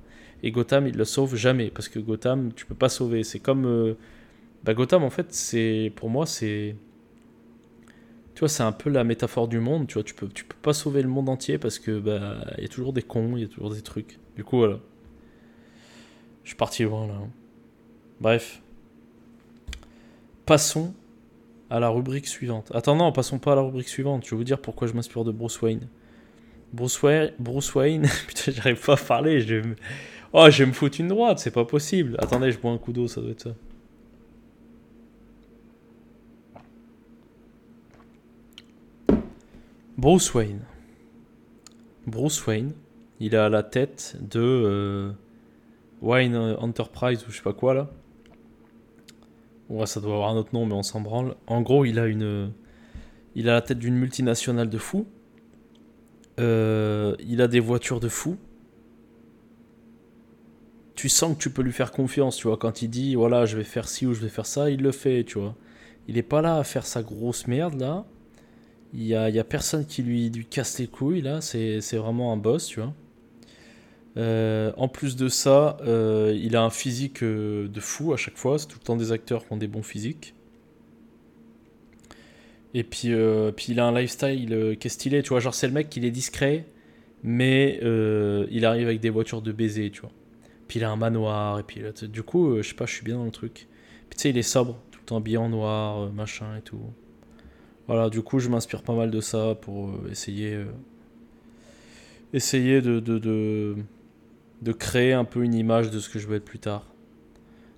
Et 0.43 0.51
Gotham, 0.51 0.87
il 0.87 0.95
le 0.95 1.05
sauve 1.05 1.35
jamais. 1.35 1.69
Parce 1.69 1.89
que 1.89 1.99
Gotham, 1.99 2.51
tu 2.53 2.65
peux 2.65 2.75
pas 2.75 2.89
sauver. 2.89 3.23
C'est 3.23 3.39
comme. 3.39 3.65
Euh, 3.65 3.93
bah, 4.63 4.73
Gotham, 4.73 5.03
en 5.03 5.09
fait, 5.09 5.33
c'est 5.33 5.91
pour 5.95 6.09
moi, 6.09 6.25
c'est. 6.25 6.75
Tu 8.33 8.39
vois, 8.39 8.49
c'est 8.49 8.63
un 8.63 8.71
peu 8.71 8.89
la 8.89 9.03
métaphore 9.03 9.47
du 9.47 9.59
monde. 9.59 9.87
Tu 9.87 9.95
vois, 9.95 10.03
tu 10.03 10.13
peux, 10.13 10.27
tu 10.27 10.45
peux 10.45 10.55
pas 10.61 10.73
sauver 10.73 11.01
le 11.01 11.09
monde 11.09 11.29
entier 11.29 11.57
parce 11.57 11.79
que 11.79 11.99
bah, 11.99 12.37
il 12.57 12.63
y 12.63 12.65
a 12.65 12.69
toujours 12.69 12.93
des 12.93 13.01
cons, 13.03 13.35
il 13.35 13.41
y 13.41 13.45
a 13.45 13.49
toujours 13.49 13.71
des 13.71 13.81
trucs. 13.81 14.19
Du 14.35 14.43
coup, 14.43 14.57
voilà. 14.57 14.79
Je 16.43 16.49
suis 16.49 16.57
parti 16.57 16.83
loin 16.83 17.07
là. 17.07 17.15
Bref. 18.19 18.61
Passons 20.45 20.93
à 21.69 21.79
la 21.79 21.89
rubrique 21.89 22.27
suivante. 22.27 22.71
Attends, 22.73 22.95
non, 22.95 23.11
passons 23.11 23.39
pas 23.39 23.53
à 23.53 23.55
la 23.55 23.61
rubrique 23.61 23.87
suivante. 23.87 24.25
Je 24.25 24.31
vais 24.31 24.37
vous 24.37 24.43
dire 24.43 24.59
pourquoi 24.59 24.87
je 24.87 24.93
m'inspire 24.93 25.23
de 25.23 25.31
Bruce 25.31 25.61
Wayne. 25.61 25.87
Bruce 26.73 27.01
Wayne, 27.01 27.31
Bruce 27.39 27.73
Wayne, 27.75 28.07
putain, 28.27 28.51
j'arrive 28.51 28.83
pas 28.83 28.93
à 28.93 28.97
parler. 28.97 29.41
Je. 29.41 29.61
Oh, 30.33 30.47
je 30.49 30.63
vais 30.63 30.67
me 30.67 30.73
foutre 30.73 31.01
une 31.01 31.09
droite, 31.09 31.39
c'est 31.39 31.51
pas 31.51 31.65
possible. 31.65 32.15
Attendez, 32.19 32.51
je 32.51 32.59
bois 32.59 32.71
un 32.71 32.77
coup 32.77 32.93
d'eau, 32.93 33.07
ça 33.07 33.19
doit 33.21 33.31
être 33.31 33.41
ça. 33.41 33.55
Bruce 39.97 40.33
Wayne. 40.33 40.61
Bruce 42.07 42.45
Wayne, 42.47 42.71
il 43.19 43.35
à 43.35 43.49
la 43.49 43.61
tête 43.61 44.17
de 44.21 44.39
euh, 44.39 45.11
Wayne 46.01 46.35
Enterprise 46.35 47.23
ou 47.27 47.31
je 47.31 47.37
sais 47.37 47.43
pas 47.43 47.53
quoi 47.53 47.73
là. 47.73 47.89
Ouais, 49.69 49.85
ça 49.85 49.99
doit 49.99 50.13
avoir 50.13 50.29
un 50.29 50.37
autre 50.37 50.53
nom, 50.53 50.65
mais 50.65 50.73
on 50.73 50.81
s'en 50.81 51.01
branle. 51.01 51.35
En 51.45 51.61
gros, 51.61 51.85
il 51.85 51.99
a 51.99 52.07
une, 52.07 52.51
il 53.35 53.49
a 53.49 53.53
la 53.53 53.61
tête 53.61 53.79
d'une 53.79 53.95
multinationale 53.95 54.69
de 54.69 54.77
fous. 54.77 55.05
Euh, 56.39 57.15
il 57.19 57.41
a 57.41 57.47
des 57.47 57.59
voitures 57.59 57.99
de 57.99 58.09
fous. 58.09 58.37
Tu 61.01 61.09
sens 61.09 61.35
que 61.35 61.41
tu 61.41 61.49
peux 61.49 61.63
lui 61.63 61.71
faire 61.71 61.91
confiance, 61.91 62.37
tu 62.37 62.47
vois. 62.47 62.57
Quand 62.57 62.83
il 62.83 62.87
dit, 62.87 63.15
voilà, 63.15 63.47
je 63.47 63.57
vais 63.57 63.63
faire 63.63 63.89
ci 63.89 64.05
ou 64.05 64.13
je 64.13 64.21
vais 64.21 64.29
faire 64.29 64.45
ça, 64.45 64.69
il 64.69 64.83
le 64.83 64.91
fait, 64.91 65.23
tu 65.23 65.39
vois. 65.39 65.55
Il 66.07 66.15
est 66.19 66.21
pas 66.21 66.43
là 66.43 66.57
à 66.57 66.63
faire 66.63 66.85
sa 66.85 67.01
grosse 67.01 67.47
merde 67.47 67.79
là. 67.79 68.05
Il 68.93 69.07
y 69.07 69.15
a, 69.15 69.27
y 69.31 69.39
a, 69.39 69.43
personne 69.43 69.87
qui 69.87 70.03
lui, 70.03 70.29
lui 70.29 70.45
casse 70.45 70.77
les 70.77 70.85
couilles 70.85 71.21
là. 71.21 71.41
C'est 71.41 71.79
vraiment 71.93 72.31
un 72.33 72.37
boss, 72.37 72.67
tu 72.67 72.81
vois. 72.81 72.93
Euh, 74.15 74.71
en 74.77 74.87
plus 74.89 75.15
de 75.15 75.27
ça, 75.27 75.77
euh, 75.81 76.37
il 76.39 76.55
a 76.55 76.61
un 76.61 76.69
physique 76.69 77.23
euh, 77.23 77.67
de 77.67 77.79
fou 77.79 78.13
à 78.13 78.17
chaque 78.17 78.37
fois. 78.37 78.59
C'est 78.59 78.67
tout 78.67 78.77
le 78.79 78.85
temps 78.85 78.95
des 78.95 79.11
acteurs 79.11 79.47
qui 79.47 79.53
ont 79.53 79.57
des 79.57 79.67
bons 79.67 79.81
physiques. 79.81 80.35
Et 82.75 82.83
puis, 82.83 83.11
puis 83.55 83.65
il 83.69 83.79
a 83.79 83.87
un 83.87 83.99
lifestyle 83.99 84.77
qui 84.79 84.87
est 84.87 84.91
stylé, 84.91 85.23
tu 85.23 85.29
vois. 85.29 85.39
Genre, 85.39 85.55
c'est 85.55 85.65
le 85.65 85.73
mec 85.73 85.89
qui 85.89 86.05
est 86.05 86.11
discret, 86.11 86.67
mais 87.23 87.79
il 88.51 88.65
arrive 88.65 88.85
avec 88.85 88.99
des 88.99 89.09
voitures 89.09 89.41
de 89.41 89.51
baiser, 89.51 89.89
tu 89.89 90.01
vois. 90.01 90.11
Puis 90.71 90.79
il 90.79 90.85
a 90.85 90.89
un 90.89 90.95
manoir, 90.95 91.59
et 91.59 91.63
puis 91.63 91.81
du 92.07 92.23
coup, 92.23 92.55
je 92.55 92.61
sais 92.61 92.75
pas, 92.75 92.85
je 92.85 92.93
suis 92.93 93.03
bien 93.03 93.17
dans 93.17 93.25
le 93.25 93.31
truc. 93.31 93.67
Puis 94.09 94.17
tu 94.17 94.21
sais, 94.21 94.29
il 94.29 94.37
est 94.37 94.41
sobre, 94.41 94.79
tout 94.89 95.01
le 95.01 95.05
temps 95.05 95.17
habillé 95.17 95.35
en 95.35 95.49
noir, 95.49 96.09
machin 96.13 96.55
et 96.57 96.61
tout. 96.61 96.79
Voilà, 97.87 98.09
du 98.09 98.21
coup, 98.21 98.39
je 98.39 98.47
m'inspire 98.47 98.81
pas 98.81 98.93
mal 98.93 99.11
de 99.11 99.19
ça 99.19 99.55
pour 99.59 99.89
essayer, 100.09 100.63
essayer 102.31 102.81
de, 102.81 103.01
de, 103.01 103.19
de 103.19 103.75
de 104.61 104.71
créer 104.71 105.13
un 105.13 105.25
peu 105.25 105.43
une 105.43 105.53
image 105.53 105.89
de 105.89 105.99
ce 105.99 106.09
que 106.09 106.19
je 106.19 106.27
veux 106.27 106.35
être 106.35 106.45
plus 106.45 106.59
tard. 106.59 106.85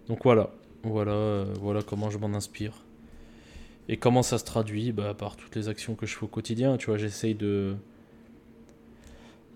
Donc 0.08 0.23
voilà, 0.23 0.51
voilà, 0.84 1.13
euh, 1.13 1.53
voilà 1.62 1.82
comment 1.82 2.10
je 2.10 2.17
m'en 2.17 2.34
inspire. 2.36 2.84
Et 3.88 3.97
comment 3.97 4.21
ça 4.21 4.38
se 4.38 4.45
traduit 4.45 4.91
bah, 4.91 5.13
Par 5.13 5.36
toutes 5.36 5.56
les 5.56 5.69
actions 5.69 5.95
que 5.95 6.06
je 6.06 6.15
fais 6.15 6.23
au 6.23 6.27
quotidien. 6.27 6.77
Tu 6.77 6.88
vois, 6.88 6.97
j'essaye 6.97 7.36
de. 7.36 7.75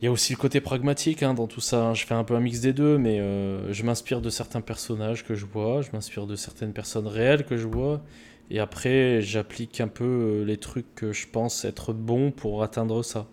Il 0.01 0.05
y 0.05 0.07
a 0.07 0.11
aussi 0.11 0.33
le 0.33 0.37
côté 0.37 0.61
pragmatique 0.61 1.23
hein, 1.23 1.33
dans 1.33 1.47
tout 1.47 1.61
ça. 1.61 1.93
Je 1.93 2.05
fais 2.05 2.13
un 2.13 2.23
peu 2.23 2.35
un 2.35 2.39
mix 2.39 2.61
des 2.61 2.73
deux, 2.73 2.97
mais 2.97 3.19
euh, 3.19 3.71
je 3.73 3.83
m'inspire 3.83 4.21
de 4.21 4.29
certains 4.29 4.61
personnages 4.61 5.25
que 5.25 5.33
je 5.33 5.45
vois, 5.45 5.81
je 5.81 5.89
m'inspire 5.91 6.27
de 6.27 6.35
certaines 6.35 6.73
personnes 6.73 7.07
réelles 7.07 7.45
que 7.45 7.57
je 7.57 7.67
vois, 7.67 8.03
et 8.51 8.59
après 8.59 9.21
j'applique 9.21 9.81
un 9.81 9.87
peu 9.87 10.03
euh, 10.03 10.43
les 10.43 10.57
trucs 10.57 10.93
que 10.93 11.13
je 11.13 11.27
pense 11.27 11.65
être 11.65 11.93
bons 11.93 12.31
pour 12.31 12.63
atteindre 12.63 13.03
ça. 13.03 13.27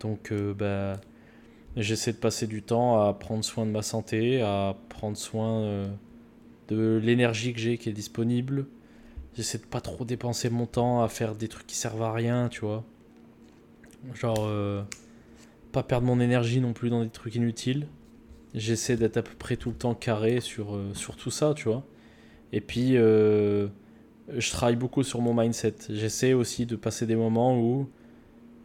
Donc, 0.00 0.32
bah 0.56 0.98
J'essaie 1.76 2.12
de 2.12 2.16
passer 2.16 2.48
du 2.48 2.62
temps 2.62 3.00
à 3.00 3.12
prendre 3.14 3.44
soin 3.44 3.64
de 3.64 3.70
ma 3.70 3.82
santé, 3.82 4.42
à 4.42 4.76
prendre 4.88 5.16
soin 5.16 5.60
euh, 5.62 5.88
de 6.68 7.00
l'énergie 7.02 7.52
que 7.52 7.60
j'ai 7.60 7.78
qui 7.78 7.88
est 7.88 7.92
disponible. 7.92 8.66
J'essaie 9.36 9.58
de 9.58 9.64
pas 9.64 9.80
trop 9.80 10.04
dépenser 10.04 10.50
mon 10.50 10.66
temps 10.66 11.02
à 11.02 11.08
faire 11.08 11.36
des 11.36 11.46
trucs 11.46 11.68
qui 11.68 11.76
servent 11.76 12.02
à 12.02 12.12
rien, 12.12 12.48
tu 12.48 12.62
vois. 12.62 12.84
Genre, 14.14 14.40
euh, 14.40 14.82
pas 15.72 15.82
perdre 15.82 16.06
mon 16.06 16.20
énergie 16.20 16.60
non 16.60 16.72
plus 16.72 16.90
dans 16.90 17.02
des 17.02 17.10
trucs 17.10 17.34
inutiles. 17.34 17.86
J'essaie 18.54 18.96
d'être 18.96 19.16
à 19.16 19.22
peu 19.22 19.34
près 19.38 19.56
tout 19.56 19.70
le 19.70 19.76
temps 19.76 19.94
carré 19.94 20.40
sur, 20.40 20.74
euh, 20.74 20.92
tout 21.16 21.30
ça, 21.30 21.54
tu 21.54 21.64
vois. 21.64 21.84
Et 22.52 22.60
puis, 22.60 22.94
je 22.94 24.50
travaille 24.50 24.76
beaucoup 24.76 25.02
sur 25.02 25.20
mon 25.20 25.34
mindset. 25.34 25.74
J'essaie 25.88 26.32
aussi 26.32 26.66
de 26.66 26.76
passer 26.76 27.06
des 27.06 27.16
moments 27.16 27.58
où 27.60 27.88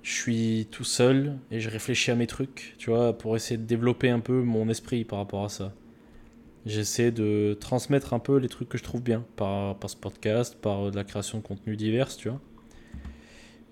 je 0.06 0.12
suis 0.12 0.68
tout 0.70 0.84
seul 0.84 1.38
et 1.50 1.60
je 1.60 1.70
réfléchis 1.70 2.12
à 2.12 2.16
mes 2.16 2.28
trucs, 2.28 2.76
tu 2.78 2.92
vois, 2.92 3.18
pour 3.18 3.36
essayer 3.36 3.58
de 3.58 3.66
développer 3.66 4.10
un 4.10 4.20
peu 4.20 4.44
mon 4.44 4.70
esprit 4.70 5.04
par 5.04 5.18
rapport 5.18 5.44
à 5.44 5.50
ça. 5.50 5.74
J'essaie 6.68 7.12
de 7.12 7.58
transmettre 7.60 8.14
un 8.14 8.20
peu 8.20 8.38
les 8.38 8.48
trucs 8.48 8.70
que 8.70 8.78
je 8.78 8.84
trouve 8.84 9.02
bien 9.02 9.26
par, 9.36 9.78
par 9.78 9.90
ce 9.90 9.96
podcast, 9.96 10.58
par 10.62 10.92
de 10.92 10.96
la 10.96 11.04
création 11.04 11.40
de 11.40 11.44
contenu 11.44 11.76
divers, 11.76 12.16
tu 12.16 12.30
vois. 12.30 12.40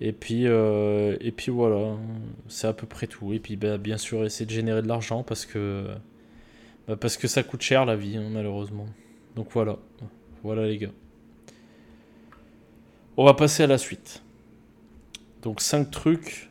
Et 0.02 0.12
puis, 0.12 0.48
euh, 0.48 1.16
et 1.22 1.32
puis 1.32 1.52
voilà, 1.52 1.96
c'est 2.48 2.68
à 2.68 2.74
peu 2.74 2.88
près 2.88 3.08
tout. 3.08 3.34
Et 3.34 3.40
puis 3.40 3.56
bah, 3.56 3.78
bien 3.78 3.98
sûr, 3.98 4.26
essayer 4.26 4.46
de 4.46 4.52
générer 4.52 4.82
de 4.82 4.88
l'argent 4.88 5.24
parce 5.24 5.46
que, 5.46 5.86
bah, 6.88 6.96
parce 6.96 7.18
que 7.18 7.28
ça 7.28 7.44
coûte 7.44 7.62
cher 7.62 7.86
la 7.86 7.96
vie, 7.96 8.18
hein, 8.18 8.30
malheureusement. 8.32 8.88
Donc 9.36 9.48
voilà, 9.52 9.78
voilà 10.44 10.68
les 10.68 10.78
gars. 10.78 10.92
On 13.18 13.26
va 13.26 13.34
passer 13.34 13.64
à 13.64 13.68
la 13.68 13.78
suite. 13.78 14.24
Donc 15.44 15.62
5 15.62 15.92
trucs, 15.92 16.50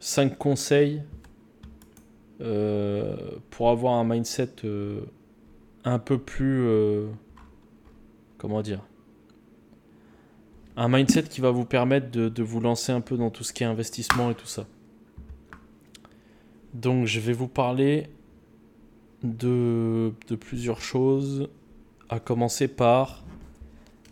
5 0.00 0.38
conseils 0.38 1.02
euh, 2.40 3.16
pour 3.50 3.70
avoir 3.70 3.94
un 3.94 4.04
mindset 4.04 4.64
euh, 4.64 5.00
un 5.84 5.98
peu 5.98 6.18
plus... 6.18 6.68
Comment 8.36 8.62
dire? 8.62 8.80
Un 10.80 10.88
mindset 10.88 11.24
qui 11.24 11.40
va 11.40 11.50
vous 11.50 11.64
permettre 11.64 12.08
de, 12.10 12.42
vous 12.42 12.60
lancer 12.60 12.92
un 12.92 13.00
peu 13.00 13.16
dans 13.16 13.30
tout 13.30 13.42
ce 13.42 13.52
qui 13.52 13.64
est 13.64 13.66
investissement 13.66 14.30
et 14.30 14.34
tout 14.34 14.46
ça. 14.46 14.64
Donc 16.72 17.06
je 17.06 17.18
vais 17.18 17.32
vous 17.32 17.48
parler 17.48 18.08
de, 19.24 20.12
de 20.28 20.36
plusieurs 20.36 20.80
choses, 20.80 21.48
à 22.08 22.20
commencer 22.20 22.68
par 22.68 23.24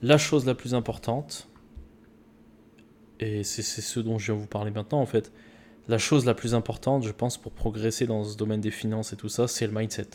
la 0.02 0.18
chose 0.18 0.44
la 0.44 0.56
plus 0.56 0.74
importante 0.74 1.48
et 3.20 3.44
c'est 3.44 3.62
ce 3.62 4.00
dont 4.00 4.18
je 4.18 4.32
viens 4.32 4.40
vous 4.40 4.48
parler 4.48 4.70
maintenant 4.70 5.00
en 5.00 5.06
fait. 5.06 5.32
La 5.88 5.98
chose 5.98 6.26
la 6.26 6.34
plus 6.34 6.54
importante, 6.54 7.04
je 7.04 7.12
pense, 7.12 7.38
pour 7.38 7.52
progresser 7.52 8.06
dans 8.06 8.24
ce 8.24 8.36
domaine 8.36 8.60
des 8.60 8.72
finances 8.72 9.12
et 9.12 9.16
tout 9.16 9.28
ça, 9.28 9.46
c'est 9.46 9.68
le 9.68 9.72
mindset. 9.72 10.08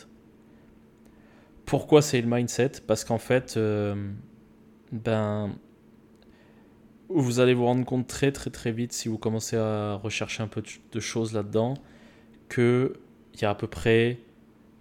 Pourquoi 1.64 2.02
c'est 2.02 2.20
le 2.20 2.28
mindset? 2.28 2.72
Parce 2.86 3.04
qu'en 3.04 3.18
fait, 3.18 3.56
euh, 3.56 3.94
ben, 4.92 5.54
vous 7.14 7.40
allez 7.40 7.54
vous 7.54 7.64
rendre 7.64 7.84
compte 7.84 8.06
très 8.06 8.32
très 8.32 8.50
très 8.50 8.72
vite 8.72 8.92
si 8.92 9.08
vous 9.08 9.18
commencez 9.18 9.56
à 9.56 9.94
rechercher 9.94 10.42
un 10.42 10.48
peu 10.48 10.62
de 10.92 11.00
choses 11.00 11.32
là-dedans, 11.32 11.74
qu'il 12.48 12.90
y 13.40 13.44
a 13.44 13.50
à 13.50 13.54
peu 13.54 13.66
près 13.66 14.18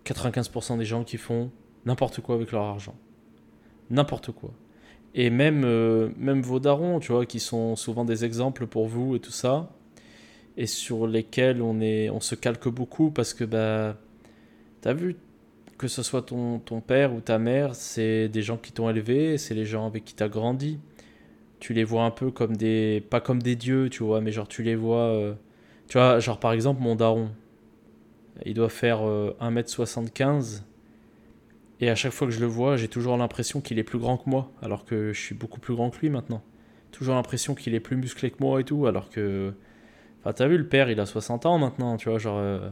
95% 0.06 0.78
des 0.78 0.86
gens 0.86 1.04
qui 1.04 1.17
font 1.17 1.52
n'importe 1.86 2.22
quoi 2.22 2.36
avec 2.36 2.52
leur 2.52 2.63
argent. 2.63 2.96
N'importe 3.89 4.32
quoi. 4.32 4.52
Et 5.13 5.30
même, 5.30 5.63
euh, 5.65 6.10
même 6.17 6.41
vos 6.41 6.60
darons, 6.60 7.00
tu 7.00 7.12
vois, 7.12 7.26
qui 7.26 7.39
sont 7.39 7.76
souvent 7.76 8.06
des 8.06 8.24
exemples 8.24 8.67
pour 8.67 8.88
vous 8.88 9.15
et 9.15 9.20
tout 9.20 9.32
ça, 9.32 9.70
et 10.58 10.67
sur 10.67 11.08
lesquels 11.08 11.62
on 11.62 12.20
se 12.20 12.36
calque 12.36 12.70
beaucoup 12.70 13.12
parce 13.12 13.34
que, 13.34 13.44
bah, 13.44 13.98
t'as 14.82 14.94
vu, 14.94 15.17
que 15.78 15.88
ce 15.88 16.04
soit 16.04 16.22
ton, 16.22 16.60
ton 16.60 16.80
père 16.80 17.13
ou 17.13 17.22
ta 17.22 17.39
mère, 17.39 17.76
c'est 17.76 18.30
des 18.30 18.41
gens 18.41 18.58
qui 18.58 18.72
t'ont 18.72 18.89
élevé, 18.89 19.38
c'est 19.38 19.56
les 19.56 19.65
gens 19.65 19.88
avec 19.88 20.06
qui 20.06 20.13
t'as 20.13 20.30
grandi. 20.30 20.80
Tu 21.62 21.74
les 21.74 21.84
vois 21.84 22.04
un 22.04 22.12
peu 22.12 22.32
comme 22.32 22.58
des. 22.58 23.04
Pas 23.10 23.21
comme 23.21 23.41
des 23.41 23.56
dieux, 23.56 23.89
tu 23.89 24.04
vois, 24.04 24.19
mais 24.19 24.32
genre 24.32 24.47
tu 24.47 24.63
les 24.63 24.76
vois. 24.76 25.04
Euh, 25.04 25.34
tu 25.88 25.97
vois, 26.00 26.19
genre 26.19 26.39
par 26.39 26.54
exemple, 26.54 26.82
mon 26.82 26.95
daron, 26.95 27.30
il 28.45 28.56
doit 28.56 28.69
faire 28.69 29.02
1m75 29.39 30.24
euh, 30.24 30.60
et 31.82 31.89
à 31.89 31.95
chaque 31.95 32.13
fois 32.13 32.28
que 32.28 32.34
je 32.34 32.39
le 32.39 32.47
vois, 32.47 32.78
j'ai 32.78 32.88
toujours 32.88 33.15
l'impression 33.15 33.62
qu'il 33.62 33.78
est 33.78 33.84
plus 33.84 34.00
grand 34.00 34.17
que 34.17 34.28
moi, 34.28 34.52
alors 34.63 34.86
que 34.86 35.13
je 35.13 35.21
suis 35.21 35.36
beaucoup 35.36 35.60
plus 35.60 35.76
grand 35.76 35.91
que 35.91 36.00
lui 36.00 36.10
maintenant. 36.10 36.41
Toujours 36.91 37.13
l'impression 37.13 37.54
qu'il 37.54 37.76
est 37.76 37.80
plus 37.80 37.95
musclé 37.95 38.32
que 38.32 38.38
moi 38.39 38.60
et 38.60 38.63
tout, 38.63 38.88
alors 38.88 39.10
que. 39.10 39.54
Enfin, 40.21 40.34
t'as 40.34 40.47
vu, 40.47 40.58
le 40.58 40.67
père, 40.67 40.89
il 40.89 41.00
a 41.00 41.06
60 41.06 41.45
ans 41.45 41.60
maintenant, 41.60 41.97
tu 41.97 42.10
vois, 42.10 42.17
genre. 42.17 42.39
Euh, 42.39 42.69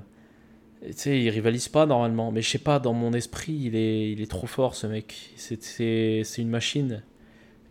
tu 0.84 0.93
sais, 0.93 1.21
il 1.21 1.30
rivalise 1.30 1.67
pas 1.67 1.86
normalement, 1.86 2.32
mais 2.32 2.41
je 2.41 2.49
sais 2.49 2.58
pas, 2.58 2.80
dans 2.80 2.93
mon 2.93 3.13
esprit, 3.13 3.54
il 3.54 3.75
est, 3.75 4.12
il 4.12 4.21
est 4.21 4.32
trop 4.32 4.47
fort 4.47 4.73
ce 4.75 4.88
mec. 4.88 5.32
C'est 5.36 6.38
une 6.39 6.49
machine. 6.49 7.04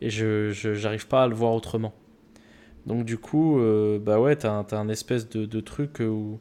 Et 0.00 0.10
je 0.10 0.50
j'arrive 0.52 1.08
pas 1.08 1.24
à 1.24 1.28
le 1.28 1.34
voir 1.34 1.52
autrement. 1.54 1.94
Donc, 2.86 3.04
du 3.04 3.18
coup, 3.18 3.60
euh, 3.60 3.98
bah 3.98 4.20
ouais, 4.20 4.36
t'as 4.36 4.64
as 4.70 4.76
un 4.76 4.88
espèce 4.88 5.28
de, 5.28 5.44
de 5.44 5.60
truc 5.60 6.00
où 6.00 6.38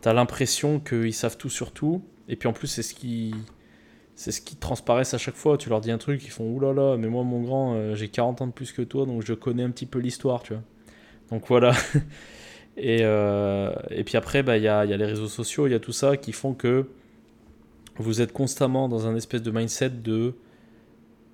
t'as 0.00 0.12
l'impression 0.12 0.80
qu'ils 0.80 1.14
savent 1.14 1.36
tout 1.36 1.50
sur 1.50 1.72
tout. 1.72 2.02
Et 2.28 2.36
puis 2.36 2.48
en 2.48 2.52
plus, 2.52 2.68
c'est 2.68 2.82
ce 2.82 2.94
qui 2.94 3.34
c'est 4.20 4.32
ce 4.32 4.42
qui 4.42 4.56
transparaissent 4.56 5.14
à 5.14 5.18
chaque 5.18 5.34
fois. 5.34 5.56
Tu 5.56 5.70
leur 5.70 5.80
dis 5.80 5.90
un 5.90 5.96
truc, 5.96 6.22
ils 6.24 6.30
font 6.30 6.44
oulala, 6.44 6.98
mais 6.98 7.08
moi, 7.08 7.24
mon 7.24 7.40
grand, 7.42 7.74
euh, 7.74 7.94
j'ai 7.94 8.08
40 8.08 8.42
ans 8.42 8.46
de 8.46 8.52
plus 8.52 8.70
que 8.70 8.82
toi, 8.82 9.06
donc 9.06 9.22
je 9.24 9.32
connais 9.32 9.62
un 9.62 9.70
petit 9.70 9.86
peu 9.86 9.98
l'histoire, 9.98 10.42
tu 10.42 10.52
vois. 10.52 10.62
Donc 11.30 11.44
voilà. 11.48 11.72
et, 12.76 12.98
euh, 13.00 13.72
et 13.88 14.04
puis 14.04 14.18
après, 14.18 14.42
bah, 14.42 14.58
il 14.58 14.62
y, 14.62 14.68
a, 14.68 14.84
y 14.84 14.92
a 14.92 14.96
les 14.98 15.06
réseaux 15.06 15.28
sociaux, 15.28 15.66
il 15.66 15.70
y 15.70 15.74
a 15.74 15.80
tout 15.80 15.92
ça 15.92 16.18
qui 16.18 16.32
font 16.32 16.52
que 16.52 16.86
vous 17.96 18.20
êtes 18.20 18.32
constamment 18.34 18.90
dans 18.90 19.06
un 19.06 19.16
espèce 19.16 19.42
de 19.42 19.50
mindset 19.50 19.88
de. 19.88 20.34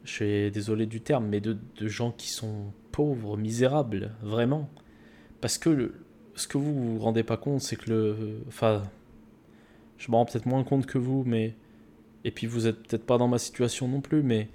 Je 0.07 0.13
suis 0.13 0.51
désolé 0.53 0.87
du 0.87 1.01
terme, 1.01 1.27
mais 1.27 1.41
de, 1.41 1.59
gens 1.81 2.13
qui 2.13 2.29
sont 2.29 2.73
pauvres, 2.93 3.37
misérables, 3.37 4.13
vraiment. 4.23 4.71
Parce 5.41 5.59
que 5.59 5.93
ce 6.37 6.47
que 6.47 6.59
vous 6.59 6.95
vous 6.95 6.99
rendez 7.01 7.25
pas 7.25 7.37
compte, 7.37 7.61
c'est 7.61 7.77
que 7.77 7.91
le. 7.91 8.17
Enfin. 8.47 8.85
Je 9.99 10.11
me 10.11 10.17
rends 10.17 10.27
peut-être 10.27 10.47
moins 10.47 10.63
compte 10.63 10.87
que 10.87 10.99
vous, 10.99 11.25
mais. 11.27 11.55
Et 12.25 12.31
puis 12.31 12.47
vous 12.47 12.69
êtes 12.69 12.85
peut-être 12.85 13.05
pas 13.05 13.19
dans 13.19 13.27
ma 13.27 13.39
situation 13.39 13.89
non 13.89 14.01
plus, 14.01 14.23
mais. 14.23 14.49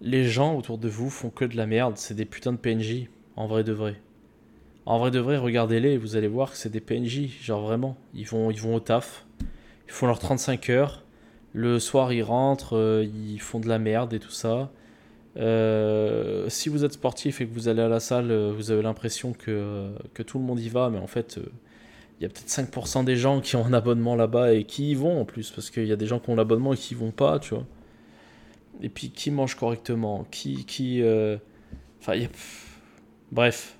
Les 0.00 0.24
gens 0.24 0.56
autour 0.56 0.78
de 0.78 0.88
vous 0.88 1.10
font 1.10 1.30
que 1.30 1.44
de 1.44 1.56
la 1.56 1.66
merde. 1.66 1.98
C'est 1.98 2.14
des 2.14 2.24
putains 2.24 2.52
de 2.52 2.58
PNJ, 2.58 3.08
en 3.36 3.46
vrai 3.46 3.64
de 3.64 3.72
vrai. 3.72 4.00
En 4.86 4.98
vrai 4.98 5.10
de 5.10 5.18
vrai, 5.18 5.36
regardez-les 5.36 5.98
vous 5.98 6.16
allez 6.16 6.28
voir 6.28 6.52
que 6.52 6.56
c'est 6.56 6.70
des 6.70 6.80
PNJ. 6.80 7.28
Genre 7.42 7.60
vraiment. 7.60 7.98
Ils 8.14 8.26
vont, 8.26 8.50
ils 8.50 8.60
vont 8.60 8.74
au 8.74 8.80
taf. 8.80 9.26
Ils 9.88 9.92
font 9.92 10.06
leurs 10.06 10.20
35 10.20 10.70
heures. 10.70 11.04
Le 11.52 11.78
soir, 11.80 12.14
ils 12.14 12.22
rentrent. 12.22 12.76
euh, 12.76 13.04
ils 13.04 13.40
font 13.40 13.60
de 13.60 13.68
la 13.68 13.78
merde 13.78 14.14
et 14.14 14.20
tout 14.20 14.30
ça. 14.30 14.70
Euh, 15.36 16.48
si 16.48 16.68
vous 16.68 16.84
êtes 16.84 16.94
sportif 16.94 17.40
et 17.40 17.46
que 17.46 17.52
vous 17.52 17.68
allez 17.68 17.82
à 17.82 17.88
la 17.88 18.00
salle, 18.00 18.30
euh, 18.30 18.52
vous 18.52 18.70
avez 18.70 18.82
l'impression 18.82 19.32
que, 19.32 19.90
que 20.14 20.22
tout 20.22 20.38
le 20.38 20.44
monde 20.44 20.60
y 20.60 20.68
va, 20.68 20.88
mais 20.88 20.98
en 20.98 21.06
fait, 21.06 21.38
euh, 21.38 21.46
il 22.18 22.22
y 22.22 22.26
a 22.26 22.28
peut-être 22.28 22.48
5% 22.48 23.04
des 23.04 23.16
gens 23.16 23.40
qui 23.40 23.56
ont 23.56 23.66
un 23.66 23.72
abonnement 23.72 24.16
là-bas 24.16 24.54
et 24.54 24.64
qui 24.64 24.90
y 24.90 24.94
vont 24.94 25.20
en 25.20 25.24
plus, 25.24 25.50
parce 25.50 25.70
qu'il 25.70 25.86
y 25.86 25.92
a 25.92 25.96
des 25.96 26.06
gens 26.06 26.18
qui 26.18 26.30
ont 26.30 26.36
l'abonnement 26.36 26.72
et 26.72 26.76
qui 26.76 26.94
y 26.94 26.96
vont 26.96 27.10
pas, 27.10 27.38
tu 27.38 27.54
vois. 27.54 27.66
Et 28.82 28.88
puis 28.88 29.10
qui 29.10 29.30
mangent 29.30 29.56
correctement, 29.56 30.26
qui. 30.30 30.64
qui 30.64 31.02
euh, 31.02 31.36
Enfin, 32.00 32.14
Bref. 33.32 33.78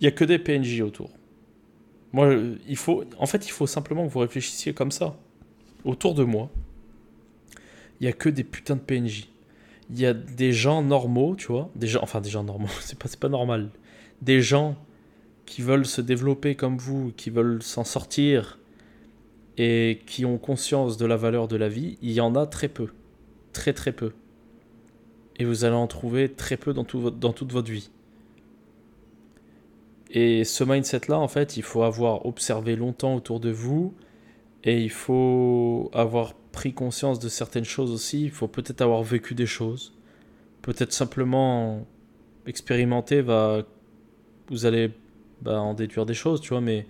Il 0.00 0.04
y 0.04 0.06
a 0.08 0.10
que 0.10 0.24
des 0.24 0.38
PNJ 0.38 0.80
autour. 0.80 1.10
Moi, 2.12 2.26
euh, 2.26 2.56
il 2.66 2.76
faut. 2.76 3.04
En 3.18 3.26
fait, 3.26 3.46
il 3.46 3.50
faut 3.50 3.66
simplement 3.66 4.06
que 4.06 4.12
vous 4.12 4.18
réfléchissiez 4.18 4.74
comme 4.74 4.90
ça. 4.90 5.16
Autour 5.84 6.14
de 6.14 6.24
moi, 6.24 6.50
il 8.02 8.06
y 8.06 8.08
a 8.08 8.12
que 8.12 8.28
des 8.28 8.42
putains 8.42 8.74
de 8.74 8.80
PNJ. 8.80 9.28
Il 9.88 10.00
y 10.00 10.06
a 10.06 10.12
des 10.12 10.52
gens 10.52 10.82
normaux, 10.82 11.36
tu 11.36 11.46
vois. 11.46 11.70
Des 11.76 11.86
gens, 11.86 12.00
enfin, 12.02 12.20
des 12.20 12.30
gens 12.30 12.42
normaux, 12.42 12.66
c'est 12.80 12.98
pas, 12.98 13.08
pas 13.18 13.28
normal. 13.28 13.70
Des 14.20 14.42
gens 14.42 14.76
qui 15.46 15.62
veulent 15.62 15.86
se 15.86 16.00
développer 16.00 16.56
comme 16.56 16.76
vous, 16.78 17.12
qui 17.16 17.30
veulent 17.30 17.62
s'en 17.62 17.84
sortir 17.84 18.58
et 19.56 20.00
qui 20.06 20.24
ont 20.24 20.36
conscience 20.36 20.96
de 20.96 21.06
la 21.06 21.16
valeur 21.16 21.46
de 21.46 21.54
la 21.56 21.68
vie, 21.68 21.96
il 22.02 22.10
y 22.10 22.20
en 22.20 22.34
a 22.34 22.46
très 22.46 22.68
peu. 22.68 22.88
Très 23.52 23.72
très 23.72 23.92
peu. 23.92 24.12
Et 25.36 25.44
vous 25.44 25.64
allez 25.64 25.76
en 25.76 25.86
trouver 25.86 26.28
très 26.28 26.56
peu 26.56 26.72
dans, 26.72 26.84
tout 26.84 26.98
votre- 26.98 27.18
dans 27.18 27.32
toute 27.32 27.52
votre 27.52 27.70
vie. 27.70 27.90
Et 30.10 30.42
ce 30.42 30.64
mindset-là, 30.64 31.18
en 31.18 31.28
fait, 31.28 31.56
il 31.56 31.62
faut 31.62 31.84
avoir 31.84 32.26
observé 32.26 32.74
longtemps 32.74 33.14
autour 33.14 33.38
de 33.38 33.50
vous 33.50 33.94
et 34.64 34.80
il 34.82 34.90
faut 34.90 35.90
avoir 35.94 36.34
pris 36.52 36.72
conscience 36.72 37.18
de 37.18 37.28
certaines 37.28 37.64
choses 37.64 37.90
aussi. 37.90 38.24
Il 38.24 38.30
faut 38.30 38.48
peut-être 38.48 38.82
avoir 38.82 39.02
vécu 39.02 39.34
des 39.34 39.46
choses. 39.46 39.94
Peut-être 40.62 40.92
simplement 40.92 41.86
expérimenter 42.46 43.22
va. 43.22 43.62
Vous 44.48 44.66
allez 44.66 44.90
bah, 45.40 45.60
en 45.60 45.74
déduire 45.74 46.06
des 46.06 46.14
choses, 46.14 46.40
tu 46.40 46.50
vois, 46.50 46.60
mais 46.60 46.86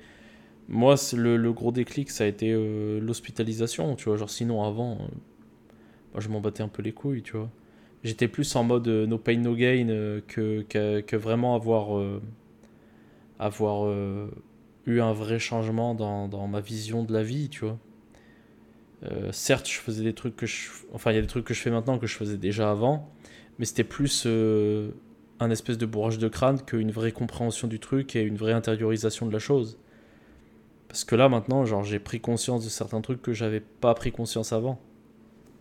moi, 0.69 0.97
le, 1.15 1.37
le 1.37 1.53
gros 1.53 1.73
déclic, 1.73 2.11
ça 2.11 2.25
a 2.25 2.27
été 2.27 2.53
euh, 2.53 3.01
l'hospitalisation, 3.01 3.97
tu 3.97 4.05
vois. 4.07 4.17
Genre, 4.17 4.31
sinon, 4.31 4.65
avant, 4.65 4.93
euh, 4.93 4.97
moi, 6.13 6.21
je 6.21 6.29
m'en 6.29 6.41
battais 6.41 6.63
un 6.63 6.69
peu 6.69 6.83
les 6.83 6.93
couilles, 6.93 7.23
tu 7.23 7.37
vois. 7.37 7.51
J'étais 8.05 8.29
plus 8.29 8.55
en 8.57 8.65
mode 8.65 8.89
euh, 8.89 9.07
no 9.07 9.19
pain, 9.19 9.39
no 9.39 9.55
gain 9.55 9.89
euh, 9.89 10.21
que, 10.27 10.63
que, 10.69 11.01
que 11.01 11.17
vraiment 11.17 11.55
avoir, 11.55 12.03
avoir 13.39 13.93
eu 14.87 15.01
un 15.01 15.13
vrai 15.13 15.39
changement 15.39 15.95
dans, 15.95 16.29
dans 16.29 16.47
ma 16.47 16.61
vision 16.61 17.05
de 17.05 17.13
la 17.13 17.23
vie, 17.23 17.49
tu 17.49 17.65
vois. 17.65 17.79
Euh, 19.05 19.33
certes, 19.33 19.69
je 19.69 19.79
faisais 19.79 20.05
des 20.05 20.15
trucs 20.15 20.37
que 20.37 20.47
je. 20.47 20.69
Enfin, 20.93 21.11
il 21.11 21.17
y 21.17 21.19
a 21.19 21.21
des 21.21 21.27
trucs 21.27 21.45
que 21.45 21.55
je 21.55 21.61
fais 21.61 21.71
maintenant 21.71 21.99
que 21.99 22.07
je 22.07 22.17
faisais 22.17 22.37
déjà 22.37 22.71
avant, 22.71 23.11
mais 23.59 23.65
c'était 23.65 23.85
plus 23.85 24.25
euh, 24.27 24.91
un 25.41 25.51
espèce 25.51 25.79
de 25.79 25.87
bourrage 25.87 26.19
de 26.19 26.29
crâne 26.29 26.63
qu'une 26.63 26.91
vraie 26.91 27.13
compréhension 27.13 27.67
du 27.67 27.81
truc 27.81 28.15
et 28.15 28.23
une 28.23 28.37
vraie 28.37 28.53
intériorisation 28.53 29.27
de 29.27 29.33
la 29.33 29.39
chose. 29.39 29.79
Parce 30.89 31.05
que 31.05 31.17
là, 31.17 31.29
maintenant, 31.29 31.65
genre, 31.65 31.83
j'ai 31.83 31.99
pris 31.99 32.21
conscience 32.21 32.65
de 32.65 32.69
certains 32.69 33.01
trucs 33.01 33.23
que 33.23 33.33
j'avais 33.33 33.61
pas 33.61 33.95
pris 33.95 34.13
conscience 34.13 34.53
avant. 34.53 34.79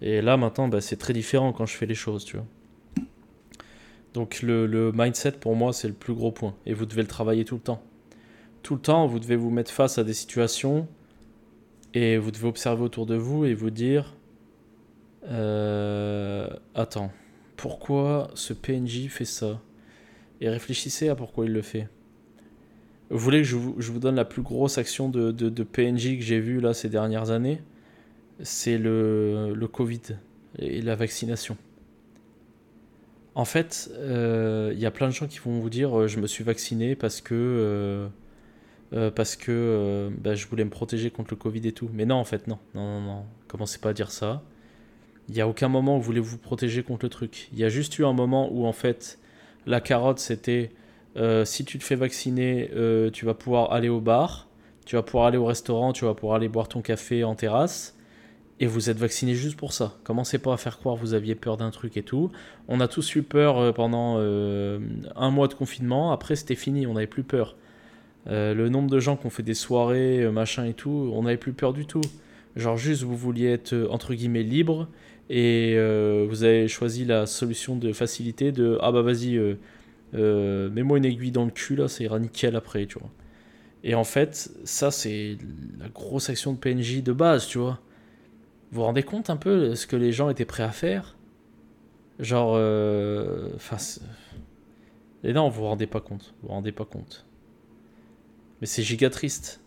Et 0.02 0.22
là, 0.22 0.36
maintenant, 0.38 0.68
bah, 0.68 0.82
c'est 0.82 0.98
très 0.98 1.14
différent 1.14 1.54
quand 1.54 1.66
je 1.66 1.76
fais 1.76 1.86
les 1.86 1.96
choses, 1.96 2.26
tu 2.26 2.38
vois. 2.38 2.46
Donc, 4.14 4.42
le, 4.42 4.68
le 4.68 4.92
mindset, 4.92 5.34
pour 5.34 5.56
moi, 5.56 5.72
c'est 5.72 5.88
le 5.88 5.94
plus 5.94 6.14
gros 6.14 6.32
point. 6.32 6.54
Et 6.66 6.74
vous 6.74 6.86
devez 6.86 7.02
le 7.02 7.08
travailler 7.08 7.46
tout 7.46 7.56
le 7.56 7.62
temps. 7.62 7.82
Tout 8.62 8.76
le 8.76 8.82
temps, 8.82 9.08
vous 9.08 9.20
devez 9.20 9.38
vous 9.38 9.52
mettre 9.52 9.72
face 9.72 9.98
à 9.98 10.04
des 10.04 10.14
situations 10.14 10.88
et 11.94 12.18
vous 12.18 12.32
devez 12.32 12.48
observer 12.48 12.84
autour 12.84 13.06
de 13.06 13.16
vous 13.16 13.46
et 13.46 13.54
vous 13.54 13.70
dire 13.70 14.16
euh, 15.28 16.48
Attends, 16.74 17.12
pourquoi 17.58 18.32
ce 18.34 18.54
PNJ 18.54 19.08
fait 19.08 19.26
ça? 19.26 19.62
Et 20.40 20.50
réfléchissez 20.50 21.10
à 21.10 21.16
pourquoi 21.16 21.46
il 21.46 21.54
le 21.54 21.62
fait. 21.62 21.88
Vous 23.10 23.20
voulez 23.20 23.40
que 23.40 23.48
je 23.48 23.56
vous, 23.56 24.00
donne 24.00 24.16
la 24.16 24.26
plus 24.26 24.42
grosse 24.42 24.78
action 24.78 25.10
de, 25.10 25.32
de, 25.32 25.50
de 25.50 25.64
PNJ 25.64 26.18
que 26.18 26.24
j'ai 26.24 26.40
vue 26.40 26.62
là 26.62 26.74
ces 26.74 26.90
dernières 26.90 27.30
années? 27.30 27.62
C'est 28.42 28.78
le, 28.78 29.54
le 29.54 29.68
Covid 29.68 30.02
et 30.58 30.82
la 30.82 30.96
vaccination. 30.96 31.58
En 33.36 33.46
fait, 33.46 33.90
euh, 33.98 34.72
il 34.74 34.80
y 34.80 34.86
a 34.86 34.92
plein 34.92 35.08
de 35.08 35.14
gens 35.14 35.28
qui 35.28 35.40
vont 35.40 35.60
vous 35.60 35.70
dire 35.70 35.98
euh, 35.98 36.08
je 36.08 36.20
me 36.20 36.28
suis 36.28 36.44
vacciné 36.44 36.96
parce 36.96 37.22
que 37.22 38.10
euh, 38.94 39.10
parce 39.10 39.38
que 39.38 39.52
euh, 39.52 40.10
bah, 40.18 40.36
je 40.36 40.46
voulais 40.48 40.66
me 40.66 40.70
protéger 40.70 41.12
contre 41.12 41.32
le 41.32 41.38
Covid 41.38 41.66
et 41.66 41.72
tout. 41.72 41.90
Mais 41.94 42.06
non, 42.06 42.16
en 42.16 42.26
fait, 42.26 42.48
non, 42.48 42.60
non, 42.76 43.00
non, 43.00 43.02
non. 43.02 43.26
Commencez 43.48 43.80
pas 43.80 43.90
à 43.90 43.94
dire 43.94 44.12
ça. 44.12 44.44
Il 45.30 45.36
n'y 45.36 45.42
a 45.42 45.48
aucun 45.48 45.70
moment 45.70 45.96
où 45.96 46.00
vous 46.00 46.06
voulez 46.06 46.20
vous 46.20 46.38
protéger 46.38 46.84
contre 46.84 47.06
le 47.06 47.10
truc. 47.10 47.48
Il 47.54 47.60
y 47.60 47.64
a 47.64 47.70
juste 47.70 47.98
eu 48.00 48.06
un 48.06 48.14
moment 48.14 48.50
où 48.52 48.66
en 48.66 48.74
fait 48.74 49.20
la 49.66 49.80
carotte 49.80 50.20
c'était 50.20 50.72
euh, 51.16 51.46
si 51.46 51.64
tu 51.64 51.78
te 51.80 51.84
fais 51.84 51.96
vacciner, 51.96 52.70
tu 53.14 53.26
vas 53.26 53.34
pouvoir 53.34 53.72
aller 53.72 53.88
au 53.88 54.02
bar, 54.02 54.48
tu 54.86 54.96
vas 54.96 55.04
pouvoir 55.04 55.28
aller 55.28 55.38
au 55.38 55.46
restaurant, 55.46 55.94
tu 55.94 56.04
vas 56.06 56.14
pouvoir 56.16 56.36
aller 56.36 56.50
boire 56.50 56.68
ton 56.68 56.82
café 56.82 57.24
en 57.24 57.36
terrasse. 57.36 57.96
Et 58.60 58.68
vous 58.68 58.90
êtes 58.90 58.98
vacciné 58.98 59.34
juste 59.34 59.58
pour 59.58 59.74
ça. 59.74 59.98
Commencez 60.04 60.38
pas 60.38 60.54
à 60.54 60.58
faire 60.58 60.78
croire 60.78 60.96
que 60.96 61.02
vous 61.02 61.14
aviez 61.14 61.34
peur 61.34 61.58
d'un 61.58 61.72
truc 61.72 61.98
et 61.98 62.04
tout. 62.04 62.32
On 62.68 62.80
a 62.80 62.88
tous 62.88 63.16
eu 63.16 63.24
peur 63.24 63.74
pendant 63.74 64.18
un 64.18 65.30
mois 65.32 65.48
de 65.48 65.54
confinement. 65.54 66.12
Après, 66.12 66.36
c'était 66.36 66.56
fini, 66.56 66.86
on 66.86 66.94
n'avait 66.94 67.08
plus 67.08 67.24
peur. 67.24 67.56
Euh, 68.28 68.54
le 68.54 68.70
nombre 68.70 68.90
de 68.90 69.00
gens 69.00 69.18
qui 69.18 69.26
ont 69.26 69.32
fait 69.32 69.44
des 69.44 69.54
soirées, 69.54 70.22
euh, 70.22 70.32
machin 70.32 70.66
et 70.66 70.74
tout, 70.74 71.12
on 71.14 71.24
n'avait 71.24 71.38
plus 71.38 71.54
peur 71.54 71.74
du 71.74 71.86
tout. 71.86 72.02
Genre 72.56 72.78
juste 72.78 73.04
vous 73.04 73.16
vouliez 73.16 73.48
être 73.48 73.74
euh, 73.74 73.88
entre 73.90 74.14
guillemets 74.14 74.44
libre 74.44 74.88
et 75.30 75.78
vous 76.28 76.44
avez 76.44 76.68
choisi 76.68 77.06
la 77.06 77.26
solution 77.26 77.78
de 77.78 77.94
facilité 77.94 78.52
de 78.52 78.78
ah 78.82 78.92
bah 78.92 79.02
vas-y 79.02 79.40
mets-moi 80.12 80.98
une 80.98 81.06
aiguille 81.06 81.32
dans 81.32 81.46
le 81.46 81.52
cul 81.52 81.78
là, 81.78 81.88
ça 81.88 82.04
ira 82.04 82.20
nickel 82.20 82.58
après, 82.58 82.86
tu 82.86 83.00
vois. 83.00 83.10
Et 83.86 83.96
en 83.96 84.04
fait, 84.04 84.52
ça 84.66 84.92
c'est 84.92 85.38
la 85.80 85.88
grosse 85.88 86.30
action 86.30 86.52
de 86.52 86.58
PNJ 86.58 87.02
de 87.02 87.14
base, 87.14 87.48
tu 87.48 87.60
vois. 87.60 87.80
Vous 88.72 88.82
vous 88.82 88.84
rendez 88.84 89.04
compte 89.04 89.30
un 89.30 89.38
peu 89.38 89.70
de 89.70 89.76
ce 89.76 89.88
que 89.88 89.96
les 89.96 90.12
gens 90.12 90.30
étaient 90.30 90.44
prêts 90.44 90.64
à 90.64 90.72
faire? 90.72 91.16
Genre, 92.20 92.56
enfin, 93.56 93.78
et 95.24 95.32
non, 95.32 95.48
vous 95.48 95.62
vous 95.62 95.68
rendez 95.68 95.88
pas 95.88 96.02
compte, 96.02 96.34
vous 96.42 96.50
vous 96.50 96.54
rendez 96.54 96.74
pas 96.74 96.86
compte. 96.86 97.26
Mais 98.62 98.68
c'est 98.68 98.84
giga 98.84 99.10
triste. 99.10 99.60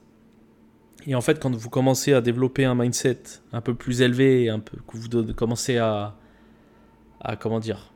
Et 1.07 1.15
en 1.15 1.21
fait, 1.21 1.39
quand 1.41 1.55
vous 1.55 1.69
commencez 1.69 2.15
à 2.15 2.21
développer 2.21 2.65
un 2.65 2.75
mindset 2.75 3.23
un 3.53 3.61
peu 3.61 3.75
plus 3.75 4.01
élevé, 4.01 4.49
un 4.49 4.61
peu, 4.61 4.79
que 4.79 4.97
vous 4.97 5.35
commencez 5.35 5.77
à, 5.77 6.17
à 7.21 7.37
comment 7.37 7.61
dire, 7.61 7.93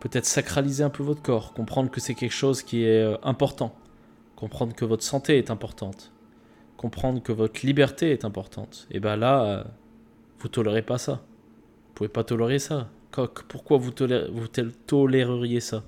peut-être 0.00 0.26
sacraliser 0.26 0.84
un 0.84 0.90
peu 0.90 1.02
votre 1.02 1.22
corps, 1.22 1.54
comprendre 1.54 1.90
que 1.90 2.00
c'est 2.00 2.14
quelque 2.14 2.34
chose 2.34 2.62
qui 2.62 2.84
est 2.84 3.02
euh, 3.02 3.16
important, 3.22 3.74
comprendre 4.36 4.74
que 4.74 4.84
votre 4.84 5.02
santé 5.02 5.38
est 5.38 5.50
importante, 5.50 6.12
comprendre 6.76 7.22
que 7.22 7.32
votre 7.32 7.64
liberté 7.64 8.10
est 8.10 8.26
importante, 8.26 8.86
et 8.90 9.00
ben 9.00 9.16
là, 9.16 9.44
euh, 9.44 9.64
vous 10.40 10.48
tolérez 10.48 10.82
pas 10.82 10.98
ça. 10.98 11.24
Vous 11.86 11.94
pouvez 11.94 12.08
pas 12.08 12.24
tolérer 12.24 12.58
ça. 12.58 12.90
Pourquoi 13.48 13.78
vous, 13.78 13.92
tolé- 13.92 14.28
vous 14.30 14.48
toléreriez 14.48 15.60
ça? 15.60 15.84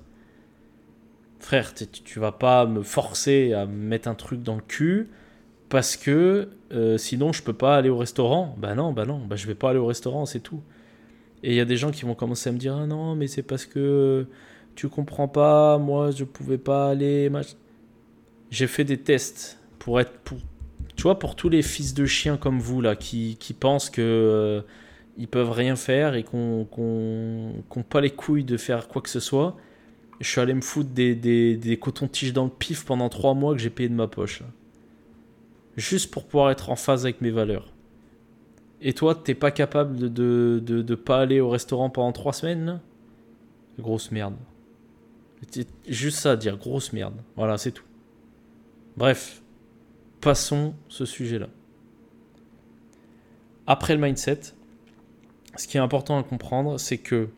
Frère, 1.39 1.73
tu, 1.73 2.19
vas 2.19 2.31
pas 2.31 2.65
me 2.65 2.81
forcer 2.81 3.53
à 3.53 3.65
me 3.65 3.75
mettre 3.75 4.07
un 4.07 4.15
truc 4.15 4.41
dans 4.41 4.55
le 4.55 4.61
cul 4.61 5.09
parce 5.69 5.95
que 5.95 6.49
euh, 6.71 6.97
sinon 6.97 7.31
je 7.31 7.43
peux 7.43 7.53
pas 7.53 7.75
aller 7.75 7.89
au 7.89 7.97
restaurant. 7.97 8.55
Bah 8.57 8.75
non, 8.75 8.91
bah 8.91 9.05
non, 9.05 9.19
bah 9.19 9.35
je 9.35 9.47
vais 9.47 9.55
pas 9.55 9.69
aller 9.69 9.79
au 9.79 9.85
restaurant, 9.85 10.25
c'est 10.25 10.39
tout. 10.39 10.61
Et 11.43 11.51
il 11.51 11.55
y 11.55 11.59
a 11.59 11.65
des 11.65 11.77
gens 11.77 11.91
qui 11.91 12.03
vont 12.05 12.15
commencer 12.15 12.49
à 12.49 12.53
me 12.53 12.57
dire 12.57 12.75
ah 12.75 12.87
non, 12.87 13.15
mais 13.15 13.27
c'est 13.27 13.43
parce 13.43 13.65
que 13.65 14.25
tu 14.75 14.89
comprends 14.89 15.27
pas, 15.27 15.77
moi 15.77 16.11
je 16.11 16.23
pouvais 16.23 16.57
pas 16.57 16.89
aller. 16.89 17.31
J'ai 18.49 18.67
fait 18.67 18.83
des 18.83 18.97
tests 18.97 19.59
pour 19.79 19.99
être 19.99 20.13
pour 20.19 20.39
tu 20.95 21.03
vois 21.03 21.19
pour 21.19 21.35
tous 21.35 21.49
les 21.49 21.61
fils 21.61 21.93
de 21.93 22.05
chiens 22.05 22.37
comme 22.37 22.59
vous 22.59 22.81
là 22.81 22.95
qui, 22.95 23.37
qui 23.39 23.53
pensent 23.53 23.91
que 23.91 24.01
euh, 24.01 24.61
ils 25.17 25.27
peuvent 25.27 25.51
rien 25.51 25.75
faire 25.75 26.15
et 26.15 26.23
qu'on 26.23 26.65
qu'on 26.65 27.63
qu'on 27.69 27.83
pas 27.83 28.01
les 28.01 28.09
couilles 28.09 28.43
de 28.43 28.57
faire 28.57 28.87
quoi 28.87 29.01
que 29.01 29.09
ce 29.09 29.19
soit. 29.19 29.57
Je 30.19 30.29
suis 30.29 30.41
allé 30.41 30.53
me 30.53 30.61
foutre 30.61 30.89
des, 30.89 31.13
des, 31.15 31.57
des 31.57 31.77
cotons-tiges 31.77 32.33
dans 32.33 32.45
le 32.45 32.49
pif 32.49 32.85
pendant 32.85 33.09
trois 33.09 33.33
mois 33.33 33.53
que 33.53 33.59
j'ai 33.59 33.69
payé 33.69 33.87
de 33.87 33.93
ma 33.93 34.07
poche. 34.07 34.41
Juste 35.75 36.09
pour 36.09 36.25
pouvoir 36.25 36.49
être 36.49 36.69
en 36.71 36.75
phase 36.75 37.05
avec 37.05 37.21
mes 37.21 37.29
valeurs. 37.29 37.71
Et 38.81 38.93
toi, 38.93 39.15
t'es 39.15 39.35
pas 39.35 39.51
capable 39.51 39.97
de, 39.97 40.07
de, 40.07 40.81
de, 40.81 40.95
pas 40.95 41.19
aller 41.19 41.39
au 41.39 41.49
restaurant 41.49 41.89
pendant 41.89 42.11
trois 42.11 42.33
semaines 42.33 42.65
là? 42.65 42.81
Grosse 43.79 44.11
merde. 44.11 44.35
Juste 45.87 46.19
ça 46.19 46.31
à 46.31 46.35
dire, 46.35 46.57
grosse 46.57 46.93
merde. 46.93 47.15
Voilà, 47.35 47.59
c'est 47.59 47.71
tout. 47.71 47.83
Bref, 48.95 49.43
passons 50.19 50.73
ce 50.89 51.05
sujet-là. 51.05 51.49
Après 53.67 53.93
le 53.95 54.01
mindset, 54.01 54.39
ce 55.55 55.67
qui 55.67 55.77
est 55.77 55.79
important 55.79 56.17
à 56.17 56.23
comprendre, 56.23 56.79
c'est 56.79 56.97
que 56.97 57.29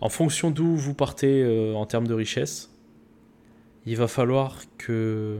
en 0.00 0.08
fonction 0.08 0.50
d'où 0.50 0.76
vous 0.76 0.94
partez 0.94 1.42
euh, 1.42 1.74
en 1.74 1.86
termes 1.86 2.06
de 2.06 2.14
richesse, 2.14 2.70
il 3.86 3.96
va 3.96 4.08
falloir 4.08 4.60
que 4.78 5.38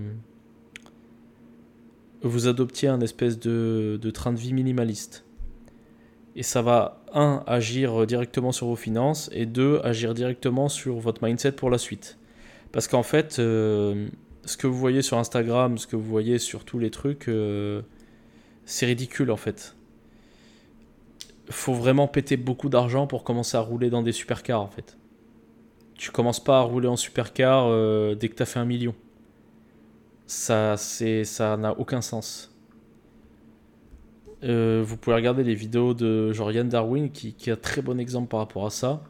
vous 2.22 2.46
adoptiez 2.46 2.88
un 2.88 3.00
espèce 3.00 3.38
de, 3.38 3.98
train 4.12 4.32
de 4.32 4.38
vie 4.38 4.52
minimaliste. 4.52 5.24
Et 6.36 6.42
ça 6.42 6.62
va, 6.62 7.02
un, 7.12 7.42
agir 7.46 8.06
directement 8.06 8.52
sur 8.52 8.66
vos 8.66 8.76
finances, 8.76 9.30
et 9.32 9.46
deux, 9.46 9.80
agir 9.82 10.14
directement 10.14 10.68
sur 10.68 10.96
votre 10.98 11.24
mindset 11.24 11.52
pour 11.52 11.70
la 11.70 11.78
suite. 11.78 12.18
Parce 12.72 12.86
qu'en 12.86 13.02
fait, 13.02 13.38
euh, 13.38 14.08
ce 14.44 14.56
que 14.56 14.66
vous 14.66 14.78
voyez 14.78 15.02
sur 15.02 15.18
Instagram, 15.18 15.78
ce 15.78 15.86
que 15.86 15.96
vous 15.96 16.08
voyez 16.08 16.38
sur 16.38 16.64
tous 16.64 16.78
les 16.78 16.90
trucs, 16.90 17.28
euh, 17.28 17.82
c'est 18.64 18.86
ridicule 18.86 19.30
en 19.30 19.36
fait. 19.36 19.74
Faut 21.50 21.74
vraiment 21.74 22.08
péter 22.08 22.36
beaucoup 22.36 22.68
d'argent 22.68 23.06
pour 23.06 23.24
commencer 23.24 23.56
à 23.56 23.60
rouler 23.60 23.90
dans 23.90 24.02
des 24.02 24.12
supercars 24.12 24.60
en 24.60 24.68
fait. 24.68 24.96
Tu 25.94 26.10
commences 26.10 26.42
pas 26.42 26.58
à 26.58 26.62
rouler 26.62 26.88
en 26.88 26.96
supercar 26.96 27.66
euh, 27.68 28.14
dès 28.14 28.28
que 28.28 28.34
tu 28.34 28.42
as 28.42 28.46
fait 28.46 28.58
un 28.58 28.64
million. 28.64 28.94
Ça, 30.26 30.76
c'est, 30.76 31.24
ça 31.24 31.56
n'a 31.56 31.78
aucun 31.78 32.00
sens. 32.00 32.54
Euh, 34.42 34.82
vous 34.84 34.96
pouvez 34.96 35.16
regarder 35.16 35.44
les 35.44 35.54
vidéos 35.54 35.92
de 35.92 36.32
Yann 36.52 36.68
Darwin 36.68 37.10
qui, 37.10 37.34
qui 37.34 37.50
a 37.50 37.56
très 37.56 37.82
bon 37.82 38.00
exemple 38.00 38.28
par 38.28 38.40
rapport 38.40 38.64
à 38.64 38.70
ça. 38.70 39.02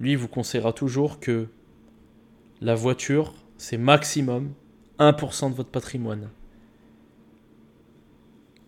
Lui, 0.00 0.12
il 0.12 0.18
vous 0.18 0.28
conseillera 0.28 0.72
toujours 0.72 1.20
que 1.20 1.46
la 2.60 2.74
voiture, 2.74 3.32
c'est 3.56 3.78
maximum 3.78 4.52
1% 4.98 5.50
de 5.50 5.54
votre 5.54 5.70
patrimoine. 5.70 6.28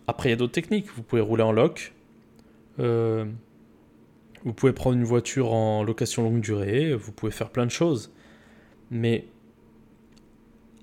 Après, 0.07 0.29
il 0.29 0.31
y 0.31 0.33
a 0.33 0.37
d'autres 0.37 0.53
techniques. 0.53 0.87
Vous 0.95 1.03
pouvez 1.03 1.21
rouler 1.21 1.43
en 1.43 1.51
loc. 1.51 1.93
Euh, 2.79 3.25
vous 4.43 4.53
pouvez 4.53 4.73
prendre 4.73 4.97
une 4.97 5.03
voiture 5.03 5.53
en 5.53 5.83
location 5.83 6.23
longue 6.23 6.41
durée. 6.41 6.93
Vous 6.93 7.11
pouvez 7.11 7.31
faire 7.31 7.49
plein 7.49 7.65
de 7.65 7.71
choses. 7.71 8.11
Mais 8.91 9.25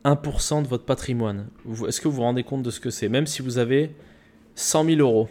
1% 0.05 0.63
de 0.63 0.69
votre 0.69 0.85
patrimoine. 0.85 1.49
Est-ce 1.87 2.01
que 2.01 2.09
vous 2.09 2.17
vous 2.17 2.23
rendez 2.23 2.43
compte 2.43 2.63
de 2.63 2.71
ce 2.71 2.81
que 2.81 2.91
c'est? 2.91 3.09
Même 3.09 3.27
si 3.27 3.43
vous 3.43 3.59
avez 3.59 3.95
100 4.55 4.85
000 4.85 5.01
euros, 5.01 5.29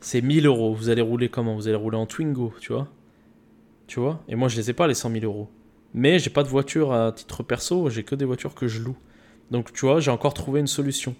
c'est 0.00 0.20
1000 0.20 0.46
euros. 0.46 0.74
Vous 0.74 0.90
allez 0.90 1.02
rouler 1.02 1.28
comment? 1.28 1.54
Vous 1.54 1.68
allez 1.68 1.76
rouler 1.76 1.96
en 1.96 2.06
Twingo, 2.06 2.52
tu 2.60 2.72
vois? 2.72 2.88
Tu 3.86 4.00
vois? 4.00 4.22
Et 4.28 4.34
moi, 4.34 4.48
je 4.48 4.56
les 4.56 4.70
ai 4.70 4.72
pas, 4.72 4.86
les 4.86 4.94
100 4.94 5.10
000 5.10 5.24
euros. 5.24 5.48
Mais 5.94 6.18
j'ai 6.18 6.30
pas 6.30 6.42
de 6.42 6.48
voiture 6.48 6.92
à 6.92 7.12
titre 7.12 7.42
perso, 7.42 7.88
j'ai 7.88 8.02
que 8.02 8.14
des 8.14 8.24
voitures 8.24 8.54
que 8.54 8.66
je 8.66 8.82
loue. 8.82 8.96
Donc, 9.50 9.72
tu 9.72 9.86
vois, 9.86 10.00
j'ai 10.00 10.10
encore 10.10 10.34
trouvé 10.34 10.60
une 10.60 10.66
solution. 10.66 11.14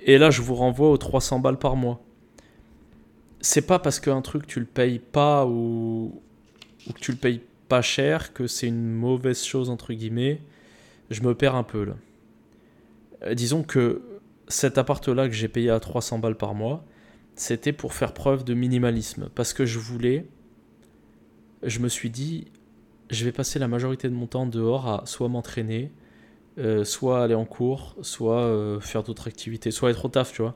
Et 0.00 0.16
là, 0.18 0.30
je 0.30 0.40
vous 0.40 0.54
renvoie 0.54 0.90
aux 0.90 0.96
300 0.96 1.40
balles 1.40 1.58
par 1.58 1.76
mois. 1.76 2.00
C'est 3.40 3.62
pas 3.62 3.78
parce 3.78 4.00
qu'un 4.00 4.20
truc, 4.22 4.46
tu 4.46 4.60
le 4.60 4.66
payes 4.66 4.98
pas 4.98 5.46
ou, 5.46 6.20
que 6.94 7.00
tu 7.00 7.12
le 7.12 7.16
payes 7.16 7.40
pas 7.68 7.82
cher 7.82 8.32
que 8.32 8.46
c'est 8.46 8.66
une 8.66 8.92
mauvaise 8.92 9.44
chose, 9.44 9.70
entre 9.70 9.92
guillemets 9.92 10.40
je 11.10 11.22
me 11.22 11.34
perds 11.34 11.56
un 11.56 11.64
peu 11.64 11.84
là. 11.84 11.96
Euh, 13.22 13.34
disons 13.34 13.62
que 13.62 14.02
cet 14.48 14.78
appart-là 14.78 15.28
que 15.28 15.34
j'ai 15.34 15.48
payé 15.48 15.70
à 15.70 15.80
300 15.80 16.18
balles 16.18 16.36
par 16.36 16.54
mois, 16.54 16.84
c'était 17.34 17.72
pour 17.72 17.92
faire 17.94 18.14
preuve 18.14 18.44
de 18.44 18.54
minimalisme. 18.54 19.28
Parce 19.34 19.52
que 19.52 19.66
je 19.66 19.78
voulais, 19.78 20.26
je 21.62 21.78
me 21.80 21.88
suis 21.88 22.10
dit, 22.10 22.46
je 23.10 23.24
vais 23.24 23.32
passer 23.32 23.58
la 23.58 23.68
majorité 23.68 24.08
de 24.08 24.14
mon 24.14 24.26
temps 24.26 24.46
dehors 24.46 24.88
à 24.88 25.02
soit 25.06 25.28
m'entraîner, 25.28 25.90
euh, 26.58 26.84
soit 26.84 27.22
aller 27.22 27.34
en 27.34 27.44
cours, 27.44 27.96
soit 28.02 28.40
euh, 28.40 28.80
faire 28.80 29.02
d'autres 29.02 29.28
activités, 29.28 29.70
soit 29.70 29.90
être 29.90 30.04
au 30.04 30.08
taf, 30.08 30.32
tu 30.32 30.42
vois. 30.42 30.54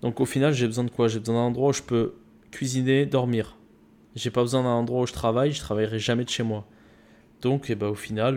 Donc 0.00 0.20
au 0.20 0.26
final, 0.26 0.52
j'ai 0.52 0.66
besoin 0.66 0.84
de 0.84 0.90
quoi? 0.90 1.08
J'ai 1.08 1.20
besoin 1.20 1.36
d'un 1.36 1.40
endroit 1.42 1.70
où 1.70 1.72
je 1.72 1.82
peux 1.82 2.14
cuisiner, 2.52 3.06
dormir. 3.06 3.56
J'ai 4.14 4.30
pas 4.30 4.42
besoin 4.42 4.62
d'un 4.62 4.68
endroit 4.68 5.02
où 5.02 5.06
je 5.06 5.12
travaille, 5.12 5.52
je 5.52 5.60
travaillerai 5.60 5.98
jamais 5.98 6.24
de 6.24 6.30
chez 6.30 6.44
moi. 6.44 6.66
Donc 7.40 7.68
et 7.68 7.72
eh 7.72 7.74
ben, 7.74 7.88
au 7.88 7.96
final, 7.96 8.36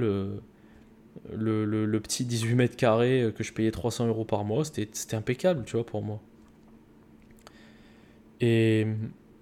le, 1.32 2.00
petit 2.00 2.26
18 2.26 2.56
mètres 2.56 2.76
carrés 2.76 3.22
euh, 3.22 3.32
que 3.32 3.44
je 3.44 3.54
payais 3.54 3.72
300 3.72 4.08
euros 4.08 4.26
par 4.26 4.44
mois, 4.44 4.66
c'était 4.66 5.16
impeccable, 5.16 5.64
tu 5.66 5.74
vois, 5.74 5.86
pour 5.86 6.02
moi. 6.02 6.20
Et 8.42 8.88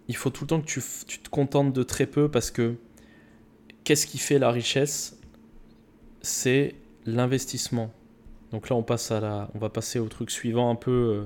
il 0.08 0.16
faut 0.16 0.30
tout 0.30 0.44
le 0.44 0.48
temps 0.48 0.62
que 0.62 0.66
tu, 0.66 0.82
tu 1.08 1.20
te 1.20 1.30
contentes 1.30 1.74
de 1.74 1.84
très 1.84 2.06
peu 2.06 2.30
parce 2.30 2.52
que 2.52 2.76
qu'est-ce 3.84 4.06
qui 4.06 4.18
fait 4.18 4.40
la 4.40 4.52
richesse? 4.52 5.20
C'est 6.22 6.76
l'investissement. 7.06 7.92
Donc 8.52 8.70
là, 8.70 8.76
on 8.76 8.84
passe 8.84 9.12
à 9.12 9.20
la, 9.20 9.50
on 9.56 9.60
va 9.60 9.70
passer 9.70 10.00
au 10.00 10.08
truc 10.08 10.30
suivant 10.30 10.70
un 10.70 10.76
peu. 10.76 10.92
Euh, 10.92 11.26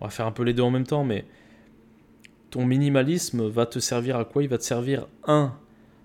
on 0.00 0.04
va 0.04 0.10
faire 0.10 0.26
un 0.26 0.32
peu 0.32 0.44
les 0.44 0.54
deux 0.54 0.62
en 0.62 0.70
même 0.70 0.86
temps, 0.86 1.04
mais 1.04 1.24
ton 2.50 2.64
minimalisme 2.64 3.46
va 3.46 3.66
te 3.66 3.78
servir 3.78 4.16
à 4.16 4.24
quoi? 4.24 4.42
Il 4.42 4.48
va 4.48 4.58
te 4.58 4.64
servir 4.64 5.06
un 5.26 5.52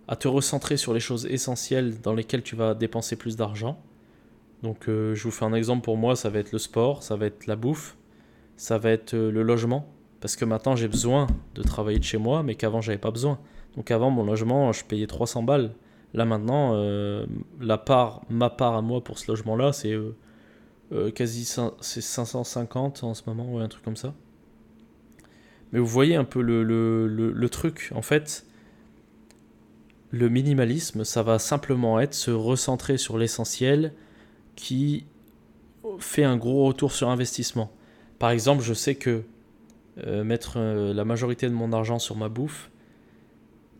à 0.07 0.15
te 0.15 0.27
recentrer 0.27 0.77
sur 0.77 0.93
les 0.93 0.99
choses 0.99 1.25
essentielles 1.27 2.01
dans 2.01 2.13
lesquelles 2.13 2.43
tu 2.43 2.55
vas 2.55 2.73
dépenser 2.73 3.15
plus 3.15 3.37
d'argent. 3.37 3.79
Donc 4.61 4.87
euh, 4.87 5.15
je 5.15 5.23
vous 5.23 5.31
fais 5.31 5.45
un 5.45 5.53
exemple 5.53 5.83
pour 5.83 5.97
moi, 5.97 6.15
ça 6.15 6.29
va 6.29 6.39
être 6.39 6.51
le 6.51 6.59
sport, 6.59 7.03
ça 7.03 7.15
va 7.15 7.25
être 7.25 7.47
la 7.47 7.55
bouffe, 7.55 7.97
ça 8.57 8.77
va 8.77 8.91
être 8.91 9.13
euh, 9.13 9.31
le 9.31 9.43
logement. 9.43 9.87
Parce 10.21 10.35
que 10.35 10.45
maintenant 10.45 10.75
j'ai 10.75 10.87
besoin 10.87 11.27
de 11.55 11.63
travailler 11.63 11.99
de 11.99 12.03
chez 12.03 12.17
moi, 12.17 12.43
mais 12.43 12.55
qu'avant 12.55 12.81
j'avais 12.81 12.97
pas 12.97 13.11
besoin. 13.11 13.39
Donc 13.75 13.91
avant 13.91 14.09
mon 14.09 14.23
logement, 14.23 14.71
je 14.71 14.83
payais 14.85 15.07
300 15.07 15.43
balles. 15.43 15.73
Là 16.13 16.25
maintenant, 16.25 16.73
euh, 16.75 17.25
la 17.59 17.77
part, 17.77 18.21
ma 18.29 18.49
part 18.49 18.75
à 18.75 18.81
moi 18.81 19.03
pour 19.03 19.19
ce 19.19 19.31
logement-là, 19.31 19.73
c'est 19.73 19.97
quasi 21.15 21.43
550 21.43 23.03
en 23.03 23.15
ce 23.15 23.23
moment, 23.25 23.51
ou 23.51 23.57
un 23.57 23.67
truc 23.67 23.83
comme 23.83 23.95
ça. 23.95 24.13
Mais 25.73 25.79
vous 25.79 25.87
voyez 25.87 26.15
un 26.15 26.23
peu 26.23 26.41
le, 26.41 26.63
le, 26.63 27.07
le 27.07 27.49
truc. 27.49 27.91
En 27.93 28.03
fait, 28.03 28.45
le 30.11 30.29
minimalisme, 30.29 31.03
ça 31.03 31.23
va 31.23 31.39
simplement 31.39 31.99
être 31.99 32.13
se 32.13 32.29
recentrer 32.29 32.97
sur 32.97 33.17
l'essentiel 33.17 33.93
qui 34.55 35.05
fait 35.97 36.23
un 36.23 36.37
gros 36.37 36.67
retour 36.67 36.91
sur 36.91 37.09
investissement. 37.09 37.71
Par 38.19 38.29
exemple, 38.29 38.63
je 38.63 38.75
sais 38.75 38.93
que 38.93 39.23
euh, 40.05 40.23
mettre 40.23 40.53
euh, 40.57 40.93
la 40.93 41.05
majorité 41.05 41.47
de 41.47 41.53
mon 41.53 41.73
argent 41.73 41.97
sur 41.97 42.15
ma 42.15 42.29
bouffe 42.29 42.69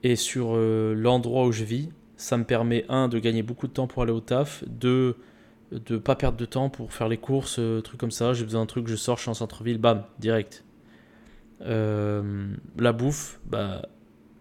et 0.02 0.16
sur 0.16 0.56
euh, 0.56 0.96
l'endroit 0.96 1.46
où 1.46 1.52
je 1.52 1.64
vis, 1.64 1.90
ça 2.18 2.38
me 2.38 2.44
permet, 2.44 2.86
un, 2.90 3.08
de 3.08 3.20
gagner 3.20 3.44
beaucoup 3.44 3.68
de 3.68 3.74
temps 3.74 3.86
pour 3.88 4.02
aller 4.02 4.12
au 4.12 4.20
taf, 4.20 4.64
deux, 4.68 5.16
de 5.72 5.98
pas 5.98 6.16
perdre 6.16 6.38
de 6.38 6.46
temps 6.46 6.70
pour 6.70 6.92
faire 6.92 7.08
les 7.08 7.18
courses, 7.18 7.60
trucs 7.84 8.00
comme 8.00 8.12
ça. 8.12 8.34
J'ai 8.34 8.44
besoin 8.44 8.62
d'un 8.62 8.66
truc, 8.66 8.88
je 8.88 8.96
sors, 8.96 9.18
je 9.18 9.22
suis 9.24 9.30
en 9.30 9.36
centre-ville, 9.36 9.78
bam, 9.78 10.04
direct. 10.18 10.64
La 11.62 12.94
bouffe, 12.94 13.40
bah, 13.46 13.84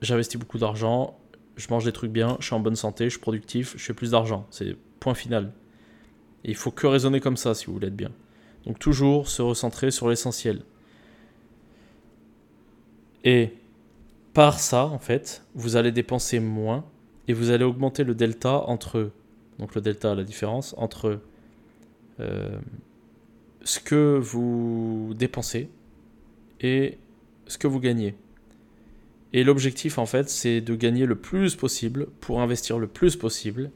j'investis 0.01 0.38
beaucoup 0.38 0.59
d'argent, 0.59 1.18
je 1.57 1.66
mange 1.70 1.85
des 1.85 1.92
trucs 1.92 2.11
bien, 2.11 2.37
je 2.40 2.46
suis 2.46 2.55
en 2.55 2.61
bonne 2.61 2.77
santé, 2.77 3.05
je 3.05 3.11
suis 3.11 3.20
productif, 3.20 3.75
je 3.77 3.85
fais 3.85 3.94
plus 3.94 4.11
d'argent. 4.12 4.46
C'est 4.51 4.77
point 5.01 5.14
final. 5.14 5.53
Et 6.44 6.51
il 6.51 6.57
faut 6.57 6.70
que 6.70 6.87
raisonner 6.87 7.20
comme 7.20 7.37
ça 7.37 7.55
si 7.55 7.66
vous 7.66 7.75
voulez 7.75 7.88
être 7.88 7.96
bien. 7.96 8.11
Donc 8.66 8.79
toujours 8.79 9.29
se 9.29 9.42
recentrer 9.42 9.90
sur 9.90 10.09
l'essentiel. 10.09 10.62
Et 13.25 13.53
par 14.35 14.58
ça, 14.58 14.87
en 14.87 14.98
fait, 14.98 15.44
vous 15.54 15.77
allez 15.77 15.92
dépenser 15.92 16.40
moins 16.40 16.85
et 17.29 17.33
vous 17.33 17.50
allez 17.50 17.65
augmenter 17.65 18.02
le 18.02 18.15
delta 18.15 18.63
entre, 18.67 19.10
donc 19.58 19.75
le 19.75 19.81
delta, 19.81 20.15
la 20.15 20.25
différence 20.25 20.75
entre 20.79 21.21
euh, 22.21 22.58
ce 23.63 23.79
que 23.79 24.19
vous 24.21 25.13
dépensez 25.17 25.69
et 26.63 26.98
ce 27.46 27.58
que 27.58 27.67
vous 27.67 27.81
gagnez. 27.81 28.15
Et 29.33 29.44
l'objectif, 29.44 29.98
en 29.98 30.06
fait, 30.06 30.29
c'est 30.29 30.60
de 30.60 30.75
gagner 30.75 31.06
le 31.06 31.17
plus 31.17 31.56
possible 31.56 32.06
pour 32.21 32.40
investir 32.40 32.79
le 32.79 32.87
plus 32.87 33.17
possible. 33.17 33.71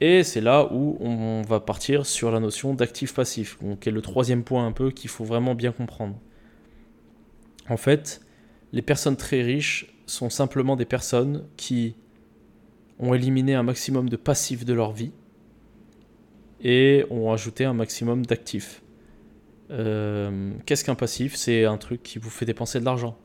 Et 0.00 0.22
c'est 0.22 0.40
là 0.40 0.68
où 0.72 0.96
on 1.00 1.42
va 1.42 1.60
partir 1.60 2.06
sur 2.06 2.30
la 2.30 2.40
notion 2.40 2.74
d'actif 2.74 3.14
passif, 3.14 3.58
qui 3.80 3.88
est 3.88 3.92
le 3.92 4.02
troisième 4.02 4.42
point 4.42 4.66
un 4.66 4.72
peu 4.72 4.90
qu'il 4.90 5.10
faut 5.10 5.24
vraiment 5.24 5.54
bien 5.54 5.72
comprendre. 5.72 6.18
En 7.68 7.76
fait, 7.76 8.20
les 8.72 8.82
personnes 8.82 9.16
très 9.16 9.42
riches 9.42 9.94
sont 10.06 10.30
simplement 10.30 10.76
des 10.76 10.84
personnes 10.84 11.44
qui 11.56 11.94
ont 12.98 13.12
éliminé 13.12 13.54
un 13.54 13.62
maximum 13.62 14.08
de 14.08 14.16
passifs 14.16 14.64
de 14.64 14.72
leur 14.72 14.92
vie 14.92 15.12
et 16.62 17.04
ont 17.10 17.32
ajouté 17.32 17.64
un 17.64 17.74
maximum 17.74 18.24
d'actifs. 18.24 18.82
Euh, 19.70 20.52
qu'est-ce 20.64 20.84
qu'un 20.84 20.94
passif? 20.94 21.34
C'est 21.36 21.64
un 21.64 21.76
truc 21.76 22.02
qui 22.02 22.18
vous 22.18 22.30
fait 22.30 22.46
dépenser 22.46 22.80
de 22.80 22.84
l'argent. 22.84 23.16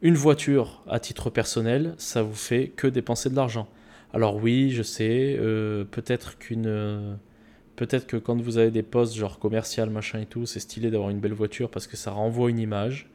Une 0.00 0.14
voiture 0.14 0.82
à 0.88 0.98
titre 0.98 1.30
personnel, 1.30 1.94
ça 1.98 2.22
vous 2.22 2.34
fait 2.34 2.68
que 2.68 2.86
dépenser 2.86 3.30
de 3.30 3.36
l'argent. 3.36 3.68
Alors 4.12 4.36
oui, 4.36 4.70
je 4.70 4.82
sais, 4.82 5.36
euh, 5.38 5.84
peut-être 5.84 6.38
qu'une... 6.38 6.66
euh, 6.66 7.14
peut-être 7.76 8.06
que 8.06 8.16
quand 8.16 8.40
vous 8.40 8.58
avez 8.58 8.70
des 8.70 8.82
postes 8.82 9.14
genre 9.14 9.38
commercial, 9.38 9.90
machin 9.90 10.20
et 10.20 10.26
tout, 10.26 10.44
c'est 10.44 10.60
stylé 10.60 10.90
d'avoir 10.90 11.10
une 11.10 11.20
belle 11.20 11.34
voiture 11.34 11.70
parce 11.70 11.86
que 11.86 11.96
ça 11.96 12.10
renvoie 12.10 12.50
une 12.50 12.58
image. 12.58 13.10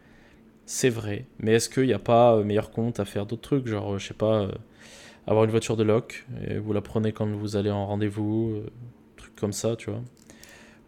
C'est 0.65 0.89
vrai. 0.89 1.25
Mais 1.39 1.53
est-ce 1.53 1.69
qu'il 1.69 1.85
n'y 1.85 1.93
a 1.93 1.99
pas 1.99 2.41
meilleur 2.43 2.71
compte 2.71 2.99
à 2.99 3.05
faire 3.05 3.25
d'autres 3.25 3.41
trucs? 3.41 3.67
Genre, 3.67 3.99
je 3.99 4.07
sais 4.07 4.13
pas, 4.13 4.47
avoir 5.27 5.45
une 5.45 5.51
voiture 5.51 5.77
de 5.77 5.83
loc, 5.83 6.25
et 6.47 6.57
vous 6.57 6.73
la 6.73 6.81
prenez 6.81 7.11
quand 7.11 7.27
vous 7.27 7.55
allez 7.57 7.71
en 7.71 7.85
rendez-vous, 7.85 8.63
truc 9.17 9.35
comme 9.35 9.53
ça, 9.53 9.75
tu 9.75 9.89
vois. 9.89 10.01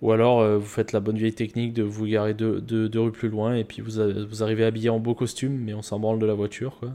Ou 0.01 0.11
alors, 0.13 0.39
euh, 0.39 0.57
vous 0.57 0.65
faites 0.65 0.93
la 0.93 1.01
bonne 1.01 1.17
vieille 1.17 1.33
technique 1.33 1.73
de 1.73 1.83
vous 1.83 2.05
garer 2.05 2.33
deux, 2.33 2.61
deux- 2.61 2.87
deux 2.87 3.01
rues 3.01 3.11
plus 3.11 3.27
loin 3.29 3.55
et 3.55 3.65
puis 3.65 3.81
vous, 3.81 4.01
vous 4.29 4.43
arrivez 4.43 4.63
habillé 4.63 4.89
en 4.89 4.99
beau 4.99 5.13
costume, 5.13 5.57
mais 5.57 5.73
on 5.73 5.81
s'en 5.81 5.99
branle 5.99 6.19
de 6.19 6.25
la 6.25 6.33
voiture, 6.33 6.77
quoi. 6.79 6.91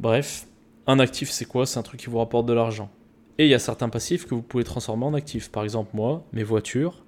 Bref, 0.00 0.46
un 0.86 0.98
actif, 0.98 1.30
c'est 1.30 1.44
quoi? 1.44 1.66
C'est 1.66 1.78
un 1.78 1.82
truc 1.82 2.00
qui 2.00 2.06
vous 2.06 2.18
rapporte 2.18 2.46
de 2.46 2.52
l'argent. 2.52 2.90
Et 3.38 3.44
il 3.44 3.50
y 3.50 3.54
a 3.54 3.58
certains 3.58 3.88
passifs 3.88 4.26
que 4.26 4.34
vous 4.34 4.42
pouvez 4.42 4.64
transformer 4.64 5.04
en 5.04 5.14
actifs. 5.14 5.50
Par 5.50 5.62
exemple, 5.62 5.90
moi, 5.94 6.24
mes 6.32 6.42
voitures, 6.42 7.04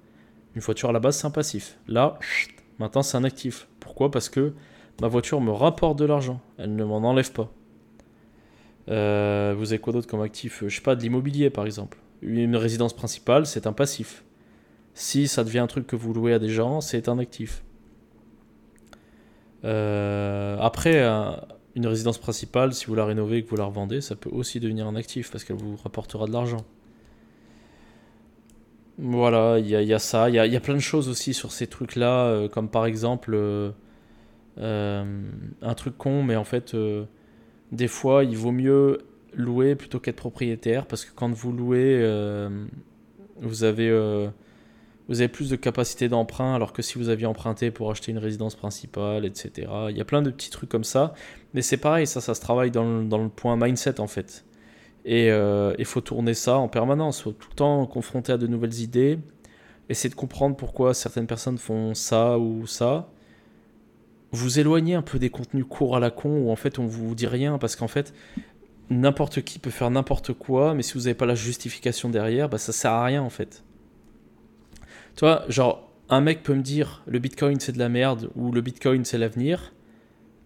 une 0.55 0.61
voiture 0.61 0.89
à 0.89 0.91
la 0.93 0.99
base, 0.99 1.17
c'est 1.17 1.27
un 1.27 1.31
passif. 1.31 1.77
Là, 1.87 2.17
chut, 2.21 2.51
maintenant, 2.79 3.01
c'est 3.03 3.17
un 3.17 3.23
actif. 3.23 3.67
Pourquoi? 3.79 4.11
Parce 4.11 4.29
que 4.29 4.53
ma 5.01 5.07
voiture 5.07 5.41
me 5.41 5.51
rapporte 5.51 5.99
de 5.99 6.05
l'argent. 6.05 6.39
Elle 6.57 6.75
ne 6.75 6.83
m'en 6.85 6.97
enlève 6.97 7.31
pas. 7.33 7.51
Euh, 8.89 9.55
vous 9.57 9.73
avez 9.73 9.79
quoi 9.79 9.93
d'autre 9.93 10.07
comme 10.07 10.21
actif? 10.21 10.63
Je 10.67 10.75
sais 10.75 10.81
pas, 10.81 10.95
de 10.95 11.01
l'immobilier, 11.01 11.49
par 11.49 11.65
exemple. 11.65 11.97
Une 12.21 12.55
résidence 12.55 12.93
principale, 12.93 13.45
c'est 13.45 13.67
un 13.67 13.73
passif. 13.73 14.23
Si 14.93 15.27
ça 15.27 15.43
devient 15.43 15.59
un 15.59 15.67
truc 15.67 15.87
que 15.87 15.95
vous 15.95 16.13
louez 16.13 16.33
à 16.33 16.39
des 16.39 16.49
gens, 16.49 16.81
c'est 16.81 17.09
un 17.09 17.17
actif. 17.17 17.63
Euh, 19.65 20.57
après, 20.59 21.01
un- 21.03 21.41
une 21.75 21.87
résidence 21.87 22.17
principale, 22.19 22.73
si 22.73 22.85
vous 22.85 22.95
la 22.95 23.05
rénovez 23.05 23.37
et 23.37 23.43
que 23.43 23.49
vous 23.49 23.55
la 23.55 23.65
revendez, 23.65 24.01
ça 24.01 24.15
peut 24.15 24.29
aussi 24.31 24.59
devenir 24.59 24.87
un 24.87 24.95
actif 24.95 25.31
parce 25.31 25.43
qu'elle 25.43 25.55
vous 25.55 25.75
rapportera 25.77 26.27
de 26.27 26.31
l'argent. 26.31 26.63
Voilà, 28.99 29.57
il 29.57 29.67
y 29.67 29.93
a, 29.93 29.99
ça. 29.99 30.29
Il 30.29 30.35
y 30.35 30.55
a, 30.55 30.59
plein 30.59 30.75
de 30.75 30.79
choses 30.79 31.09
aussi 31.09 31.33
sur 31.33 31.51
ces 31.51 31.65
trucs-là, 31.65 32.25
euh, 32.27 32.47
comme 32.47 32.69
par 32.69 32.85
exemple 32.85 33.31
euh, 33.33 33.71
un 34.57 35.73
truc 35.73 35.97
con, 35.97 36.21
mais 36.21 36.35
en 36.35 36.43
fait, 36.43 36.75
des 37.71 37.87
fois, 37.87 38.23
il 38.23 38.37
vaut 38.37 38.51
mieux 38.51 38.99
louer 39.33 39.73
plutôt 39.75 39.99
qu'être 39.99 40.17
propriétaire 40.17 40.85
parce 40.85 41.05
que 41.05 41.11
quand 41.15 41.31
vous 41.31 41.51
louez, 41.51 42.07
vous 43.41 43.63
avez, 43.63 43.89
vous 45.09 45.19
avez 45.19 45.27
plus 45.27 45.49
de 45.49 45.55
capacité 45.55 46.07
d'emprunt 46.07 46.55
alors 46.55 46.73
que 46.73 46.81
si 46.81 46.97
vous 46.97 47.09
aviez 47.09 47.25
emprunté 47.25 47.71
pour 47.71 47.91
acheter 47.91 48.11
une 48.11 48.17
résidence 48.17 48.55
principale, 48.55 49.25
etc. 49.25 49.69
Il 49.89 49.97
y 49.97 50.01
a 50.01 50.05
plein 50.05 50.21
de 50.21 50.29
petits 50.29 50.49
trucs 50.49 50.69
comme 50.69 50.83
ça, 50.83 51.13
mais 51.53 51.61
c'est 51.61 51.77
pareil, 51.77 52.07
ça, 52.07 52.21
ça 52.21 52.33
se 52.33 52.41
travaille 52.41 52.71
dans 52.71 52.85
le, 52.85 53.29
point 53.29 53.57
mindset 53.57 53.99
en 53.99 54.07
fait. 54.07 54.45
Et 55.05 55.27
il 55.27 55.85
faut 55.85 56.01
tourner 56.01 56.33
ça 56.33 56.57
en 56.57 56.69
permanence, 56.69 57.21
faut 57.21 57.31
tout 57.31 57.49
le 57.51 57.55
temps 57.55 57.85
confronté 57.85 58.31
à 58.31 58.37
de 58.37 58.47
nouvelles 58.47 58.79
idées, 58.79 59.19
essayer 59.89 60.09
de 60.09 60.15
comprendre 60.15 60.55
pourquoi 60.55 60.93
certaines 60.93 61.27
personnes 61.27 61.57
font 61.57 61.93
ça 61.93 62.39
ou 62.39 62.65
ça. 62.67 63.09
Vous 64.31 64.59
éloignez 64.59 64.95
un 64.95 65.01
peu 65.01 65.19
des 65.19 65.29
contenus 65.29 65.65
courts 65.69 65.95
à 65.95 65.99
la 65.99 66.09
con 66.09 66.29
où 66.29 66.49
en 66.49 66.55
fait 66.55 66.79
on 66.79 66.85
vous 66.87 67.13
dit 67.13 67.27
rien 67.27 67.57
parce 67.59 67.75
qu'en 67.75 67.87
fait 67.87 68.13
n'importe 68.89 69.41
qui 69.43 69.59
peut 69.59 69.69
faire 69.69 69.89
n'importe 69.91 70.33
quoi, 70.33 70.73
mais 70.73 70.83
si 70.83 70.93
vous 70.93 71.01
n'avez 71.01 71.13
pas 71.13 71.25
la 71.25 71.35
justification 71.35 72.09
derrière, 72.09 72.49
bah 72.49 72.57
ça 72.57 72.71
sert 72.71 72.91
à 72.91 73.05
rien 73.05 73.21
en 73.21 73.29
fait. 73.29 73.63
Tu 75.15 75.21
vois, 75.21 75.43
genre 75.49 75.89
un 76.09 76.21
mec 76.21 76.43
peut 76.43 76.53
me 76.55 76.61
dire 76.61 77.03
le 77.07 77.19
bitcoin 77.19 77.59
c'est 77.59 77.71
de 77.71 77.79
la 77.79 77.89
merde 77.89 78.29
ou 78.35 78.51
le 78.51 78.61
bitcoin 78.61 79.05
c'est 79.05 79.17
l'avenir. 79.17 79.73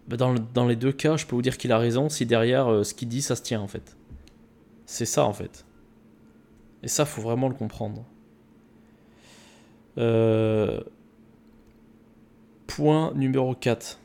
Bah, 0.07 0.17
dans, 0.17 0.31
le- 0.33 0.39
dans 0.53 0.65
les 0.67 0.75
deux 0.75 0.91
cas, 0.93 1.17
je 1.17 1.25
peux 1.25 1.35
vous 1.35 1.41
dire 1.41 1.57
qu'il 1.57 1.71
a 1.71 1.77
raison 1.77 2.09
si 2.09 2.25
derrière 2.25 2.67
euh, 2.71 2.83
ce 2.83 2.93
qu'il 2.93 3.07
dit 3.09 3.21
ça 3.21 3.35
se 3.35 3.41
tient 3.41 3.59
en 3.61 3.67
fait. 3.67 3.95
C'est 4.85 5.05
ça 5.05 5.25
en 5.25 5.33
fait. 5.33 5.65
Et 6.83 6.87
ça, 6.87 7.05
faut 7.05 7.21
vraiment 7.21 7.49
le 7.49 7.55
comprendre. 7.55 8.05
Euh, 9.97 10.79
Point 12.67 13.13
numéro 13.15 13.55
4. 13.55 13.99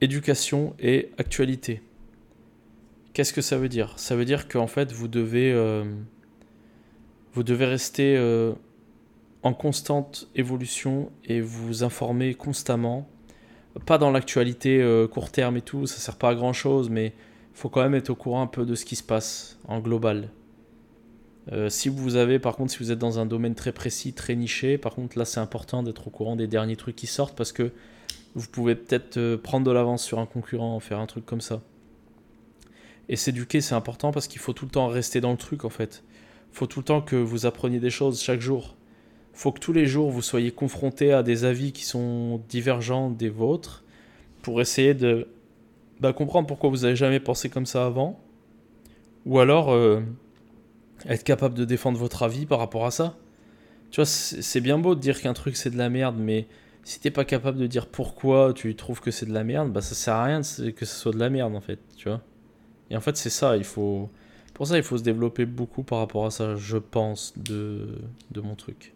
Éducation 0.00 0.74
et 0.78 1.10
actualité. 1.18 1.82
Qu'est-ce 3.12 3.32
que 3.32 3.40
ça 3.42 3.58
veut 3.58 3.68
dire? 3.68 3.98
Ça 3.98 4.14
veut 4.16 4.24
dire 4.24 4.48
qu'en 4.48 4.68
fait, 4.68 4.92
vous 4.92 5.08
devez, 5.08 5.52
euh, 5.52 5.84
vous 7.38 7.44
devez 7.44 7.66
rester 7.66 8.16
euh, 8.16 8.52
en 9.44 9.54
constante 9.54 10.28
évolution 10.34 11.12
et 11.24 11.40
vous 11.40 11.84
informer 11.84 12.34
constamment. 12.34 13.08
Pas 13.86 13.96
dans 13.96 14.10
l'actualité 14.10 14.82
euh, 14.82 15.06
court 15.06 15.30
terme 15.30 15.56
et 15.56 15.60
tout, 15.60 15.86
ça 15.86 15.98
sert 15.98 16.16
pas 16.16 16.30
à 16.30 16.34
grand 16.34 16.52
chose, 16.52 16.90
mais 16.90 17.12
faut 17.54 17.68
quand 17.68 17.80
même 17.80 17.94
être 17.94 18.10
au 18.10 18.16
courant 18.16 18.42
un 18.42 18.48
peu 18.48 18.66
de 18.66 18.74
ce 18.74 18.84
qui 18.84 18.96
se 18.96 19.04
passe 19.04 19.56
en 19.68 19.78
global. 19.78 20.30
Euh, 21.52 21.68
si 21.68 21.88
vous 21.88 22.16
avez, 22.16 22.40
par 22.40 22.56
contre, 22.56 22.72
si 22.72 22.78
vous 22.78 22.90
êtes 22.90 22.98
dans 22.98 23.20
un 23.20 23.26
domaine 23.26 23.54
très 23.54 23.70
précis, 23.70 24.14
très 24.14 24.34
niché, 24.34 24.76
par 24.76 24.96
contre, 24.96 25.16
là, 25.16 25.24
c'est 25.24 25.38
important 25.38 25.84
d'être 25.84 26.08
au 26.08 26.10
courant 26.10 26.34
des 26.34 26.48
derniers 26.48 26.74
trucs 26.74 26.96
qui 26.96 27.06
sortent 27.06 27.36
parce 27.36 27.52
que 27.52 27.70
vous 28.34 28.48
pouvez 28.48 28.74
peut-être 28.74 29.36
prendre 29.36 29.64
de 29.64 29.70
l'avance 29.70 30.02
sur 30.02 30.18
un 30.18 30.26
concurrent, 30.26 30.80
faire 30.80 30.98
un 30.98 31.06
truc 31.06 31.24
comme 31.24 31.40
ça. 31.40 31.62
Et 33.08 33.14
s'éduquer, 33.14 33.60
c'est 33.60 33.76
important 33.76 34.10
parce 34.10 34.26
qu'il 34.26 34.40
faut 34.40 34.54
tout 34.54 34.64
le 34.64 34.72
temps 34.72 34.88
rester 34.88 35.20
dans 35.20 35.30
le 35.30 35.38
truc, 35.38 35.64
en 35.64 35.70
fait. 35.70 36.02
Faut 36.52 36.66
tout 36.66 36.80
le 36.80 36.84
temps 36.84 37.00
que 37.00 37.16
vous 37.16 37.46
appreniez 37.46 37.80
des 37.80 37.90
choses 37.90 38.22
chaque 38.22 38.40
jour. 38.40 38.76
faut 39.32 39.52
que 39.52 39.60
tous 39.60 39.72
les 39.72 39.86
jours, 39.86 40.10
vous 40.10 40.22
soyez 40.22 40.50
confronté 40.50 41.12
à 41.12 41.22
des 41.22 41.44
avis 41.44 41.72
qui 41.72 41.84
sont 41.84 42.42
divergents 42.48 43.10
des 43.10 43.28
vôtres 43.28 43.84
pour 44.42 44.60
essayer 44.60 44.94
de 44.94 45.28
bah, 46.00 46.12
comprendre 46.12 46.46
pourquoi 46.46 46.70
vous 46.70 46.78
n'avez 46.78 46.96
jamais 46.96 47.20
pensé 47.20 47.48
comme 47.48 47.66
ça 47.66 47.86
avant. 47.86 48.20
Ou 49.26 49.38
alors 49.38 49.72
euh, 49.72 50.00
être 51.06 51.24
capable 51.24 51.54
de 51.54 51.64
défendre 51.64 51.98
votre 51.98 52.22
avis 52.22 52.46
par 52.46 52.58
rapport 52.58 52.86
à 52.86 52.90
ça. 52.90 53.16
Tu 53.90 53.96
vois, 53.96 54.06
c'est 54.06 54.60
bien 54.60 54.78
beau 54.78 54.94
de 54.94 55.00
dire 55.00 55.20
qu'un 55.20 55.34
truc 55.34 55.56
c'est 55.56 55.70
de 55.70 55.78
la 55.78 55.88
merde, 55.88 56.16
mais 56.18 56.46
si 56.84 57.00
t'es 57.00 57.10
pas 57.10 57.24
capable 57.24 57.58
de 57.58 57.66
dire 57.66 57.86
pourquoi 57.86 58.52
tu 58.54 58.74
trouves 58.74 59.00
que 59.00 59.10
c'est 59.10 59.26
de 59.26 59.32
la 59.32 59.44
merde, 59.44 59.72
bah 59.72 59.80
ça 59.80 59.94
sert 59.94 60.14
à 60.14 60.24
rien 60.24 60.40
que 60.40 60.84
ce 60.84 60.94
soit 60.94 61.12
de 61.12 61.18
la 61.18 61.30
merde 61.30 61.54
en 61.54 61.60
fait, 61.60 61.78
tu 61.96 62.08
vois. 62.08 62.22
Et 62.90 62.96
en 62.96 63.00
fait, 63.00 63.16
c'est 63.16 63.30
ça, 63.30 63.56
il 63.56 63.64
faut. 63.64 64.08
Pour 64.58 64.66
ça, 64.66 64.76
il 64.76 64.82
faut 64.82 64.98
se 64.98 65.04
développer 65.04 65.46
beaucoup 65.46 65.84
par 65.84 66.00
rapport 66.00 66.26
à 66.26 66.32
ça, 66.32 66.56
je 66.56 66.78
pense, 66.78 67.32
de, 67.38 68.00
mon 68.42 68.56
truc. 68.56 68.92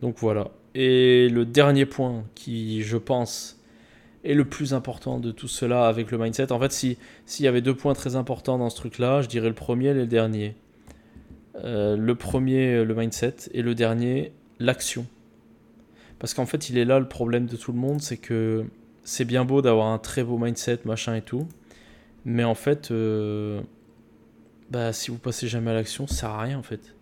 Donc 0.00 0.16
voilà. 0.18 0.52
Et 0.76 1.28
le 1.28 1.44
dernier 1.44 1.86
point 1.86 2.22
qui, 2.36 2.84
je 2.84 2.96
pense, 2.96 3.60
est 4.22 4.34
le 4.34 4.44
plus 4.44 4.72
important 4.72 5.18
de 5.18 5.32
tout 5.32 5.48
cela 5.48 5.88
avec 5.88 6.12
le 6.12 6.18
mindset. 6.18 6.52
En 6.52 6.60
fait, 6.60 6.70
si 6.70 6.98
s'il 7.26 7.44
y 7.44 7.48
avait 7.48 7.62
deux 7.62 7.74
points 7.74 7.94
très 7.94 8.14
importants 8.14 8.56
dans 8.56 8.70
ce 8.70 8.76
truc-là, 8.76 9.22
je 9.22 9.28
dirais 9.28 9.48
le 9.48 9.56
premier 9.56 9.88
et 9.88 9.94
le 9.94 10.06
dernier. 10.06 10.54
Euh, 11.56 11.96
le 11.96 12.14
premier, 12.14 12.84
le 12.84 12.94
mindset, 12.94 13.34
et 13.54 13.62
le 13.62 13.74
dernier, 13.74 14.30
l'action. 14.60 15.04
Parce 16.20 16.32
qu'en 16.32 16.46
fait, 16.46 16.70
il 16.70 16.78
est 16.78 16.84
là 16.84 17.00
le 17.00 17.08
problème 17.08 17.46
de 17.46 17.56
tout 17.56 17.72
le 17.72 17.78
monde, 17.78 18.00
c'est 18.00 18.18
que 18.18 18.64
c'est 19.02 19.24
bien 19.24 19.44
beau 19.44 19.62
d'avoir 19.62 19.88
un 19.88 19.98
très 19.98 20.22
beau 20.22 20.38
mindset, 20.38 20.78
machin 20.84 21.16
et 21.16 21.22
tout, 21.22 21.48
mais 22.24 22.44
en 22.44 22.54
fait, 22.54 22.92
euh, 22.92 23.60
bah, 24.74 24.92
si 24.92 25.12
vous 25.12 25.18
passez 25.18 25.46
jamais 25.46 25.70
à 25.70 25.74
l'action, 25.74 26.08
ça 26.08 26.14
sert 26.16 26.30
à 26.30 26.42
rien 26.42 26.58
en 26.58 26.64
fait. 26.64 26.96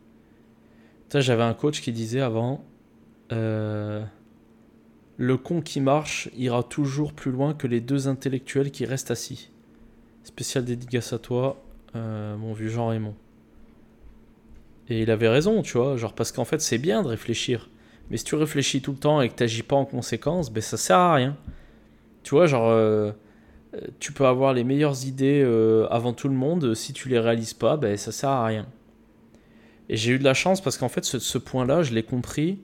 J'avais 1.15 1.43
un 1.43 1.55
coach 1.55 1.81
qui 1.81 1.91
disait 1.91 2.21
avant, 2.21 2.63
euh, 3.33 4.05
le 5.17 5.39
con 5.39 5.63
qui 5.63 5.81
marche 5.81 6.29
ira 6.37 6.63
toujours 6.63 7.15
plus 7.15 7.31
loin 7.31 7.55
que 7.55 7.67
les 7.67 7.81
deux 7.81 8.09
intellectuels 8.09 8.71
qui 8.71 8.85
restent 8.85 9.11
assis. 9.11 9.51
Spécial 10.23 10.67
dédicace 10.67 11.15
à 11.15 11.19
toi, 11.19 11.63
euh, 11.97 12.37
mon 12.37 12.53
vieux 12.53 12.69
Jean 12.69 12.89
Raymond. 12.89 13.15
Et 14.91 15.01
il 15.01 15.11
avait 15.11 15.29
raison, 15.29 15.63
tu 15.63 15.79
vois, 15.79 15.97
genre 15.97 16.13
parce 16.13 16.31
qu'en 16.31 16.45
fait 16.45 16.61
c'est 16.61 16.77
bien 16.77 17.03
de 17.03 17.09
réfléchir. 17.09 17.71
Mais 18.11 18.19
si 18.19 18.25
tu 18.25 18.35
réfléchis 18.35 18.83
tout 18.83 18.93
le 18.93 18.99
temps 18.99 19.23
et 19.23 19.31
que 19.31 19.35
t'agis 19.35 19.63
pas 19.63 19.77
en 19.77 19.87
conséquence, 19.87 20.53
ben 20.53 20.61
ça 20.61 20.77
sert 20.77 20.99
à 20.99 21.15
rien. 21.15 21.39
Tu 22.23 22.35
vois, 22.35 22.47
genre, 22.47 22.69
euh, 22.69 23.13
tu 23.99 24.13
peux 24.13 24.27
avoir 24.27 24.53
les 24.53 24.65
meilleures 24.65 25.07
idées 25.07 25.43
euh, 25.45 25.87
avant 25.91 26.13
tout 26.13 26.29
le 26.29 26.35
monde, 26.35 26.75
si 26.75 26.93
tu 26.93 27.09
les 27.09 27.19
réalises 27.19 27.55
pas, 27.55 27.77
ben 27.77 27.97
ça 27.97 28.13
sert 28.13 28.31
à 28.31 28.47
rien. 28.47 28.67
Et 29.89 29.97
j'ai 29.97 30.13
eu 30.13 30.19
de 30.19 30.25
la 30.25 30.35
chance 30.35 30.61
parce 30.61 30.77
qu'en 30.77 30.89
fait 30.89 31.05
ce, 31.05 31.39
point-là, 31.39 31.83
je 31.83 31.93
l'ai 31.93 32.03
compris. 32.03 32.59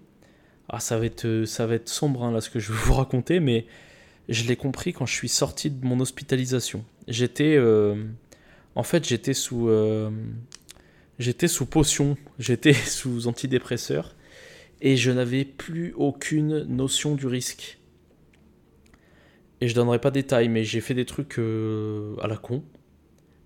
Ah, 0.68 0.80
ça 0.80 0.98
va 0.98 1.06
être, 1.06 1.24
euh, 1.24 1.46
ça 1.46 1.66
va 1.66 1.76
être 1.76 1.88
sombre 1.88 2.24
hein, 2.24 2.32
là 2.32 2.40
ce 2.40 2.50
que 2.50 2.58
je 2.58 2.72
vais 2.72 2.78
vous 2.84 2.94
raconter, 2.94 3.40
mais 3.40 3.66
je 4.28 4.44
l'ai 4.44 4.56
compris 4.56 4.92
quand 4.92 5.06
je 5.06 5.14
suis 5.14 5.28
sorti 5.28 5.70
de 5.70 5.86
mon 5.86 5.98
hospitalisation. 6.00 6.84
J'étais, 7.06 7.56
euh, 7.56 7.94
en 8.74 8.82
fait, 8.82 9.08
j'étais 9.08 9.32
sous, 9.32 9.70
j'étais 11.18 11.48
sous 11.48 11.64
potion, 11.64 12.18
j'étais 12.38 12.74
sous 12.74 13.28
antidépresseur 13.28 14.14
et 14.82 14.96
je 14.96 15.10
n'avais 15.10 15.46
plus 15.46 15.94
aucune 15.96 16.64
notion 16.64 17.14
du 17.14 17.26
risque. 17.26 17.77
Et 19.60 19.68
je 19.68 19.74
donnerai 19.74 19.98
pas 19.98 20.10
de 20.10 20.14
détails, 20.14 20.48
mais 20.48 20.64
j'ai 20.64 20.80
fait 20.80 20.94
des 20.94 21.04
trucs 21.04 21.38
euh, 21.38 22.14
à 22.22 22.28
la 22.28 22.36
con, 22.36 22.62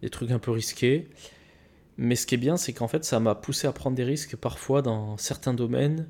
des 0.02 0.10
trucs 0.10 0.30
un 0.30 0.38
peu 0.38 0.50
risqués. 0.50 1.08
Mais 1.96 2.16
ce 2.16 2.26
qui 2.26 2.34
est 2.34 2.38
bien, 2.38 2.56
c'est 2.56 2.72
qu'en 2.72 2.88
fait, 2.88 3.04
ça 3.04 3.20
m'a 3.20 3.34
poussé 3.34 3.66
à 3.66 3.72
prendre 3.72 3.96
des 3.96 4.04
risques 4.04 4.36
parfois 4.36 4.82
dans 4.82 5.16
certains 5.16 5.54
domaines 5.54 6.08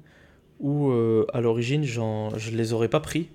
où 0.61 0.91
euh, 0.91 1.27
à 1.33 1.41
l'origine, 1.41 1.85
je 1.85 2.51
les 2.51 2.73
aurais 2.73 2.89
pas 2.89 3.01
pris. 3.01 3.31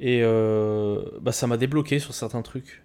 Et 0.00 0.20
euh, 0.22 1.02
bah, 1.20 1.32
ça 1.32 1.46
m'a 1.46 1.56
débloqué 1.56 1.98
sur 1.98 2.14
certains 2.14 2.42
trucs. 2.42 2.82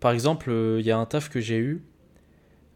par 0.00 0.12
exemple, 0.12 0.50
il 0.78 0.86
y 0.86 0.90
a 0.90 0.98
un 0.98 1.06
taf 1.06 1.28
que 1.28 1.40
j'ai 1.40 1.58
eu 1.58 1.82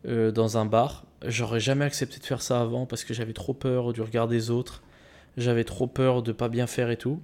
dans 0.04 0.58
un 0.58 0.64
bar. 0.66 1.06
J'aurais 1.24 1.60
jamais 1.60 1.84
accepté 1.84 2.18
de 2.18 2.24
faire 2.24 2.42
ça 2.42 2.60
avant 2.60 2.86
parce 2.86 3.04
que 3.04 3.14
j'avais 3.14 3.32
trop 3.32 3.54
peur 3.54 3.92
du 3.92 4.02
regard 4.02 4.26
des 4.26 4.50
autres. 4.50 4.82
J'avais 5.36 5.64
trop 5.64 5.86
peur 5.86 6.22
de 6.22 6.32
pas 6.32 6.48
bien 6.48 6.66
faire 6.66 6.90
et 6.90 6.96
tout. 6.96 7.22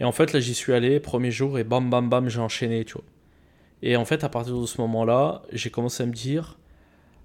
Et 0.00 0.04
en 0.04 0.12
fait, 0.12 0.32
là, 0.32 0.40
j'y 0.40 0.54
suis 0.54 0.72
allé, 0.72 1.00
premier 1.00 1.30
jour, 1.30 1.58
et 1.58 1.64
bam, 1.64 1.88
bam, 1.90 2.08
bam, 2.08 2.28
j'ai 2.28 2.40
enchaîné, 2.40 2.84
tu 2.84 2.94
vois. 2.94 3.04
Et 3.82 3.96
en 3.96 4.04
fait, 4.04 4.24
à 4.24 4.28
partir 4.28 4.60
de 4.60 4.66
ce 4.66 4.80
moment-là, 4.80 5.42
j'ai 5.52 5.70
commencé 5.70 6.02
à 6.02 6.06
me 6.06 6.12
dire, 6.12 6.58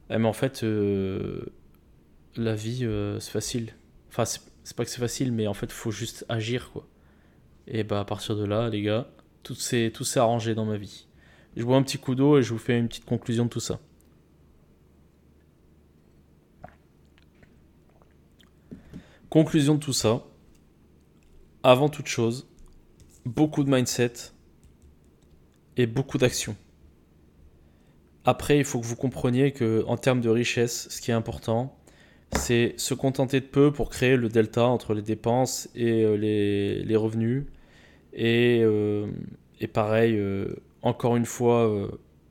eh, 0.09 0.17
mais 0.17 0.27
en 0.27 0.33
fait, 0.33 0.63
euh, 0.63 1.45
la 2.35 2.55
vie, 2.55 2.85
euh, 2.85 3.19
c'est 3.19 3.31
facile. 3.31 3.73
Enfin, 4.09 4.25
c'est 4.25 4.75
pas 4.75 4.85
que 4.85 4.91
c'est 4.91 4.99
facile, 4.99 5.31
mais 5.31 5.47
en 5.47 5.53
fait, 5.53 5.67
il 5.67 5.73
faut 5.73 5.91
juste 5.91 6.25
agir, 6.29 6.71
quoi. 6.71 6.87
Et 7.67 7.83
bah, 7.83 8.01
à 8.01 8.05
partir 8.05 8.35
de 8.35 8.45
là, 8.45 8.69
les 8.69 8.81
gars, 8.81 9.07
tout 9.43 9.55
s'est 9.55 9.91
arrangé 10.17 10.55
dans 10.55 10.65
ma 10.65 10.77
vie. 10.77 11.07
Je 11.55 11.63
bois 11.63 11.77
un 11.77 11.83
petit 11.83 11.97
coup 11.97 12.15
d'eau 12.15 12.37
et 12.37 12.43
je 12.43 12.53
vous 12.53 12.59
fais 12.59 12.77
une 12.77 12.87
petite 12.87 13.05
conclusion 13.05 13.45
de 13.45 13.49
tout 13.49 13.59
ça. 13.59 13.79
Conclusion 19.29 19.75
de 19.75 19.79
tout 19.79 19.93
ça. 19.93 20.23
Avant 21.63 21.89
toute 21.89 22.07
chose, 22.07 22.47
beaucoup 23.25 23.63
de 23.63 23.69
mindset 23.69 24.13
et 25.77 25.85
beaucoup 25.85 26.17
d'action. 26.17 26.55
Après, 28.23 28.57
il 28.57 28.65
faut 28.65 28.79
que 28.79 28.85
vous 28.85 28.95
compreniez 28.95 29.51
que 29.51 29.83
en 29.87 29.97
termes 29.97 30.21
de 30.21 30.29
richesse, 30.29 30.87
ce 30.89 31.01
qui 31.01 31.11
est 31.11 31.13
important, 31.13 31.75
c'est 32.37 32.75
se 32.77 32.93
contenter 32.93 33.39
de 33.39 33.45
peu 33.45 33.71
pour 33.71 33.89
créer 33.89 34.15
le 34.15 34.29
delta 34.29 34.65
entre 34.65 34.93
les 34.93 35.01
dépenses 35.01 35.69
et 35.75 36.03
euh, 36.03 36.15
les, 36.15 36.95
revenus. 36.95 37.45
Et, 38.13 38.61
euh, 38.63 39.07
pareil, 39.73 40.15
euh, 40.17 40.55
encore 40.81 41.15
une 41.15 41.25
fois, 41.25 41.89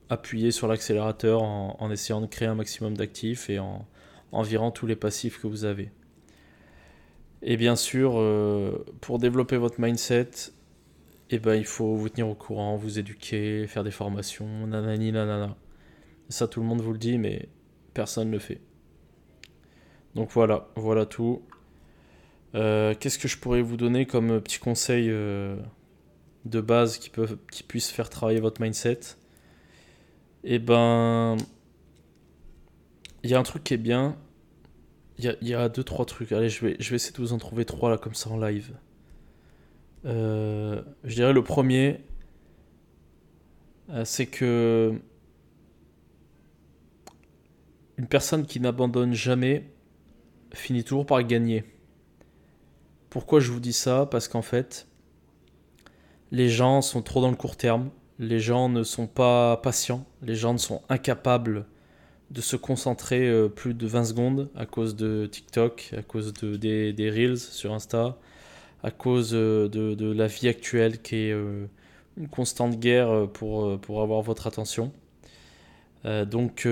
appuyer 0.08 0.50
sur 0.50 0.68
l'accélérateur 0.68 1.42
en, 1.42 1.90
essayant 1.90 2.20
de 2.20 2.26
créer 2.26 2.48
un 2.48 2.54
maximum 2.54 2.96
d'actifs 2.96 3.50
et 3.50 3.58
en, 3.58 3.86
en 4.32 4.42
virant 4.42 4.70
tous 4.70 4.86
les 4.86 4.96
passifs 4.96 5.40
que 5.40 5.46
vous 5.46 5.64
avez. 5.64 5.90
Et 7.42 7.56
bien 7.56 7.76
sûr, 7.76 8.20
pour 9.00 9.18
développer 9.18 9.56
votre 9.56 9.80
mindset, 9.80 10.30
eh 11.30 11.38
ben, 11.38 11.54
il 11.54 11.64
faut 11.64 11.94
vous 11.94 12.08
tenir 12.08 12.28
au 12.28 12.34
courant, 12.34 12.76
vous 12.76 12.98
éduquer, 12.98 13.66
faire 13.68 13.84
des 13.84 13.92
formations, 13.92 14.66
nanani 14.66 15.12
nanana. 15.12 15.56
Ça, 16.28 16.48
tout 16.48 16.60
le 16.60 16.66
monde 16.66 16.80
vous 16.80 16.92
le 16.92 16.98
dit, 16.98 17.18
mais 17.18 17.48
personne 17.94 18.28
ne 18.28 18.32
le 18.32 18.38
fait. 18.40 18.60
Donc 20.16 20.30
voilà, 20.32 20.68
voilà 20.74 21.06
tout. 21.06 21.42
Euh, 22.56 22.94
qu'est-ce 22.98 23.18
que 23.18 23.28
je 23.28 23.38
pourrais 23.38 23.62
vous 23.62 23.76
donner 23.76 24.06
comme 24.06 24.40
petit 24.40 24.58
conseil 24.58 25.08
euh, 25.08 25.56
de 26.46 26.60
base 26.60 26.98
qui, 26.98 27.62
puisse 27.62 27.90
faire 27.90 28.10
travailler 28.10 28.40
votre 28.40 28.60
mindset? 28.60 29.00
Eh 30.42 30.58
ben, 30.58 31.36
il 33.22 33.30
y 33.30 33.34
a 33.34 33.38
un 33.38 33.44
truc 33.44 33.62
qui 33.62 33.74
est 33.74 33.76
bien. 33.76 34.16
Il 35.18 35.26
y 35.26 35.28
a, 35.28 35.36
y 35.42 35.54
a, 35.54 35.68
deux, 35.68 35.84
trois 35.84 36.06
trucs. 36.06 36.32
Allez, 36.32 36.48
je 36.48 36.66
vais, 36.66 36.76
je 36.80 36.90
vais 36.90 36.96
essayer 36.96 37.12
de 37.12 37.22
vous 37.22 37.32
en 37.32 37.38
trouver 37.38 37.64
trois 37.64 37.90
là, 37.90 37.98
comme 37.98 38.14
ça 38.14 38.30
en 38.30 38.38
live. 38.40 38.74
Euh, 40.04 40.82
je 41.04 41.14
dirais 41.14 41.32
le 41.32 41.44
premier, 41.44 42.00
euh, 43.90 44.04
c'est 44.04 44.26
que 44.26 44.94
une 47.98 48.06
personne 48.06 48.46
qui 48.46 48.60
n'abandonne 48.60 49.12
jamais 49.12 49.70
finit 50.54 50.84
toujours 50.84 51.04
par 51.04 51.22
gagner. 51.22 51.64
Pourquoi 53.10 53.40
je 53.40 53.50
vous 53.50 53.60
dis 53.60 53.74
ça? 53.74 54.06
Parce 54.06 54.26
qu'en 54.26 54.42
fait, 54.42 54.86
les 56.30 56.48
gens 56.48 56.80
sont 56.80 57.02
trop 57.02 57.20
dans 57.20 57.30
le 57.30 57.36
court 57.36 57.56
terme, 57.56 57.90
les 58.18 58.40
gens 58.40 58.68
ne 58.68 58.82
sont 58.84 59.06
pas 59.06 59.58
patients, 59.58 60.06
les 60.22 60.34
gens 60.34 60.52
ne 60.52 60.58
sont 60.58 60.82
incapables 60.88 61.66
de 62.30 62.40
se 62.40 62.56
concentrer 62.56 63.28
euh, 63.28 63.48
plus 63.48 63.74
de 63.74 63.86
20 63.86 64.04
secondes 64.04 64.50
à 64.54 64.64
cause 64.64 64.94
de 64.94 65.26
TikTok, 65.26 65.92
à 65.96 66.02
cause 66.02 66.32
de, 66.32 66.56
des, 66.56 66.92
des 66.92 67.10
Reels 67.10 67.38
sur 67.38 67.72
Insta, 67.74 68.16
à 68.82 68.90
cause 68.90 69.30
euh, 69.34 69.68
de, 69.68 70.12
la 70.12 70.26
vie 70.26 70.48
actuelle 70.48 71.00
qui 71.02 71.16
est 71.16 71.32
euh, 71.32 71.66
une 72.16 72.28
constante 72.28 72.78
guerre 72.78 73.10
euh, 73.10 73.26
pour, 73.26 74.02
avoir 74.02 74.22
votre 74.22 74.46
attention. 74.46 74.92
donc 76.04 76.66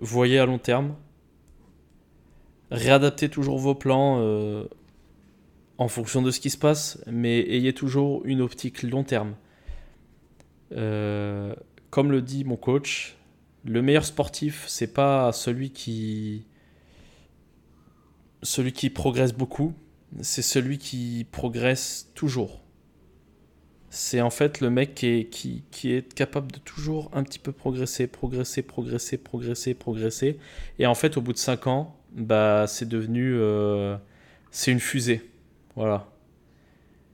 voyez 0.00 0.38
à 0.38 0.46
long 0.46 0.58
terme, 0.58 0.94
réadaptez 2.70 3.28
toujours 3.28 3.58
vos 3.58 3.74
plans 3.74 4.22
en 5.78 5.88
fonction 5.88 6.22
de 6.22 6.30
ce 6.30 6.38
qui 6.38 6.50
se 6.50 6.58
passe, 6.58 7.02
mais 7.10 7.40
ayez 7.40 7.72
toujours 7.72 8.24
une 8.24 8.40
optique 8.40 8.84
long 8.84 9.02
terme. 9.02 9.34
comme 10.70 12.12
le 12.12 12.22
dit 12.22 12.44
mon 12.44 12.56
coach, 12.56 13.16
le 13.64 13.82
meilleur 13.82 14.04
sportif, 14.04 14.64
c'est 14.68 14.92
pas 14.92 15.32
celui 15.32 15.70
qui 15.70 16.44
progresse 18.94 19.32
beaucoup, 19.32 19.74
c'est 20.20 20.42
celui 20.42 20.78
qui 20.78 21.26
progresse 21.30 22.10
toujours. 22.14 22.60
C'est 23.90 24.20
en 24.20 24.30
fait 24.30 24.60
le 24.60 24.70
mec 24.70 24.94
qui 24.94 25.64
est, 25.84 26.14
capable 26.14 26.50
de 26.50 26.58
toujours 26.58 27.10
un 27.12 27.22
petit 27.22 27.38
peu 27.38 27.52
progresser, 27.52 28.06
progresser, 28.06 28.62
progresser, 28.62 29.18
progresser, 29.18 29.74
progresser. 29.74 30.38
Et 30.78 30.86
en 30.86 30.94
fait, 30.94 31.16
au 31.16 31.20
bout 31.20 31.32
de 31.32 31.38
5 31.38 31.66
ans, 31.66 31.96
bah, 32.12 32.66
c'est 32.66 32.88
devenu. 32.88 33.34
Euh, 33.34 33.96
c'est 34.50 34.72
une 34.72 34.80
fusée. 34.80 35.30
Voilà. 35.76 36.08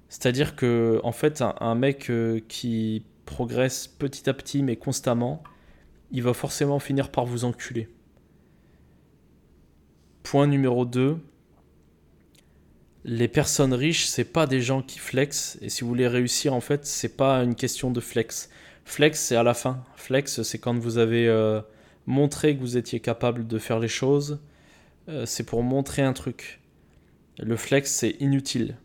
C'est-à-dire 0.09 0.57
que, 0.57 1.01
en 1.03 1.13
fait, 1.13 1.43
un, 1.43 1.55
un 1.61 1.75
mec 1.75 2.11
euh, 2.11 2.41
qui 2.49 3.05
progresse 3.27 3.89
petit 3.89 4.31
à 4.31 4.35
petit, 4.35 4.63
mais 4.63 4.77
constamment, 4.77 5.43
il 6.13 6.23
va 6.23 6.33
forcément 6.33 6.79
finir 6.79 7.11
par 7.11 7.27
vous 7.27 7.45
enculer. 7.45 7.89
Point 10.23 10.47
numéro 10.47 10.85
2, 10.85 11.19
les 13.09 13.27
personnes 13.27 13.73
riches, 13.73 14.05
c'est 14.05 14.25
pas 14.33 14.47
des 14.47 14.61
gens 14.61 14.83
qui 14.83 14.99
flex. 14.99 15.59
Et 15.63 15.71
si 15.71 15.81
vous 15.81 15.89
voulez 15.89 16.07
réussir, 16.07 16.53
en 16.53 16.61
fait, 16.61 16.85
c'est 16.85 17.17
pas 17.17 17.43
une 17.43 17.55
question 17.55 17.91
de 17.91 18.01
flex. 18.01 18.51
Flex, 18.85 19.19
c'est 19.19 19.35
à 19.35 19.43
la 19.43 19.55
fin. 19.55 19.83
Flex, 19.97 20.43
c'est 20.43 20.59
quand 20.59 20.79
vous 20.79 20.99
avez 20.99 21.27
euh, 21.27 21.63
montré 22.05 22.55
que 22.55 22.61
vous 22.61 22.77
étiez 22.77 23.01
capable 23.01 23.47
de 23.47 23.59
faire 23.59 23.79
les 23.79 23.89
choses. 23.89 24.41
Euh, 25.09 25.25
c'est 25.25 25.45
pour 25.45 25.63
montrer 25.63 26.03
un 26.03 26.13
truc. 26.13 26.61
Le 27.39 27.57
flex, 27.57 27.91
c'est 27.91 28.17
inutile. 28.21 28.77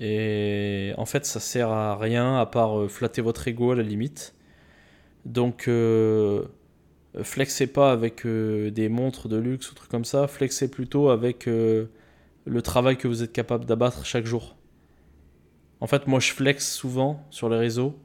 Et 0.00 0.94
en 0.96 1.04
fait, 1.04 1.26
ça 1.26 1.38
sert 1.38 1.68
à 1.68 1.98
rien 1.98 2.38
à 2.38 2.46
part 2.46 2.80
euh, 2.80 2.88
flatter 2.88 3.20
votre 3.20 3.46
ego 3.46 3.72
à 3.72 3.76
la 3.76 3.82
limite. 3.82 4.34
Donc, 5.26 5.68
flexez 7.22 7.66
pas 7.66 7.92
avec 7.92 8.26
des 8.26 8.88
montres 8.88 9.28
de 9.28 9.36
luxe 9.36 9.70
ou 9.70 9.74
trucs 9.74 9.90
comme 9.90 10.06
ça. 10.06 10.26
Flexez 10.26 10.68
plutôt 10.68 11.10
avec 11.10 11.46
le 12.44 12.62
travail 12.62 12.96
que 12.96 13.08
vous 13.08 13.22
êtes 13.22 13.32
capable 13.32 13.64
d'abattre 13.64 14.04
chaque 14.04 14.26
jour. 14.26 14.56
En 15.80 15.86
fait, 15.86 16.06
moi, 16.06 16.20
je 16.20 16.32
flex 16.32 16.72
souvent 16.72 17.26
sur 17.30 17.48
les 17.48 17.56
réseaux 17.56 17.98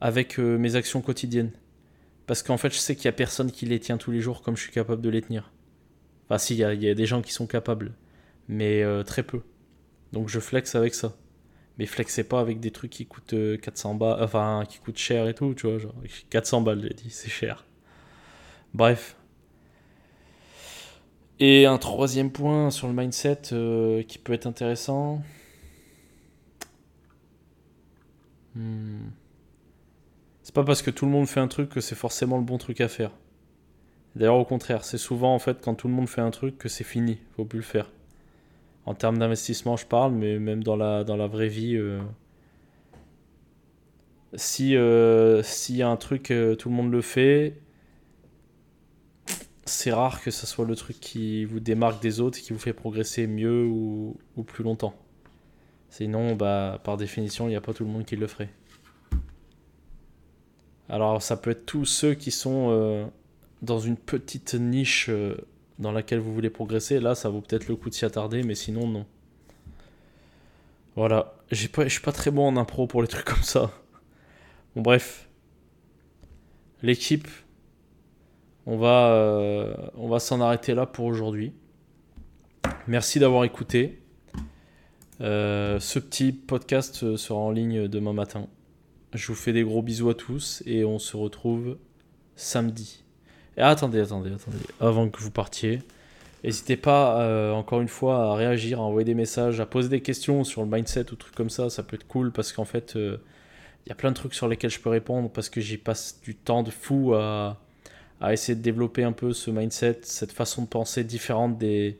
avec 0.00 0.38
euh, 0.38 0.58
mes 0.58 0.76
actions 0.76 1.00
quotidiennes. 1.00 1.52
Parce 2.26 2.42
qu'en 2.42 2.56
fait, 2.56 2.72
je 2.72 2.78
sais 2.78 2.94
qu'il 2.94 3.04
n'y 3.04 3.10
a 3.10 3.12
personne 3.12 3.50
qui 3.50 3.66
les 3.66 3.80
tient 3.80 3.98
tous 3.98 4.10
les 4.10 4.20
jours 4.20 4.42
comme 4.42 4.56
je 4.56 4.62
suis 4.62 4.72
capable 4.72 5.02
de 5.02 5.10
les 5.10 5.22
tenir. 5.22 5.52
Enfin, 6.26 6.38
si, 6.38 6.54
il 6.54 6.58
y, 6.58 6.88
a 6.88 6.94
des 6.94 7.06
gens 7.06 7.20
qui 7.20 7.32
sont 7.32 7.46
capables, 7.46 7.92
mais 8.48 8.82
euh, 8.82 9.02
très 9.02 9.22
peu. 9.22 9.40
Donc, 10.12 10.28
je 10.28 10.40
flex 10.40 10.74
avec 10.74 10.94
ça. 10.94 11.16
Mais 11.78 11.86
flexez 11.86 12.24
pas 12.24 12.40
avec 12.40 12.60
des 12.60 12.70
trucs 12.70 12.90
qui 12.90 13.06
coûtent 13.06 13.34
400 13.60 13.94
euh, 13.94 13.98
balles, 13.98 14.22
enfin, 14.22 14.64
qui 14.68 14.78
coûtent 14.78 14.98
cher 14.98 15.26
et 15.26 15.34
tout, 15.34 15.54
tu 15.54 15.66
vois. 15.66 15.78
Genre, 15.78 15.94
400 16.30 16.60
balles, 16.60 16.82
j'ai 16.82 16.94
dit, 16.94 17.10
c'est 17.10 17.30
cher. 17.30 17.66
Bref, 18.74 19.16
et 21.44 21.66
un 21.66 21.76
troisième 21.76 22.30
point 22.30 22.70
sur 22.70 22.86
le 22.86 22.94
mindset 22.94 23.52
euh, 23.52 24.04
qui 24.04 24.18
peut 24.18 24.32
être 24.32 24.46
intéressant. 24.46 25.20
Hmm. 28.54 29.08
C'est 30.44 30.54
pas 30.54 30.62
parce 30.62 30.82
que 30.82 30.92
tout 30.92 31.04
le 31.04 31.10
monde 31.10 31.26
fait 31.26 31.40
un 31.40 31.48
truc 31.48 31.68
que 31.68 31.80
c'est 31.80 31.96
forcément 31.96 32.36
le 32.36 32.44
bon 32.44 32.58
truc 32.58 32.80
à 32.80 32.86
faire. 32.86 33.10
D'ailleurs, 34.14 34.36
au 34.36 34.44
contraire, 34.44 34.84
c'est 34.84 34.98
souvent 34.98 35.34
en 35.34 35.40
fait 35.40 35.60
quand 35.60 35.74
tout 35.74 35.88
le 35.88 35.94
monde 35.94 36.08
fait 36.08 36.20
un 36.20 36.30
truc 36.30 36.58
que 36.58 36.68
c'est 36.68 36.84
fini, 36.84 37.18
faut 37.36 37.44
plus 37.44 37.58
le 37.58 37.64
faire. 37.64 37.90
En 38.86 38.94
termes 38.94 39.18
d'investissement, 39.18 39.76
je 39.76 39.86
parle, 39.86 40.12
mais 40.12 40.38
même 40.38 40.62
dans 40.62 40.76
la, 40.76 41.02
dans 41.02 41.16
la 41.16 41.26
vraie 41.26 41.48
vie. 41.48 41.74
Euh, 41.74 42.00
si 44.34 44.76
euh, 44.76 45.42
s'il 45.42 45.74
y 45.74 45.82
a 45.82 45.88
un 45.88 45.96
truc, 45.96 46.32
tout 46.58 46.68
le 46.68 46.74
monde 46.74 46.92
le 46.92 47.00
fait, 47.00 47.56
c'est 49.72 49.92
rare 49.92 50.22
que 50.22 50.30
ce 50.30 50.46
soit 50.46 50.64
le 50.64 50.76
truc 50.76 51.00
qui 51.00 51.44
vous 51.44 51.60
démarque 51.60 52.02
des 52.02 52.20
autres 52.20 52.38
et 52.38 52.42
qui 52.42 52.52
vous 52.52 52.58
fait 52.58 52.72
progresser 52.72 53.26
mieux 53.26 53.64
ou, 53.64 54.16
plus 54.46 54.64
longtemps. 54.64 54.94
Sinon, 55.90 56.36
bah, 56.36 56.80
par 56.84 56.96
définition, 56.96 57.46
il 57.46 57.50
n'y 57.50 57.56
a 57.56 57.60
pas 57.60 57.72
tout 57.72 57.84
le 57.84 57.90
monde 57.90 58.04
qui 58.04 58.16
le 58.16 58.26
ferait. 58.26 58.50
Alors, 60.88 61.22
ça 61.22 61.36
peut 61.36 61.50
être 61.50 61.66
tous 61.66 61.84
ceux 61.84 62.14
qui 62.14 62.30
sont 62.30 62.68
euh, 62.70 63.06
dans 63.62 63.78
une 63.78 63.96
petite 63.96 64.54
niche 64.54 65.06
euh, 65.08 65.36
dans 65.78 65.92
laquelle 65.92 66.18
vous 66.18 66.34
voulez 66.34 66.50
progresser. 66.50 67.00
Là, 67.00 67.14
ça 67.14 67.28
vaut 67.28 67.40
peut-être 67.40 67.68
le 67.68 67.76
coup 67.76 67.88
de 67.88 67.94
s'y 67.94 68.04
attarder, 68.04 68.42
mais 68.42 68.54
sinon, 68.54 68.86
non. 68.86 69.06
Voilà. 70.96 71.34
Pas, 71.72 71.84
je 71.84 71.88
suis 71.88 72.00
pas 72.00 72.12
très 72.12 72.30
bon 72.30 72.46
en 72.46 72.56
impro 72.56 72.86
pour 72.86 73.02
les 73.02 73.08
trucs 73.08 73.24
comme 73.24 73.42
ça. 73.42 73.70
Bon, 74.74 74.82
bref. 74.82 75.28
l'équipe, 76.82 77.28
on 78.66 78.76
va, 78.76 79.12
euh, 79.12 79.74
on 79.94 80.08
va 80.08 80.20
s'en 80.20 80.40
arrêter 80.40 80.74
là 80.74 80.86
pour 80.86 81.06
aujourd'hui. 81.06 81.52
Merci 82.86 83.18
d'avoir 83.18 83.44
écouté. 83.44 84.00
Euh, 85.20 85.80
ce 85.80 85.98
petit 85.98 86.32
podcast 86.32 87.16
sera 87.16 87.38
en 87.38 87.50
ligne 87.50 87.88
demain 87.88 88.12
matin. 88.12 88.46
Je 89.12 89.26
vous 89.26 89.34
fais 89.34 89.52
des 89.52 89.62
gros 89.62 89.82
bisous 89.82 90.10
à 90.10 90.14
tous 90.14 90.62
et 90.64 90.84
on 90.84 90.98
se 90.98 91.16
retrouve 91.16 91.76
samedi. 92.36 93.02
Attendez, 93.56 94.00
attendez, 94.00 94.32
attendez, 94.32 94.58
avant 94.80 95.08
que 95.08 95.20
vous 95.20 95.30
partiez. 95.30 95.80
N'hésitez 96.42 96.76
pas, 96.76 97.20
euh, 97.20 97.52
encore 97.52 97.80
une 97.80 97.88
fois, 97.88 98.30
à 98.30 98.34
réagir, 98.34 98.80
à 98.80 98.82
envoyer 98.82 99.04
des 99.04 99.14
messages, 99.14 99.60
à 99.60 99.66
poser 99.66 99.88
des 99.88 100.00
questions 100.00 100.44
sur 100.44 100.62
le 100.62 100.68
mindset 100.68 101.12
ou 101.12 101.16
trucs 101.16 101.34
comme 101.34 101.50
ça. 101.50 101.68
Ça 101.68 101.82
peut 101.82 101.96
être 101.96 102.06
cool 102.06 102.32
parce 102.32 102.52
qu'en 102.52 102.64
fait, 102.64 102.94
il 102.94 103.18
y 103.88 103.92
a 103.92 103.94
plein 103.94 104.10
de 104.10 104.16
trucs 104.16 104.34
sur 104.34 104.48
lesquels 104.48 104.70
je 104.70 104.80
peux 104.80 104.90
répondre 104.90 105.30
parce 105.30 105.50
que 105.50 105.60
j'y 105.60 105.78
passe 105.78 106.20
du 106.22 106.34
temps 106.34 106.62
de 106.62 106.70
fou 106.70 107.14
à, 107.14 107.60
à 108.22 108.32
essayer 108.32 108.54
de 108.54 108.62
développer 108.62 109.02
un 109.02 109.10
peu 109.10 109.32
ce 109.32 109.50
mindset, 109.50 109.98
cette 110.02 110.30
façon 110.30 110.62
de 110.62 110.68
penser 110.68 111.02
différente 111.02 111.58
des, 111.58 111.98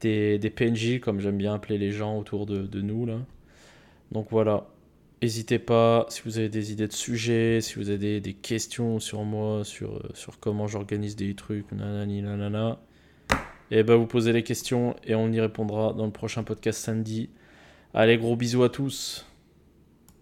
des, 0.00 0.52
PNJ, 0.54 1.00
comme 1.00 1.18
j'aime 1.18 1.36
bien 1.36 1.52
appeler 1.52 1.78
les 1.78 1.90
gens 1.90 2.16
autour 2.16 2.46
de, 2.46 2.80
nous. 2.80 3.04
Là. 3.04 3.18
Donc 4.12 4.28
voilà, 4.30 4.68
n'hésitez 5.20 5.58
pas, 5.58 6.06
si 6.10 6.22
vous 6.24 6.38
avez 6.38 6.48
des 6.48 6.70
idées 6.70 6.86
de 6.86 6.92
sujets, 6.92 7.60
si 7.60 7.74
vous 7.74 7.88
avez 7.90 7.98
des, 7.98 8.20
des 8.20 8.34
questions 8.34 9.00
sur 9.00 9.24
moi, 9.24 9.64
sur, 9.64 10.00
sur 10.14 10.38
comment 10.38 10.68
j'organise 10.68 11.16
des 11.16 11.34
trucs, 11.34 11.72
nanani, 11.72 12.22
nanana, 12.22 12.78
et 13.70 13.80
eh 13.80 13.82
ben 13.82 13.96
vous 13.96 14.06
posez 14.06 14.32
les 14.32 14.44
questions 14.44 14.96
et 15.04 15.14
on 15.14 15.30
y 15.30 15.40
répondra 15.40 15.92
dans 15.92 16.06
le 16.06 16.12
prochain 16.12 16.42
podcast 16.42 16.80
samedi. 16.80 17.28
Allez, 17.92 18.16
gros 18.16 18.36
bisous 18.36 18.62
à 18.62 18.70
tous. 18.70 19.27